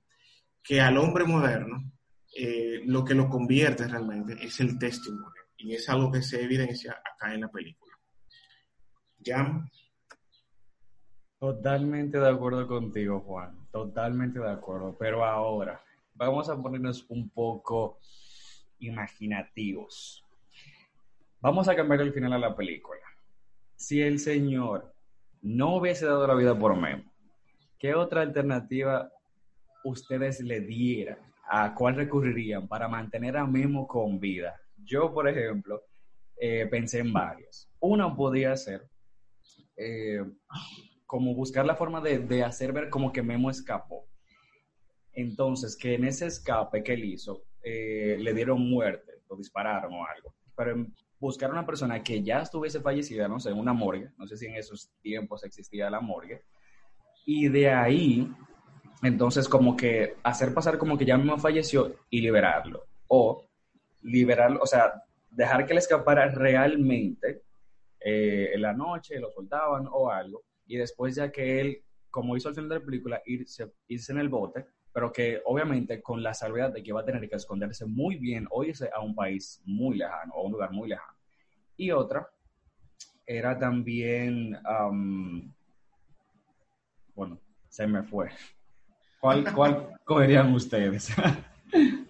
que 0.63 0.81
al 0.81 0.97
hombre 0.97 1.23
moderno 1.23 1.96
eh, 2.39 2.81
lo 2.85 3.03
que 3.03 3.15
lo 3.15 3.27
convierte 3.29 3.87
realmente 3.87 4.37
es 4.39 4.59
el 4.59 4.77
testimonio. 4.77 5.41
Y 5.57 5.73
es 5.73 5.89
algo 5.89 6.11
que 6.11 6.21
se 6.21 6.43
evidencia 6.43 7.01
acá 7.03 7.33
en 7.33 7.41
la 7.41 7.47
película. 7.47 7.97
¿Ya? 9.17 9.65
Totalmente 11.39 12.19
de 12.19 12.29
acuerdo 12.29 12.67
contigo, 12.67 13.21
Juan. 13.21 13.67
Totalmente 13.71 14.39
de 14.39 14.51
acuerdo. 14.51 14.95
Pero 14.99 15.25
ahora, 15.25 15.81
vamos 16.13 16.47
a 16.47 16.61
ponernos 16.61 17.07
un 17.09 17.27
poco 17.31 17.97
imaginativos. 18.77 20.23
Vamos 21.41 21.67
a 21.67 21.75
cambiar 21.75 22.01
el 22.01 22.13
final 22.13 22.33
a 22.33 22.37
la 22.39 22.55
película. 22.55 23.01
Si 23.75 23.99
el 23.99 24.19
Señor 24.19 24.93
no 25.41 25.77
hubiese 25.77 26.05
dado 26.05 26.27
la 26.27 26.35
vida 26.35 26.57
por 26.57 26.75
Memo, 26.75 27.11
¿qué 27.79 27.95
otra 27.95 28.21
alternativa 28.21 29.11
ustedes 29.83 30.39
le 30.41 30.61
dieran 30.61 31.26
¿a 31.49 31.73
cuál 31.73 31.95
recurrirían 31.95 32.67
para 32.67 32.87
mantener 32.87 33.37
a 33.37 33.45
Memo 33.45 33.87
con 33.87 34.19
vida? 34.19 34.59
Yo, 34.75 35.13
por 35.13 35.27
ejemplo, 35.27 35.81
eh, 36.39 36.67
pensé 36.67 36.99
en 36.99 37.13
varias. 37.13 37.69
Una 37.79 38.15
podría 38.15 38.55
ser 38.55 38.87
eh, 39.75 40.23
como 41.05 41.33
buscar 41.33 41.65
la 41.65 41.75
forma 41.75 42.01
de, 42.01 42.43
hacer 42.43 42.73
ver 42.73 42.89
como 42.89 43.11
que 43.11 43.23
Memo 43.23 43.49
escapó. 43.49 44.07
Entonces, 45.13 45.75
que 45.75 45.95
en 45.95 46.05
ese 46.05 46.27
escape 46.27 46.83
que 46.83 46.93
él 46.93 47.05
hizo, 47.05 47.43
eh, 47.63 48.17
le 48.19 48.33
dieron 48.33 48.69
muerte, 48.69 49.13
lo 49.29 49.35
dispararon 49.35 49.93
o 49.93 50.05
algo. 50.05 50.35
Pero 50.55 50.85
buscar 51.19 51.51
una 51.51 51.65
persona 51.65 52.03
que 52.03 52.21
ya 52.21 52.41
estuviese 52.41 52.81
fallecida, 52.81 53.27
no 53.27 53.39
sé, 53.39 53.49
en 53.49 53.57
una 53.57 53.73
morgue, 53.73 54.11
no 54.17 54.27
sé 54.27 54.37
si 54.37 54.45
en 54.45 54.55
esos 54.55 54.91
tiempos 55.01 55.43
existía 55.43 55.89
la 55.89 55.99
morgue, 55.99 56.43
y 57.25 57.47
de 57.49 57.69
ahí 57.69 58.31
entonces, 59.03 59.47
como 59.47 59.75
que 59.75 60.15
hacer 60.23 60.53
pasar 60.53 60.77
como 60.77 60.97
que 60.97 61.05
ya 61.05 61.17
mismo 61.17 61.37
falleció 61.37 61.95
y 62.09 62.21
liberarlo. 62.21 62.85
O 63.07 63.45
liberarlo, 64.01 64.59
o 64.61 64.65
sea, 64.65 65.03
dejar 65.29 65.65
que 65.65 65.73
él 65.73 65.79
escapara 65.79 66.29
realmente 66.29 67.43
eh, 67.99 68.51
en 68.53 68.61
la 68.61 68.73
noche, 68.73 69.19
lo 69.19 69.31
soltaban 69.31 69.87
o 69.91 70.09
algo. 70.09 70.43
Y 70.65 70.77
después 70.77 71.15
ya 71.15 71.31
que 71.31 71.61
él 71.61 71.83
como 72.17 72.35
hizo 72.35 72.49
al 72.49 72.55
final 72.55 72.69
de 72.69 72.79
la 72.79 72.85
película, 72.85 73.21
irse, 73.27 73.71
irse 73.87 74.11
en 74.11 74.17
el 74.17 74.27
bote, 74.29 74.65
pero 74.91 75.11
que 75.11 75.39
obviamente 75.45 76.01
con 76.01 76.23
la 76.23 76.33
salvedad 76.33 76.73
de 76.73 76.81
que 76.81 76.91
va 76.91 77.01
a 77.01 77.05
tener 77.05 77.29
que 77.29 77.35
esconderse 77.35 77.85
muy 77.85 78.15
bien 78.15 78.47
o 78.49 78.63
irse 78.63 78.89
a 78.91 79.01
un 79.01 79.13
país 79.13 79.61
muy 79.65 79.97
lejano 79.97 80.33
o 80.33 80.41
a 80.41 80.45
un 80.45 80.51
lugar 80.51 80.71
muy 80.71 80.89
lejano. 80.89 81.15
Y 81.75 81.91
otra 81.91 82.27
era 83.23 83.59
también, 83.59 84.57
bueno, 87.13 87.39
se 87.69 87.85
me 87.85 88.01
fue. 88.01 88.29
¿Cuál, 89.19 89.53
cuál 89.53 89.99
cogerían 90.03 90.53
ustedes? 90.53 91.09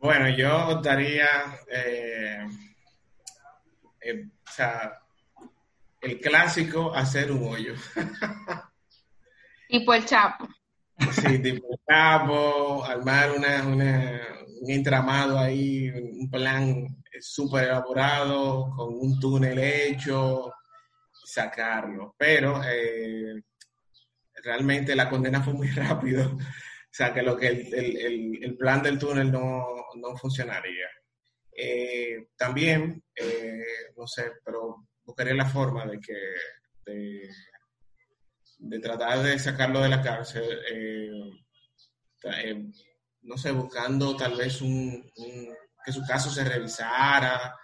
bueno, 0.00 0.28
yo 0.30 0.80
daría, 0.80 1.28
eh, 1.70 2.46
eh, 4.00 4.24
o 4.26 4.50
sea, 4.50 4.98
el 6.00 6.20
clásico 6.20 6.94
hacer 6.94 7.32
un 7.32 7.52
hoyo. 7.52 7.74
Tipo 9.68 9.92
el 9.92 10.06
Chapo. 10.06 10.48
Sí, 11.12 11.38
tipo 11.40 11.66
el 11.70 11.78
Chapo, 11.86 12.82
armar 12.84 13.32
una, 13.32 13.66
una, 13.66 14.20
un 14.62 14.70
entramado 14.70 15.38
ahí, 15.38 15.90
un 15.90 16.30
plan 16.30 16.86
súper 17.20 17.64
elaborado, 17.64 18.70
con 18.74 18.94
un 18.94 19.20
túnel 19.20 19.58
hecho, 19.58 20.54
sacarlo. 21.12 22.14
Pero 22.16 22.62
eh, 22.64 23.42
realmente 24.42 24.94
la 24.96 25.08
condena 25.08 25.42
fue 25.42 25.54
muy 25.54 25.68
rápido. 25.70 26.36
O 26.36 26.90
sea, 26.90 27.12
que, 27.12 27.22
lo 27.22 27.36
que 27.36 27.48
el, 27.48 28.36
el, 28.42 28.56
plan 28.56 28.82
del 28.82 28.98
túnel 28.98 29.30
no, 29.30 29.64
no 29.96 30.16
funcionaría. 30.16 30.86
Eh, 31.60 32.28
también, 32.36 33.02
eh, 33.14 33.64
no 33.96 34.06
sé, 34.06 34.30
pero 34.44 34.86
buscaría 35.04 35.34
la 35.34 35.46
forma 35.46 35.84
de 35.86 35.98
que 35.98 36.14
de, 38.58 38.80
tratar 38.80 39.22
de 39.22 39.38
sacarlo 39.38 39.80
de 39.80 39.88
la 39.88 40.00
cárcel, 40.00 40.44
eh, 40.72 41.10
no 43.22 43.36
sé, 43.36 43.50
buscando 43.52 44.16
tal 44.16 44.36
vez 44.36 44.62
un, 44.62 45.10
que 45.84 45.92
su 45.92 46.02
caso 46.06 46.30
se 46.30 46.44
revisara, 46.44 47.54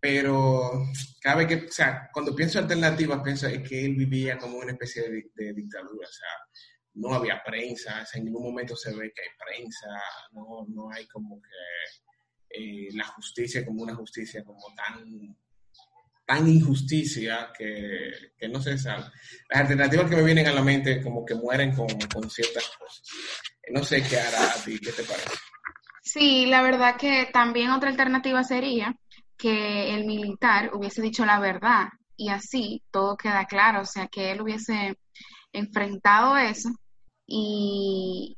pero 0.00 0.86
cabe 1.20 1.46
que, 1.46 1.54
o 1.66 1.72
sea, 1.72 2.08
cuando 2.12 2.34
pienso 2.34 2.58
alternativas, 2.58 3.20
pienso 3.22 3.48
que 3.68 3.84
él 3.84 3.96
vivía 3.96 4.38
como 4.38 4.58
una 4.58 4.72
especie 4.72 5.02
de, 5.02 5.52
dictadura, 5.52 6.08
o 6.08 6.12
sea, 6.12 6.28
no 6.94 7.14
había 7.14 7.42
prensa, 7.44 8.06
en 8.14 8.24
ningún 8.26 8.44
momento 8.44 8.76
se 8.76 8.94
ve 8.94 9.12
que 9.14 9.22
hay 9.22 9.56
prensa, 9.56 9.88
no, 10.32 10.66
no 10.68 10.90
hay 10.90 11.06
como 11.06 11.40
que 11.40 12.58
eh, 12.60 12.88
la 12.92 13.04
justicia 13.04 13.64
como 13.64 13.82
una 13.82 13.94
justicia 13.94 14.44
como 14.44 14.64
tan 14.74 15.36
tan 16.28 16.46
injusticia 16.46 17.50
que, 17.56 18.12
que 18.36 18.48
no 18.48 18.60
se 18.60 18.76
sabe. 18.76 19.04
Las 19.48 19.60
alternativas 19.60 20.10
que 20.10 20.16
me 20.16 20.22
vienen 20.22 20.46
a 20.46 20.52
la 20.52 20.62
mente 20.62 21.02
como 21.02 21.24
que 21.24 21.34
mueren 21.34 21.74
con, 21.74 21.88
con 22.12 22.28
ciertas 22.28 22.68
cosas. 22.78 23.02
No 23.70 23.82
sé 23.82 24.02
qué 24.02 24.20
hará 24.20 24.52
a 24.52 24.62
ti, 24.62 24.78
¿qué 24.78 24.92
te 24.92 25.04
parece? 25.04 25.30
Sí, 26.02 26.44
la 26.44 26.60
verdad 26.60 26.96
que 26.98 27.30
también 27.32 27.70
otra 27.70 27.88
alternativa 27.88 28.44
sería 28.44 28.94
que 29.38 29.94
el 29.94 30.04
militar 30.04 30.70
hubiese 30.74 31.00
dicho 31.00 31.24
la 31.24 31.40
verdad 31.40 31.88
y 32.16 32.28
así 32.28 32.82
todo 32.90 33.16
queda 33.16 33.46
claro, 33.46 33.82
o 33.82 33.84
sea, 33.84 34.08
que 34.08 34.32
él 34.32 34.42
hubiese 34.42 34.98
enfrentado 35.52 36.36
eso 36.36 36.70
y, 37.26 38.36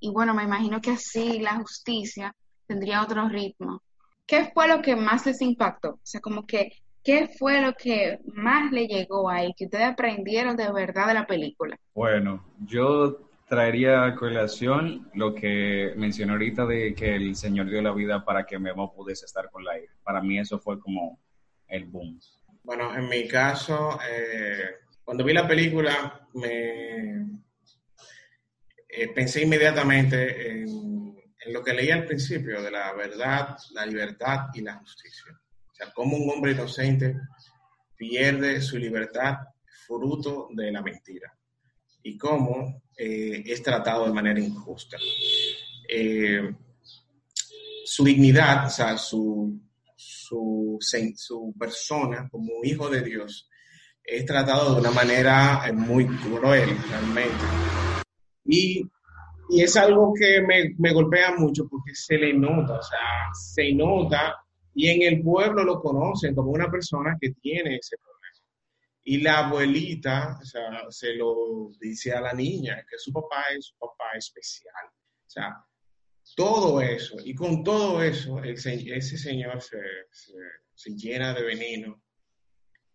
y 0.00 0.10
bueno, 0.10 0.34
me 0.34 0.44
imagino 0.44 0.80
que 0.80 0.92
así 0.92 1.38
la 1.38 1.56
justicia 1.56 2.34
tendría 2.66 3.02
otro 3.02 3.28
ritmo. 3.28 3.82
¿Qué 4.26 4.50
fue 4.54 4.68
lo 4.68 4.82
que 4.82 4.94
más 4.94 5.26
les 5.26 5.40
impactó? 5.40 5.94
O 5.94 6.00
sea, 6.02 6.20
como 6.20 6.46
que 6.46 6.70
¿Qué 7.04 7.28
fue 7.36 7.60
lo 7.60 7.72
que 7.74 8.20
más 8.26 8.70
le 8.70 8.86
llegó 8.86 9.28
ahí, 9.28 9.52
que 9.56 9.64
ustedes 9.64 9.88
aprendieron 9.88 10.56
de 10.56 10.70
verdad 10.72 11.08
de 11.08 11.14
la 11.14 11.26
película? 11.26 11.76
Bueno, 11.94 12.44
yo 12.60 13.18
traería 13.52 14.06
a 14.06 14.14
colación 14.14 15.10
lo 15.12 15.34
que 15.34 15.92
mencioné 15.98 16.32
ahorita 16.32 16.64
de 16.64 16.94
que 16.94 17.16
el 17.16 17.36
Señor 17.36 17.68
dio 17.68 17.82
la 17.82 17.92
vida 17.92 18.24
para 18.24 18.46
que 18.46 18.58
Memo 18.58 18.94
pudiese 18.94 19.26
estar 19.26 19.50
con 19.50 19.62
la 19.62 19.78
hija. 19.78 19.92
Para 20.02 20.22
mí 20.22 20.38
eso 20.38 20.58
fue 20.58 20.80
como 20.80 21.20
el 21.68 21.84
boom. 21.84 22.18
Bueno, 22.62 22.96
en 22.96 23.10
mi 23.10 23.28
caso, 23.28 23.98
eh, 24.10 24.76
cuando 25.04 25.22
vi 25.22 25.34
la 25.34 25.46
película, 25.46 26.26
me 26.32 27.26
eh, 28.88 29.08
pensé 29.14 29.42
inmediatamente 29.42 30.62
en, 30.62 31.14
lo 31.48 31.62
que 31.62 31.74
leí 31.74 31.90
al 31.90 32.06
principio 32.06 32.62
de 32.62 32.70
la 32.70 32.94
verdad, 32.94 33.54
la 33.74 33.84
libertad 33.84 34.46
y 34.54 34.62
la 34.62 34.76
justicia. 34.76 35.30
O 35.70 35.74
sea, 35.74 35.92
cómo 35.92 36.16
un 36.16 36.30
hombre 36.30 36.52
inocente 36.52 37.20
pierde 37.96 38.62
su 38.62 38.78
libertad 38.78 39.40
fruto 39.86 40.48
de 40.54 40.72
la 40.72 40.80
mentira 40.80 41.36
y 42.02 42.16
cómo 42.16 42.82
eh, 42.96 43.42
es 43.46 43.62
tratado 43.62 44.06
de 44.06 44.12
manera 44.12 44.40
injusta. 44.40 44.96
Eh, 45.88 46.54
su 47.84 48.04
dignidad, 48.04 48.66
o 48.66 48.70
sea, 48.70 48.96
su, 48.96 49.60
su, 49.96 50.78
su, 51.16 51.54
persona 51.58 52.28
como 52.30 52.64
hijo 52.64 52.88
de 52.88 53.02
Dios, 53.02 53.48
es 54.02 54.24
tratado 54.24 54.74
de 54.74 54.80
una 54.80 54.90
manera 54.90 55.62
eh, 55.66 55.72
muy 55.72 56.06
cruel 56.06 56.70
realmente. 56.88 57.44
Y, 58.44 58.82
y 59.50 59.62
es 59.62 59.76
algo 59.76 60.12
que 60.14 60.40
me, 60.42 60.74
me, 60.78 60.92
golpea 60.92 61.34
mucho 61.36 61.68
porque 61.68 61.94
se 61.94 62.16
le 62.16 62.32
nota, 62.32 62.78
o 62.78 62.82
sea, 62.82 63.30
se 63.34 63.72
nota 63.72 64.36
y 64.74 64.88
en 64.88 65.02
el 65.02 65.22
pueblo 65.22 65.64
lo 65.64 65.80
conocen 65.80 66.34
como 66.34 66.50
una 66.50 66.70
persona 66.70 67.16
que 67.20 67.30
tiene 67.40 67.76
ese 67.76 67.96
problema. 67.96 68.11
Y 69.04 69.20
la 69.20 69.46
abuelita 69.46 70.38
o 70.40 70.44
sea, 70.44 70.90
se 70.90 71.14
lo 71.14 71.70
dice 71.80 72.12
a 72.12 72.20
la 72.20 72.32
niña, 72.32 72.84
que 72.88 72.98
su 72.98 73.12
papá 73.12 73.44
es 73.56 73.66
su 73.66 73.78
papá 73.78 74.12
especial. 74.16 74.86
O 74.86 75.30
sea, 75.30 75.56
todo 76.36 76.80
eso, 76.80 77.16
y 77.24 77.34
con 77.34 77.64
todo 77.64 78.02
eso, 78.02 78.42
ese 78.42 79.18
señor 79.18 79.60
se, 79.60 79.78
se, 80.74 80.90
llena 80.94 81.34
de 81.34 81.42
veneno 81.42 82.02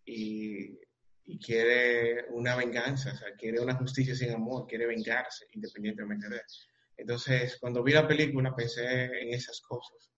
y, 0.04 0.78
y, 1.24 1.38
quiere 1.38 2.26
una 2.30 2.56
venganza, 2.56 3.12
o 3.12 3.16
sea, 3.16 3.34
quiere 3.34 3.60
una 3.60 3.74
justicia 3.74 4.14
sin 4.14 4.32
amor, 4.32 4.66
quiere 4.66 4.86
vengarse 4.86 5.46
independientemente 5.52 6.28
de 6.28 6.36
eso. 6.36 6.66
Entonces, 6.96 7.58
cuando 7.60 7.82
vi 7.82 7.92
la 7.92 8.08
película 8.08 8.56
pensé 8.56 9.04
en 9.04 9.34
esas 9.34 9.60
cosas 9.60 10.08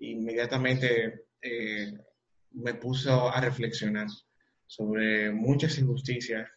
inmediatamente 0.00 1.26
eh, 1.42 1.92
me 2.52 2.74
puso 2.74 3.28
a 3.28 3.40
reflexionar 3.40 4.06
sobre 4.70 5.32
muchas 5.32 5.76
injusticias 5.78 6.48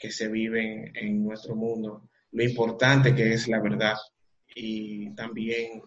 que 0.00 0.10
se 0.10 0.26
viven 0.26 0.90
en 0.96 1.22
nuestro 1.22 1.54
mundo, 1.54 2.10
lo 2.32 2.42
importante 2.42 3.14
que 3.14 3.34
es 3.34 3.46
la 3.46 3.60
verdad 3.60 3.94
y 4.52 5.14
también 5.14 5.80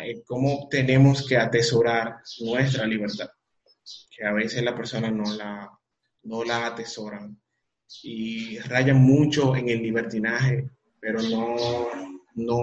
eh, 0.00 0.20
cómo 0.26 0.66
tenemos 0.68 1.24
que 1.28 1.36
atesorar 1.36 2.16
nuestra 2.40 2.84
libertad, 2.84 3.30
que 4.10 4.24
a 4.24 4.32
veces 4.32 4.64
la 4.64 4.74
persona 4.74 5.08
no 5.08 5.22
la, 5.36 5.70
no 6.24 6.42
la 6.42 6.66
atesoran 6.66 7.40
y 8.02 8.58
rayan 8.58 9.00
mucho 9.00 9.54
en 9.54 9.68
el 9.68 9.80
libertinaje, 9.80 10.68
pero 10.98 11.22
no, 11.22 11.56
no 12.34 12.60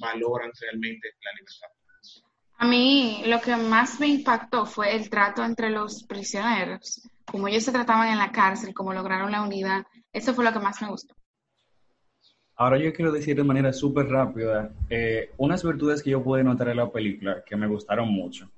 valoran 0.00 0.52
realmente 0.60 1.08
la 1.24 1.32
libertad. 1.32 1.79
A 2.60 2.66
mí 2.66 3.22
lo 3.24 3.40
que 3.40 3.56
más 3.56 3.98
me 4.00 4.06
impactó 4.06 4.66
fue 4.66 4.94
el 4.94 5.08
trato 5.08 5.42
entre 5.42 5.70
los 5.70 6.04
prisioneros, 6.04 7.08
como 7.24 7.48
ellos 7.48 7.64
se 7.64 7.72
trataban 7.72 8.08
en 8.08 8.18
la 8.18 8.32
cárcel, 8.32 8.74
cómo 8.74 8.92
lograron 8.92 9.32
la 9.32 9.40
unidad. 9.40 9.86
Eso 10.12 10.34
fue 10.34 10.44
lo 10.44 10.52
que 10.52 10.58
más 10.58 10.82
me 10.82 10.88
gustó. 10.88 11.14
Ahora 12.56 12.76
yo 12.76 12.92
quiero 12.92 13.12
decir 13.12 13.34
de 13.34 13.44
manera 13.44 13.72
súper 13.72 14.08
rápida 14.08 14.72
eh, 14.90 15.30
unas 15.38 15.64
virtudes 15.64 16.02
que 16.02 16.10
yo 16.10 16.22
pude 16.22 16.44
notar 16.44 16.68
en 16.68 16.76
la 16.76 16.90
película 16.90 17.42
que 17.46 17.56
me 17.56 17.66
gustaron 17.66 18.12
mucho. 18.12 18.50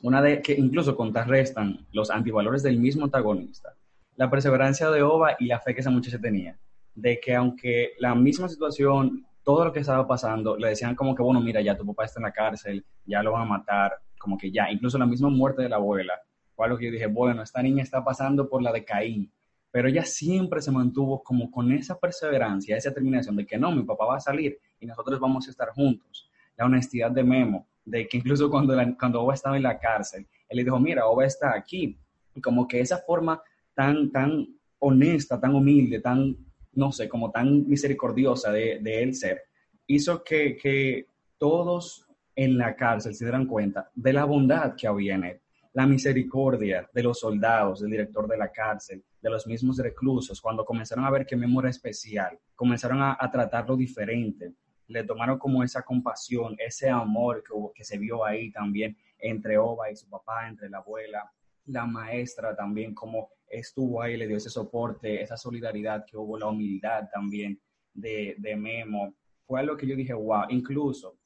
Una 0.00 0.22
de 0.22 0.40
que 0.40 0.54
incluso 0.54 0.96
contrarrestan 0.96 1.86
los 1.92 2.10
antivalores 2.10 2.62
del 2.62 2.78
mismo 2.78 3.04
antagonista. 3.04 3.74
La 4.16 4.30
perseverancia 4.30 4.90
de 4.90 5.02
Ova 5.02 5.36
y 5.38 5.44
la 5.44 5.60
fe 5.60 5.74
que 5.74 5.82
esa 5.82 5.90
muchacha 5.90 6.18
tenía. 6.18 6.56
De 6.94 7.20
que 7.20 7.34
aunque 7.34 7.92
la 7.98 8.14
misma 8.14 8.48
situación 8.48 9.26
todo 9.50 9.64
lo 9.64 9.72
que 9.72 9.80
estaba 9.80 10.06
pasando, 10.06 10.56
le 10.56 10.68
decían 10.68 10.94
como 10.94 11.12
que, 11.12 11.24
bueno, 11.24 11.40
mira, 11.40 11.60
ya 11.60 11.76
tu 11.76 11.84
papá 11.84 12.04
está 12.04 12.20
en 12.20 12.22
la 12.26 12.30
cárcel, 12.30 12.86
ya 13.04 13.20
lo 13.20 13.32
van 13.32 13.42
a 13.42 13.46
matar, 13.46 13.94
como 14.16 14.38
que 14.38 14.52
ya, 14.52 14.70
incluso 14.70 14.96
la 14.96 15.06
misma 15.06 15.28
muerte 15.28 15.62
de 15.62 15.68
la 15.68 15.74
abuela, 15.74 16.14
fue 16.54 16.66
algo 16.66 16.78
que 16.78 16.84
yo 16.84 16.92
dije, 16.92 17.08
bueno, 17.08 17.42
esta 17.42 17.60
niña 17.60 17.82
está 17.82 18.04
pasando 18.04 18.48
por 18.48 18.62
la 18.62 18.70
de 18.70 18.84
Caín, 18.84 19.32
pero 19.72 19.88
ella 19.88 20.04
siempre 20.04 20.62
se 20.62 20.70
mantuvo 20.70 21.20
como 21.24 21.50
con 21.50 21.72
esa 21.72 21.98
perseverancia, 21.98 22.76
esa 22.76 22.90
determinación 22.90 23.34
de 23.34 23.44
que 23.44 23.58
no, 23.58 23.72
mi 23.72 23.82
papá 23.82 24.04
va 24.06 24.16
a 24.18 24.20
salir 24.20 24.56
y 24.78 24.86
nosotros 24.86 25.18
vamos 25.18 25.48
a 25.48 25.50
estar 25.50 25.70
juntos. 25.70 26.30
La 26.56 26.66
honestidad 26.66 27.10
de 27.10 27.24
Memo, 27.24 27.66
de 27.84 28.06
que 28.06 28.18
incluso 28.18 28.48
cuando, 28.48 28.76
cuando 29.00 29.20
Oba 29.20 29.34
estaba 29.34 29.56
en 29.56 29.64
la 29.64 29.80
cárcel, 29.80 30.28
él 30.48 30.56
le 30.58 30.62
dijo, 30.62 30.78
mira, 30.78 31.06
Oba 31.08 31.24
está 31.24 31.56
aquí. 31.56 31.98
Y 32.36 32.40
como 32.40 32.68
que 32.68 32.78
esa 32.78 32.98
forma 32.98 33.42
tan, 33.74 34.12
tan 34.12 34.46
honesta, 34.78 35.40
tan 35.40 35.56
humilde, 35.56 35.98
tan 35.98 36.36
no 36.72 36.92
sé, 36.92 37.08
como 37.08 37.30
tan 37.30 37.68
misericordiosa 37.68 38.52
de, 38.52 38.80
él 38.84 39.14
ser, 39.14 39.42
hizo 39.86 40.22
que, 40.22 40.56
que, 40.56 41.06
todos 41.38 42.06
en 42.36 42.58
la 42.58 42.76
cárcel 42.76 43.14
se 43.14 43.24
dieran 43.24 43.46
cuenta 43.46 43.90
de 43.94 44.12
la 44.12 44.26
bondad 44.26 44.74
que 44.76 44.86
había 44.86 45.14
en 45.14 45.24
él 45.24 45.40
la 45.72 45.86
misericordia 45.86 46.88
de 46.92 47.02
los 47.02 47.20
soldados, 47.20 47.80
del 47.80 47.90
director 47.90 48.26
de 48.26 48.36
la 48.36 48.50
cárcel, 48.50 49.04
de 49.20 49.30
los 49.30 49.46
mismos 49.46 49.78
reclusos, 49.78 50.40
cuando 50.40 50.64
comenzaron 50.64 51.04
a 51.04 51.10
ver 51.10 51.24
que 51.24 51.36
Memo 51.36 51.60
era 51.60 51.70
especial, 51.70 52.38
comenzaron 52.56 53.00
a, 53.02 53.16
tratarlo 53.30 53.76
diferente, 53.76 54.52
le 54.88 55.04
tomaron 55.04 55.38
como 55.38 55.62
esa 55.62 55.82
compasión, 55.82 56.56
ese 56.58 56.90
amor 56.90 57.44
que, 57.44 57.54
que 57.74 57.84
se 57.84 57.98
vio 57.98 58.24
ahí 58.24 58.50
también 58.50 58.96
entre 59.18 59.58
Oba 59.58 59.90
y 59.90 59.96
su 59.96 60.08
papá, 60.08 60.48
entre 60.48 60.68
la 60.68 60.78
abuela, 60.78 61.30
la 61.66 61.86
maestra 61.86 62.56
también, 62.56 62.94
como 62.94 63.28
estuvo 63.50 64.00
ahí, 64.00 64.16
le 64.16 64.26
dio 64.26 64.36
ese 64.36 64.48
soporte, 64.48 65.22
esa 65.22 65.36
solidaridad 65.36 66.04
que 66.06 66.16
hubo, 66.16 66.38
la 66.38 66.46
humildad 66.46 67.08
también 67.12 67.60
de, 67.92 68.36
de 68.38 68.56
Memo. 68.56 69.14
Fue 69.46 69.60
algo 69.60 69.76
que 69.76 69.86
yo 69.86 69.96
dije, 69.96 70.14
wow, 70.14 70.44
incluso, 70.48 71.18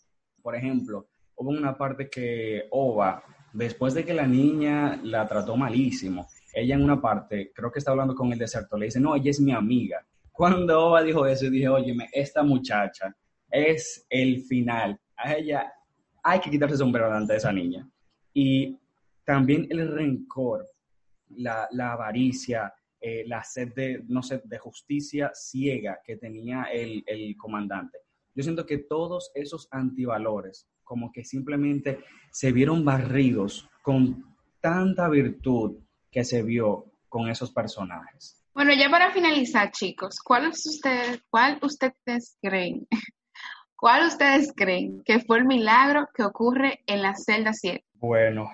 por 0.42 0.56
ejemplo, 0.56 1.06
hubo 1.36 1.50
una 1.50 1.76
parte 1.76 2.08
que 2.08 2.66
Oba, 2.70 3.22
después 3.52 3.94
de 3.94 4.04
que 4.04 4.14
la 4.14 4.26
niña 4.26 4.98
la 5.02 5.28
trató 5.28 5.56
malísimo, 5.56 6.26
ella 6.52 6.74
en 6.74 6.84
una 6.84 7.00
parte, 7.00 7.52
creo 7.54 7.70
que 7.70 7.80
está 7.80 7.90
hablando 7.90 8.14
con 8.14 8.32
el 8.32 8.38
deserto, 8.38 8.76
le 8.76 8.86
dice, 8.86 9.00
no, 9.00 9.14
ella 9.14 9.30
es 9.30 9.40
mi 9.40 9.52
amiga. 9.52 10.04
Cuando 10.32 10.88
Oba 10.88 11.02
dijo 11.02 11.26
eso, 11.26 11.50
dije, 11.50 11.68
óyeme, 11.68 12.08
esta 12.12 12.42
muchacha 12.42 13.14
es 13.50 14.06
el 14.08 14.40
final. 14.42 14.98
A 15.16 15.34
ella 15.34 15.72
hay 16.22 16.40
que 16.40 16.50
quitarse 16.50 16.74
el 16.74 16.78
sombrero 16.78 17.06
delante 17.06 17.34
de 17.34 17.38
esa 17.38 17.52
niña. 17.52 17.88
Y 18.32 18.78
también 19.24 19.66
el 19.70 19.88
rencor, 19.92 20.66
la, 21.36 21.68
avaricia, 21.92 22.72
eh, 23.00 23.24
la 23.26 23.42
sed 23.42 23.74
de, 23.74 24.04
no 24.08 24.22
sé, 24.22 24.42
de 24.44 24.58
justicia 24.58 25.30
ciega 25.34 26.00
que 26.04 26.16
tenía 26.16 26.64
el, 26.64 27.02
el 27.06 27.36
comandante. 27.36 27.98
Yo 28.34 28.42
siento 28.42 28.66
que 28.66 28.78
todos 28.78 29.30
esos 29.34 29.68
antivalores, 29.70 30.68
como 30.82 31.12
que 31.12 31.24
simplemente 31.24 32.00
se 32.32 32.52
vieron 32.52 32.84
barridos 32.84 33.68
con 33.82 34.36
tanta 34.60 35.08
virtud 35.08 35.78
que 36.10 36.24
se 36.24 36.42
vio 36.42 36.86
con 37.08 37.28
esos 37.28 37.52
personajes. 37.52 38.44
Bueno, 38.54 38.72
ya 38.72 38.88
para 38.88 39.12
finalizar, 39.12 39.72
chicos, 39.72 40.20
¿cuál 40.24 40.48
ustedes, 40.48 41.20
cuál 41.28 41.58
ustedes 41.62 42.38
creen? 42.40 42.86
¿Cuál 43.76 44.06
ustedes 44.06 44.52
creen 44.56 45.02
que 45.04 45.20
fue 45.20 45.38
el 45.38 45.44
milagro 45.44 46.08
que 46.14 46.22
ocurre 46.22 46.80
en 46.86 47.02
la 47.02 47.14
celda 47.14 47.52
7? 47.52 47.84
Bueno, 47.94 48.48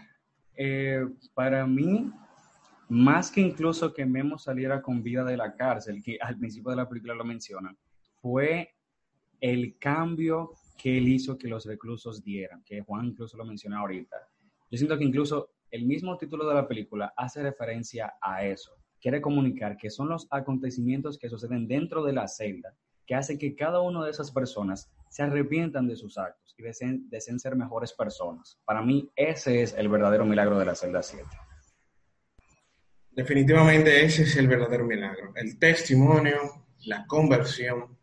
eh, 0.56 1.06
para 1.34 1.66
mí, 1.66 2.10
más 2.90 3.30
que 3.30 3.40
incluso 3.40 3.92
que 3.92 4.04
Memo 4.04 4.36
saliera 4.36 4.82
con 4.82 5.02
vida 5.02 5.24
de 5.24 5.36
la 5.36 5.54
cárcel, 5.54 6.02
que 6.02 6.18
al 6.20 6.36
principio 6.36 6.70
de 6.70 6.76
la 6.76 6.88
película 6.88 7.14
lo 7.14 7.24
mencionan, 7.24 7.78
fue 8.20 8.74
el 9.40 9.78
cambio 9.78 10.52
que 10.76 10.98
él 10.98 11.08
hizo 11.08 11.38
que 11.38 11.48
los 11.48 11.64
reclusos 11.66 12.22
dieran, 12.22 12.62
que 12.64 12.82
Juan 12.82 13.06
incluso 13.06 13.36
lo 13.36 13.44
menciona 13.44 13.78
ahorita. 13.78 14.16
Yo 14.70 14.76
siento 14.76 14.98
que 14.98 15.04
incluso 15.04 15.50
el 15.70 15.86
mismo 15.86 16.18
título 16.18 16.48
de 16.48 16.54
la 16.54 16.66
película 16.66 17.14
hace 17.16 17.42
referencia 17.42 18.14
a 18.20 18.44
eso. 18.44 18.72
Quiere 19.00 19.20
comunicar 19.20 19.76
que 19.76 19.88
son 19.88 20.08
los 20.08 20.26
acontecimientos 20.30 21.16
que 21.16 21.28
suceden 21.28 21.68
dentro 21.68 22.04
de 22.04 22.12
la 22.12 22.28
celda 22.28 22.74
que 23.10 23.16
hacen 23.16 23.38
que 23.38 23.56
cada 23.56 23.80
una 23.80 24.04
de 24.04 24.12
esas 24.12 24.30
personas 24.30 24.88
se 25.08 25.24
arrepientan 25.24 25.88
de 25.88 25.96
sus 25.96 26.16
actos 26.16 26.54
y 26.56 26.62
deseen, 26.62 27.08
deseen 27.10 27.40
ser 27.40 27.56
mejores 27.56 27.92
personas. 27.92 28.56
Para 28.64 28.82
mí, 28.82 29.10
ese 29.16 29.62
es 29.62 29.74
el 29.74 29.88
verdadero 29.88 30.24
milagro 30.24 30.56
de 30.60 30.64
la 30.64 30.76
celda 30.76 31.02
7. 31.02 31.26
Definitivamente 33.12 34.04
ese 34.04 34.22
es 34.22 34.36
el 34.36 34.48
verdadero 34.48 34.84
milagro. 34.84 35.32
El 35.34 35.58
testimonio, 35.58 36.66
la 36.86 37.06
conversión, 37.06 37.98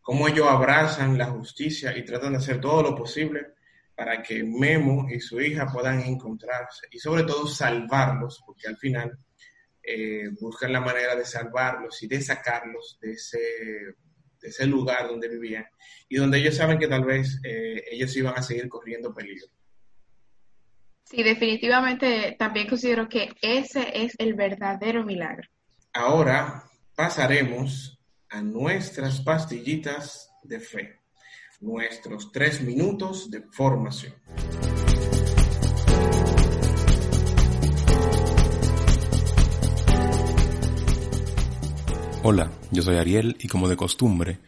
cómo 0.00 0.28
ellos 0.28 0.46
abrazan 0.48 1.16
la 1.16 1.26
justicia 1.26 1.96
y 1.96 2.04
tratan 2.04 2.32
de 2.32 2.38
hacer 2.38 2.60
todo 2.60 2.82
lo 2.82 2.96
posible 2.96 3.54
para 3.94 4.22
que 4.22 4.42
Memo 4.42 5.06
y 5.10 5.20
su 5.20 5.40
hija 5.40 5.66
puedan 5.70 6.00
encontrarse 6.00 6.86
y 6.90 6.98
sobre 6.98 7.22
todo 7.24 7.46
salvarlos, 7.46 8.42
porque 8.44 8.66
al 8.66 8.76
final 8.76 9.18
eh, 9.82 10.30
buscan 10.40 10.72
la 10.72 10.80
manera 10.80 11.14
de 11.14 11.24
salvarlos 11.24 12.02
y 12.02 12.08
de 12.08 12.20
sacarlos 12.20 12.98
de 13.00 13.12
ese 13.12 14.66
lugar 14.66 15.06
donde 15.06 15.28
vivían 15.28 15.66
y 16.08 16.16
donde 16.16 16.38
ellos 16.38 16.56
saben 16.56 16.78
que 16.78 16.88
tal 16.88 17.04
vez 17.04 17.40
eh, 17.44 17.84
ellos 17.90 18.16
iban 18.16 18.34
a 18.36 18.42
seguir 18.42 18.68
corriendo 18.68 19.14
peligro. 19.14 19.46
Sí, 21.10 21.24
definitivamente 21.24 22.36
también 22.38 22.68
considero 22.68 23.08
que 23.08 23.32
ese 23.42 24.04
es 24.04 24.14
el 24.18 24.34
verdadero 24.34 25.04
milagro. 25.04 25.48
Ahora 25.92 26.62
pasaremos 26.94 27.98
a 28.28 28.40
nuestras 28.42 29.20
pastillitas 29.20 30.30
de 30.44 30.60
fe, 30.60 31.00
nuestros 31.60 32.30
tres 32.30 32.62
minutos 32.62 33.28
de 33.28 33.42
formación. 33.50 34.14
Hola, 42.22 42.52
yo 42.70 42.82
soy 42.82 42.98
Ariel 42.98 43.36
y 43.40 43.48
como 43.48 43.68
de 43.68 43.76
costumbre, 43.76 44.38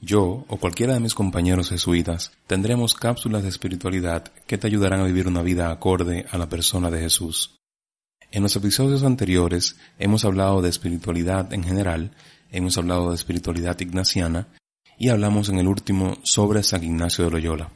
yo 0.00 0.44
o 0.48 0.56
cualquiera 0.56 0.94
de 0.94 1.00
mis 1.00 1.14
compañeros 1.14 1.68
jesuitas 1.68 2.32
tendremos 2.46 2.94
cápsulas 2.94 3.42
de 3.42 3.50
espiritualidad 3.50 4.24
que 4.46 4.56
te 4.56 4.66
ayudarán 4.66 5.00
a 5.00 5.04
vivir 5.04 5.28
una 5.28 5.42
vida 5.42 5.70
acorde 5.70 6.26
a 6.30 6.38
la 6.38 6.48
persona 6.48 6.90
de 6.90 7.00
Jesús. 7.00 7.58
En 8.30 8.42
los 8.42 8.56
episodios 8.56 9.02
anteriores 9.02 9.76
hemos 9.98 10.24
hablado 10.24 10.62
de 10.62 10.70
espiritualidad 10.70 11.52
en 11.52 11.64
general, 11.64 12.12
hemos 12.50 12.78
hablado 12.78 13.10
de 13.10 13.16
espiritualidad 13.16 13.78
ignaciana 13.80 14.48
y 14.98 15.08
hablamos 15.08 15.48
en 15.48 15.58
el 15.58 15.68
último 15.68 16.18
sobre 16.22 16.62
San 16.62 16.82
Ignacio 16.84 17.24
de 17.24 17.32
Loyola. 17.32 17.70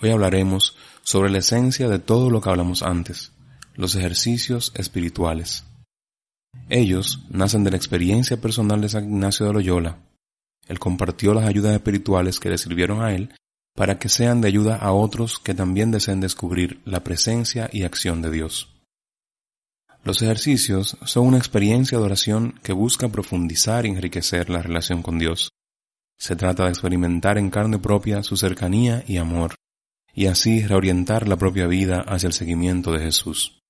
Hoy 0.00 0.10
hablaremos 0.10 0.76
sobre 1.02 1.30
la 1.30 1.38
esencia 1.38 1.88
de 1.88 1.98
todo 1.98 2.30
lo 2.30 2.40
que 2.40 2.50
hablamos 2.50 2.82
antes, 2.82 3.32
los 3.74 3.94
ejercicios 3.96 4.72
espirituales. 4.76 5.64
Ellos 6.68 7.20
nacen 7.30 7.64
de 7.64 7.70
la 7.70 7.76
experiencia 7.76 8.40
personal 8.40 8.80
de 8.80 8.88
San 8.88 9.04
Ignacio 9.04 9.46
de 9.46 9.52
Loyola. 9.54 9.98
Él 10.72 10.78
compartió 10.78 11.34
las 11.34 11.44
ayudas 11.44 11.74
espirituales 11.74 12.40
que 12.40 12.48
le 12.48 12.56
sirvieron 12.56 13.02
a 13.02 13.14
él 13.14 13.34
para 13.76 13.98
que 13.98 14.08
sean 14.08 14.40
de 14.40 14.48
ayuda 14.48 14.76
a 14.76 14.92
otros 14.92 15.38
que 15.38 15.52
también 15.52 15.90
deseen 15.90 16.20
descubrir 16.20 16.80
la 16.86 17.04
presencia 17.04 17.68
y 17.70 17.82
acción 17.82 18.22
de 18.22 18.30
Dios. 18.30 18.70
Los 20.02 20.22
ejercicios 20.22 20.96
son 21.04 21.26
una 21.26 21.36
experiencia 21.36 21.98
de 21.98 22.04
oración 22.04 22.58
que 22.62 22.72
busca 22.72 23.10
profundizar 23.10 23.84
y 23.84 23.90
enriquecer 23.90 24.48
la 24.48 24.62
relación 24.62 25.02
con 25.02 25.18
Dios. 25.18 25.50
Se 26.18 26.36
trata 26.36 26.64
de 26.64 26.70
experimentar 26.70 27.36
en 27.36 27.50
carne 27.50 27.78
propia 27.78 28.22
su 28.22 28.38
cercanía 28.38 29.04
y 29.06 29.18
amor, 29.18 29.54
y 30.14 30.26
así 30.26 30.66
reorientar 30.66 31.28
la 31.28 31.36
propia 31.36 31.66
vida 31.66 32.00
hacia 32.00 32.28
el 32.28 32.32
seguimiento 32.32 32.92
de 32.92 33.00
Jesús. 33.00 33.61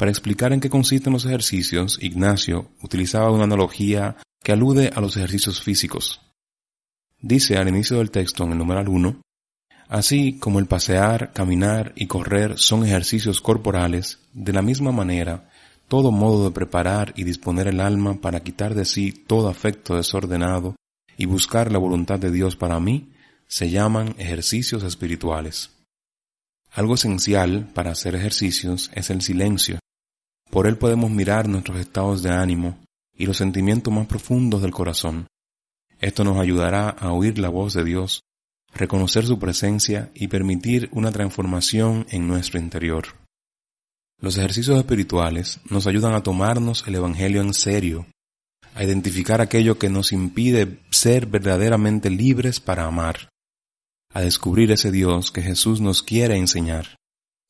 Para 0.00 0.12
explicar 0.12 0.54
en 0.54 0.60
qué 0.60 0.70
consisten 0.70 1.12
los 1.12 1.26
ejercicios, 1.26 1.98
Ignacio 2.00 2.70
utilizaba 2.80 3.30
una 3.30 3.44
analogía 3.44 4.16
que 4.42 4.52
alude 4.52 4.90
a 4.96 5.00
los 5.02 5.14
ejercicios 5.18 5.60
físicos. 5.60 6.22
Dice 7.20 7.58
al 7.58 7.68
inicio 7.68 7.98
del 7.98 8.10
texto 8.10 8.44
en 8.44 8.52
el 8.52 8.56
numeral 8.56 8.88
1, 8.88 9.20
Así 9.90 10.38
como 10.38 10.58
el 10.58 10.64
pasear, 10.64 11.34
caminar 11.34 11.92
y 11.96 12.06
correr 12.06 12.56
son 12.56 12.82
ejercicios 12.86 13.42
corporales, 13.42 14.20
de 14.32 14.54
la 14.54 14.62
misma 14.62 14.90
manera, 14.90 15.50
todo 15.86 16.12
modo 16.12 16.46
de 16.46 16.54
preparar 16.54 17.12
y 17.14 17.24
disponer 17.24 17.68
el 17.68 17.78
alma 17.78 18.22
para 18.22 18.40
quitar 18.40 18.74
de 18.74 18.86
sí 18.86 19.12
todo 19.12 19.50
afecto 19.50 19.96
desordenado 19.96 20.76
y 21.18 21.26
buscar 21.26 21.70
la 21.70 21.78
voluntad 21.78 22.18
de 22.18 22.30
Dios 22.30 22.56
para 22.56 22.80
mí, 22.80 23.12
se 23.48 23.68
llaman 23.68 24.14
ejercicios 24.16 24.82
espirituales. 24.82 25.72
Algo 26.72 26.94
esencial 26.94 27.68
para 27.74 27.90
hacer 27.90 28.14
ejercicios 28.14 28.90
es 28.94 29.10
el 29.10 29.20
silencio, 29.20 29.78
por 30.50 30.66
él 30.66 30.76
podemos 30.76 31.10
mirar 31.10 31.48
nuestros 31.48 31.78
estados 31.78 32.22
de 32.22 32.30
ánimo 32.30 32.78
y 33.16 33.26
los 33.26 33.36
sentimientos 33.36 33.92
más 33.94 34.06
profundos 34.06 34.62
del 34.62 34.72
corazón. 34.72 35.26
Esto 36.00 36.24
nos 36.24 36.38
ayudará 36.38 36.88
a 36.88 37.12
oír 37.12 37.38
la 37.38 37.48
voz 37.48 37.74
de 37.74 37.84
Dios, 37.84 38.22
reconocer 38.74 39.26
su 39.26 39.38
presencia 39.38 40.10
y 40.14 40.28
permitir 40.28 40.88
una 40.92 41.12
transformación 41.12 42.06
en 42.10 42.26
nuestro 42.26 42.58
interior. 42.58 43.06
Los 44.18 44.36
ejercicios 44.36 44.78
espirituales 44.78 45.60
nos 45.68 45.86
ayudan 45.86 46.14
a 46.14 46.22
tomarnos 46.22 46.86
el 46.86 46.96
Evangelio 46.96 47.40
en 47.40 47.54
serio, 47.54 48.06
a 48.74 48.84
identificar 48.84 49.40
aquello 49.40 49.78
que 49.78 49.88
nos 49.88 50.12
impide 50.12 50.78
ser 50.90 51.26
verdaderamente 51.26 52.10
libres 52.10 52.60
para 52.60 52.86
amar, 52.86 53.28
a 54.12 54.20
descubrir 54.20 54.72
ese 54.72 54.90
Dios 54.90 55.30
que 55.30 55.42
Jesús 55.42 55.80
nos 55.80 56.02
quiere 56.02 56.36
enseñar 56.36 56.99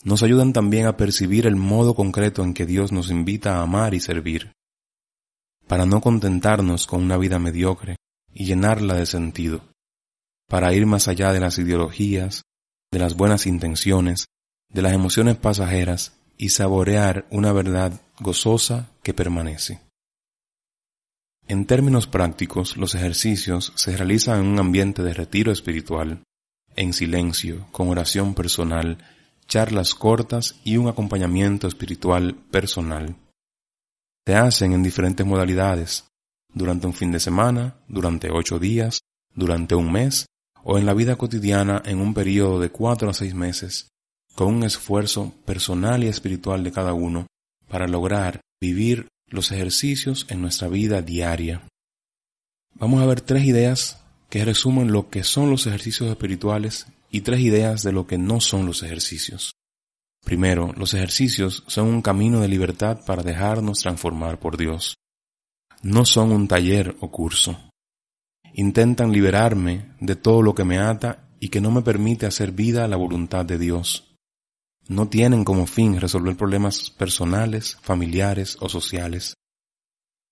nos 0.03 0.23
ayudan 0.23 0.53
también 0.53 0.87
a 0.87 0.97
percibir 0.97 1.47
el 1.47 1.57
modo 1.57 1.95
concreto 1.95 2.43
en 2.43 2.55
que 2.55 2.67
Dios 2.67 2.93
nos 2.93 3.11
invita 3.11 3.57
a 3.57 3.63
amar 3.63 3.95
y 3.95 4.01
servir, 4.01 4.53
para 5.67 5.87
no 5.87 6.01
contentarnos 6.01 6.87
con 6.87 7.03
una 7.03 7.17
vida 7.17 7.39
mediocre 7.39 7.97
y 8.33 8.47
llenarla 8.47 8.95
de 8.95 9.07
sentido, 9.07 9.63
para 10.49 10.73
ir 10.73 10.87
más 10.87 11.09
allá 11.09 11.33
de 11.33 11.41
las 11.41 11.59
ideologías, 11.59 12.43
de 12.91 12.99
las 12.99 13.15
buenas 13.15 13.47
intenciones, 13.47 14.27
de 14.69 14.83
las 14.83 14.93
emociones 14.93 15.37
pasajeras 15.37 16.17
y 16.37 16.51
saborear 16.51 17.27
una 17.31 17.53
verdad 17.53 18.01
gozosa 18.19 18.91
que 19.03 19.15
permanece. 19.15 19.81
En 21.47 21.67
términos 21.67 22.07
prácticos, 22.07 22.77
los 22.77 22.95
ejercicios 22.95 23.73
se 23.75 23.97
realizan 23.97 24.41
en 24.41 24.47
un 24.47 24.59
ambiente 24.59 25.03
de 25.03 25.13
retiro 25.13 25.53
espiritual, 25.53 26.23
en 26.77 26.93
silencio, 26.93 27.67
con 27.73 27.89
oración 27.89 28.35
personal, 28.35 28.99
charlas 29.51 29.97
cortas 29.97 30.55
y 30.63 30.77
un 30.77 30.87
acompañamiento 30.87 31.67
espiritual 31.67 32.37
personal. 32.53 33.17
Se 34.25 34.37
hacen 34.37 34.73
en 34.73 34.83
diferentes 34.85 35.27
modalidades, 35.27 36.05
durante 36.55 36.87
un 36.87 36.95
fin 36.95 37.11
de 37.11 37.19
semana, 37.19 37.75
durante 37.89 38.31
ocho 38.31 38.61
días, 38.61 39.01
durante 39.35 39.75
un 39.75 39.91
mes 39.91 40.27
o 40.63 40.79
en 40.79 40.87
la 40.87 40.95
vida 40.95 41.17
cotidiana 41.17 41.83
en 41.85 42.01
un 42.01 42.15
periodo 42.15 42.61
de 42.61 42.71
cuatro 42.71 43.11
a 43.11 43.15
seis 43.15 43.35
meses, 43.35 43.89
con 44.37 44.55
un 44.55 44.63
esfuerzo 44.63 45.35
personal 45.45 46.05
y 46.05 46.07
espiritual 46.07 46.63
de 46.63 46.71
cada 46.71 46.95
uno 46.95 47.27
para 47.69 47.89
lograr 47.89 48.41
vivir 48.61 49.09
los 49.27 49.51
ejercicios 49.51 50.27
en 50.29 50.43
nuestra 50.43 50.69
vida 50.69 51.03
diaria. 51.03 51.63
Vamos 52.75 53.03
a 53.03 53.07
ver 53.07 53.21
tres 53.21 53.45
ideas 53.45 54.01
que 54.29 54.45
resumen 54.45 54.93
lo 54.93 55.11
que 55.11 55.25
son 55.25 55.51
los 55.51 55.67
ejercicios 55.67 56.09
espirituales 56.09 56.87
y 57.11 57.23
tres 57.23 57.41
ideas 57.41 57.83
de 57.83 57.93
lo 57.93 58.07
que 58.07 58.19
no 58.19 58.41
son 58.41 58.67
los 58.67 58.83
ejercicios. 58.83 59.53
Primero, 60.25 60.73
los 60.77 60.95
ejercicios 60.95 61.65
son 61.67 61.89
un 61.89 62.03
camino 62.03 62.41
de 62.41 62.49
libertad 62.49 63.01
para 63.07 63.23
dejarnos 63.23 63.81
transformar 63.81 64.39
por 64.39 64.57
Dios. 64.57 64.97
No 65.83 66.05
son 66.05 66.33
un 66.33 66.47
taller 66.47 66.97
o 67.01 67.11
curso. 67.11 67.59
Intentan 68.55 69.13
liberarme 69.13 69.95
de 70.01 70.17
todo 70.17 70.43
lo 70.43 70.55
que 70.55 70.65
me 70.65 70.79
ata 70.79 71.29
y 71.41 71.49
que 71.49 71.61
no 71.61 71.71
me 71.71 71.83
permite 71.83 72.27
hacer 72.27 72.53
vida 72.53 72.85
a 72.85 72.89
la 72.89 72.97
voluntad 72.97 73.47
de 73.47 73.59
Dios. 73.59 74.15
No 74.89 75.09
tienen 75.09 75.45
como 75.45 75.67
fin 75.67 76.01
resolver 76.01 76.37
problemas 76.37 76.91
personales, 76.91 77.79
familiares 77.81 78.57
o 78.61 78.69
sociales. 78.69 79.35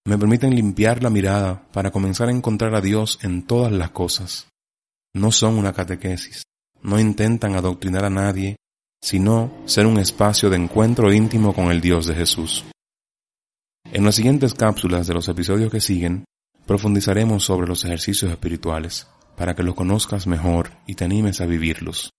Me 0.05 0.19
permiten 0.19 0.55
limpiar 0.55 1.03
la 1.03 1.11
mirada 1.11 1.69
para 1.73 1.91
comenzar 1.91 2.29
a 2.29 2.33
encontrar 2.33 2.75
a 2.75 2.81
Dios 2.81 3.19
en 3.23 3.47
todas 3.47 3.73
las 3.73 3.91
cosas. 3.91 4.49
No 5.15 5.33
son 5.33 5.59
una 5.59 5.73
catequesis. 5.73 6.43
No 6.83 6.99
intentan 6.99 7.55
adoctrinar 7.55 8.05
a 8.05 8.11
nadie 8.11 8.57
sino 9.01 9.53
ser 9.65 9.87
un 9.87 9.99
espacio 9.99 10.51
de 10.51 10.57
encuentro 10.57 11.13
íntimo 11.13 11.55
con 11.55 11.71
el 11.71 11.81
Dios 11.81 12.07
de 12.07 12.15
Jesús. 12.15 12.65
En 13.93 14.05
las 14.05 14.17
siguientes 14.17 14.55
cápsulas 14.55 15.07
de 15.07 15.15
los 15.15 15.29
episodios 15.29 15.71
que 15.71 15.81
siguen, 15.81 16.25
profundizaremos 16.67 17.45
sobre 17.45 17.67
los 17.67 17.85
ejercicios 17.85 18.31
espirituales, 18.31 19.07
para 19.37 19.55
que 19.55 19.63
los 19.63 19.75
conozcas 19.75 20.27
mejor 20.27 20.73
y 20.87 20.95
te 20.95 21.05
animes 21.05 21.41
a 21.41 21.47
vivirlos. 21.47 22.11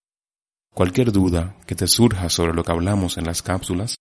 Cualquier 0.73 1.11
duda 1.11 1.57
que 1.67 1.75
te 1.75 1.87
surja 1.87 2.29
sobre 2.29 2.53
lo 2.53 2.63
que 2.63 2.71
hablamos 2.71 3.17
en 3.17 3.25
las 3.25 3.41
cápsulas, 3.41 3.95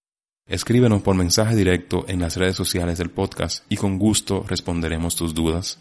escríbenos 0.46 1.02
por 1.02 1.16
mensaje 1.16 1.56
directo 1.56 2.04
en 2.08 2.20
las 2.20 2.36
redes 2.36 2.56
sociales 2.56 2.96
del 2.98 3.10
podcast 3.10 3.64
y 3.68 3.76
con 3.76 3.98
gusto 3.98 4.44
responderemos 4.46 5.16
tus 5.16 5.34
dudas. 5.34 5.80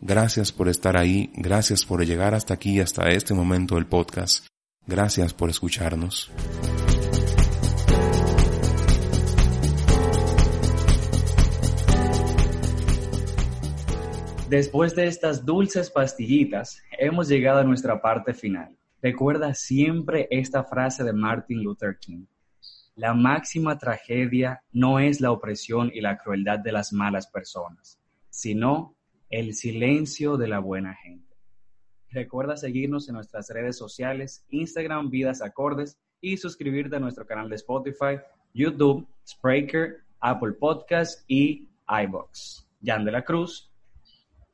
Gracias 0.00 0.52
por 0.52 0.68
estar 0.68 0.96
ahí, 0.96 1.30
gracias 1.34 1.84
por 1.84 2.04
llegar 2.04 2.34
hasta 2.34 2.54
aquí, 2.54 2.80
hasta 2.80 3.08
este 3.10 3.34
momento 3.34 3.76
del 3.76 3.86
podcast 3.86 4.46
Gracias 4.86 5.32
por 5.32 5.48
escucharnos. 5.48 6.30
Después 14.50 14.94
de 14.94 15.06
estas 15.06 15.46
dulces 15.46 15.90
pastillitas, 15.90 16.82
hemos 16.98 17.28
llegado 17.28 17.60
a 17.60 17.64
nuestra 17.64 18.02
parte 18.02 18.34
final. 18.34 18.76
Recuerda 19.00 19.54
siempre 19.54 20.28
esta 20.30 20.64
frase 20.64 21.02
de 21.02 21.14
Martin 21.14 21.62
Luther 21.62 21.98
King. 21.98 22.26
La 22.94 23.14
máxima 23.14 23.78
tragedia 23.78 24.62
no 24.70 24.98
es 24.98 25.22
la 25.22 25.32
opresión 25.32 25.90
y 25.94 26.02
la 26.02 26.18
crueldad 26.18 26.58
de 26.58 26.72
las 26.72 26.92
malas 26.92 27.26
personas, 27.26 27.98
sino 28.28 28.94
el 29.38 29.54
silencio 29.54 30.36
de 30.36 30.46
la 30.46 30.60
buena 30.60 30.94
gente. 30.94 31.34
Recuerda 32.10 32.56
seguirnos 32.56 33.08
en 33.08 33.16
nuestras 33.16 33.48
redes 33.50 33.76
sociales, 33.76 34.44
Instagram 34.50 35.10
Vidas 35.10 35.42
Acordes 35.42 35.98
y 36.20 36.36
suscribirte 36.36 36.96
a 36.96 37.00
nuestro 37.00 37.26
canal 37.26 37.48
de 37.48 37.56
Spotify, 37.56 38.20
YouTube, 38.52 39.08
Spreaker, 39.26 40.04
Apple 40.20 40.52
Podcast 40.52 41.24
y 41.26 41.68
iBox. 41.88 42.68
Jan 42.80 43.04
de 43.04 43.10
la 43.10 43.24
Cruz. 43.24 43.72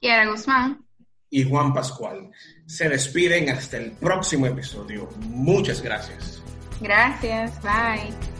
Kiara 0.00 0.30
Guzmán. 0.30 0.82
Y 1.28 1.44
Juan 1.44 1.74
Pascual. 1.74 2.30
Se 2.64 2.88
despiden 2.88 3.50
hasta 3.50 3.76
el 3.76 3.92
próximo 3.92 4.46
episodio. 4.46 5.10
Muchas 5.28 5.82
gracias. 5.82 6.42
Gracias. 6.80 7.62
Bye. 7.62 8.39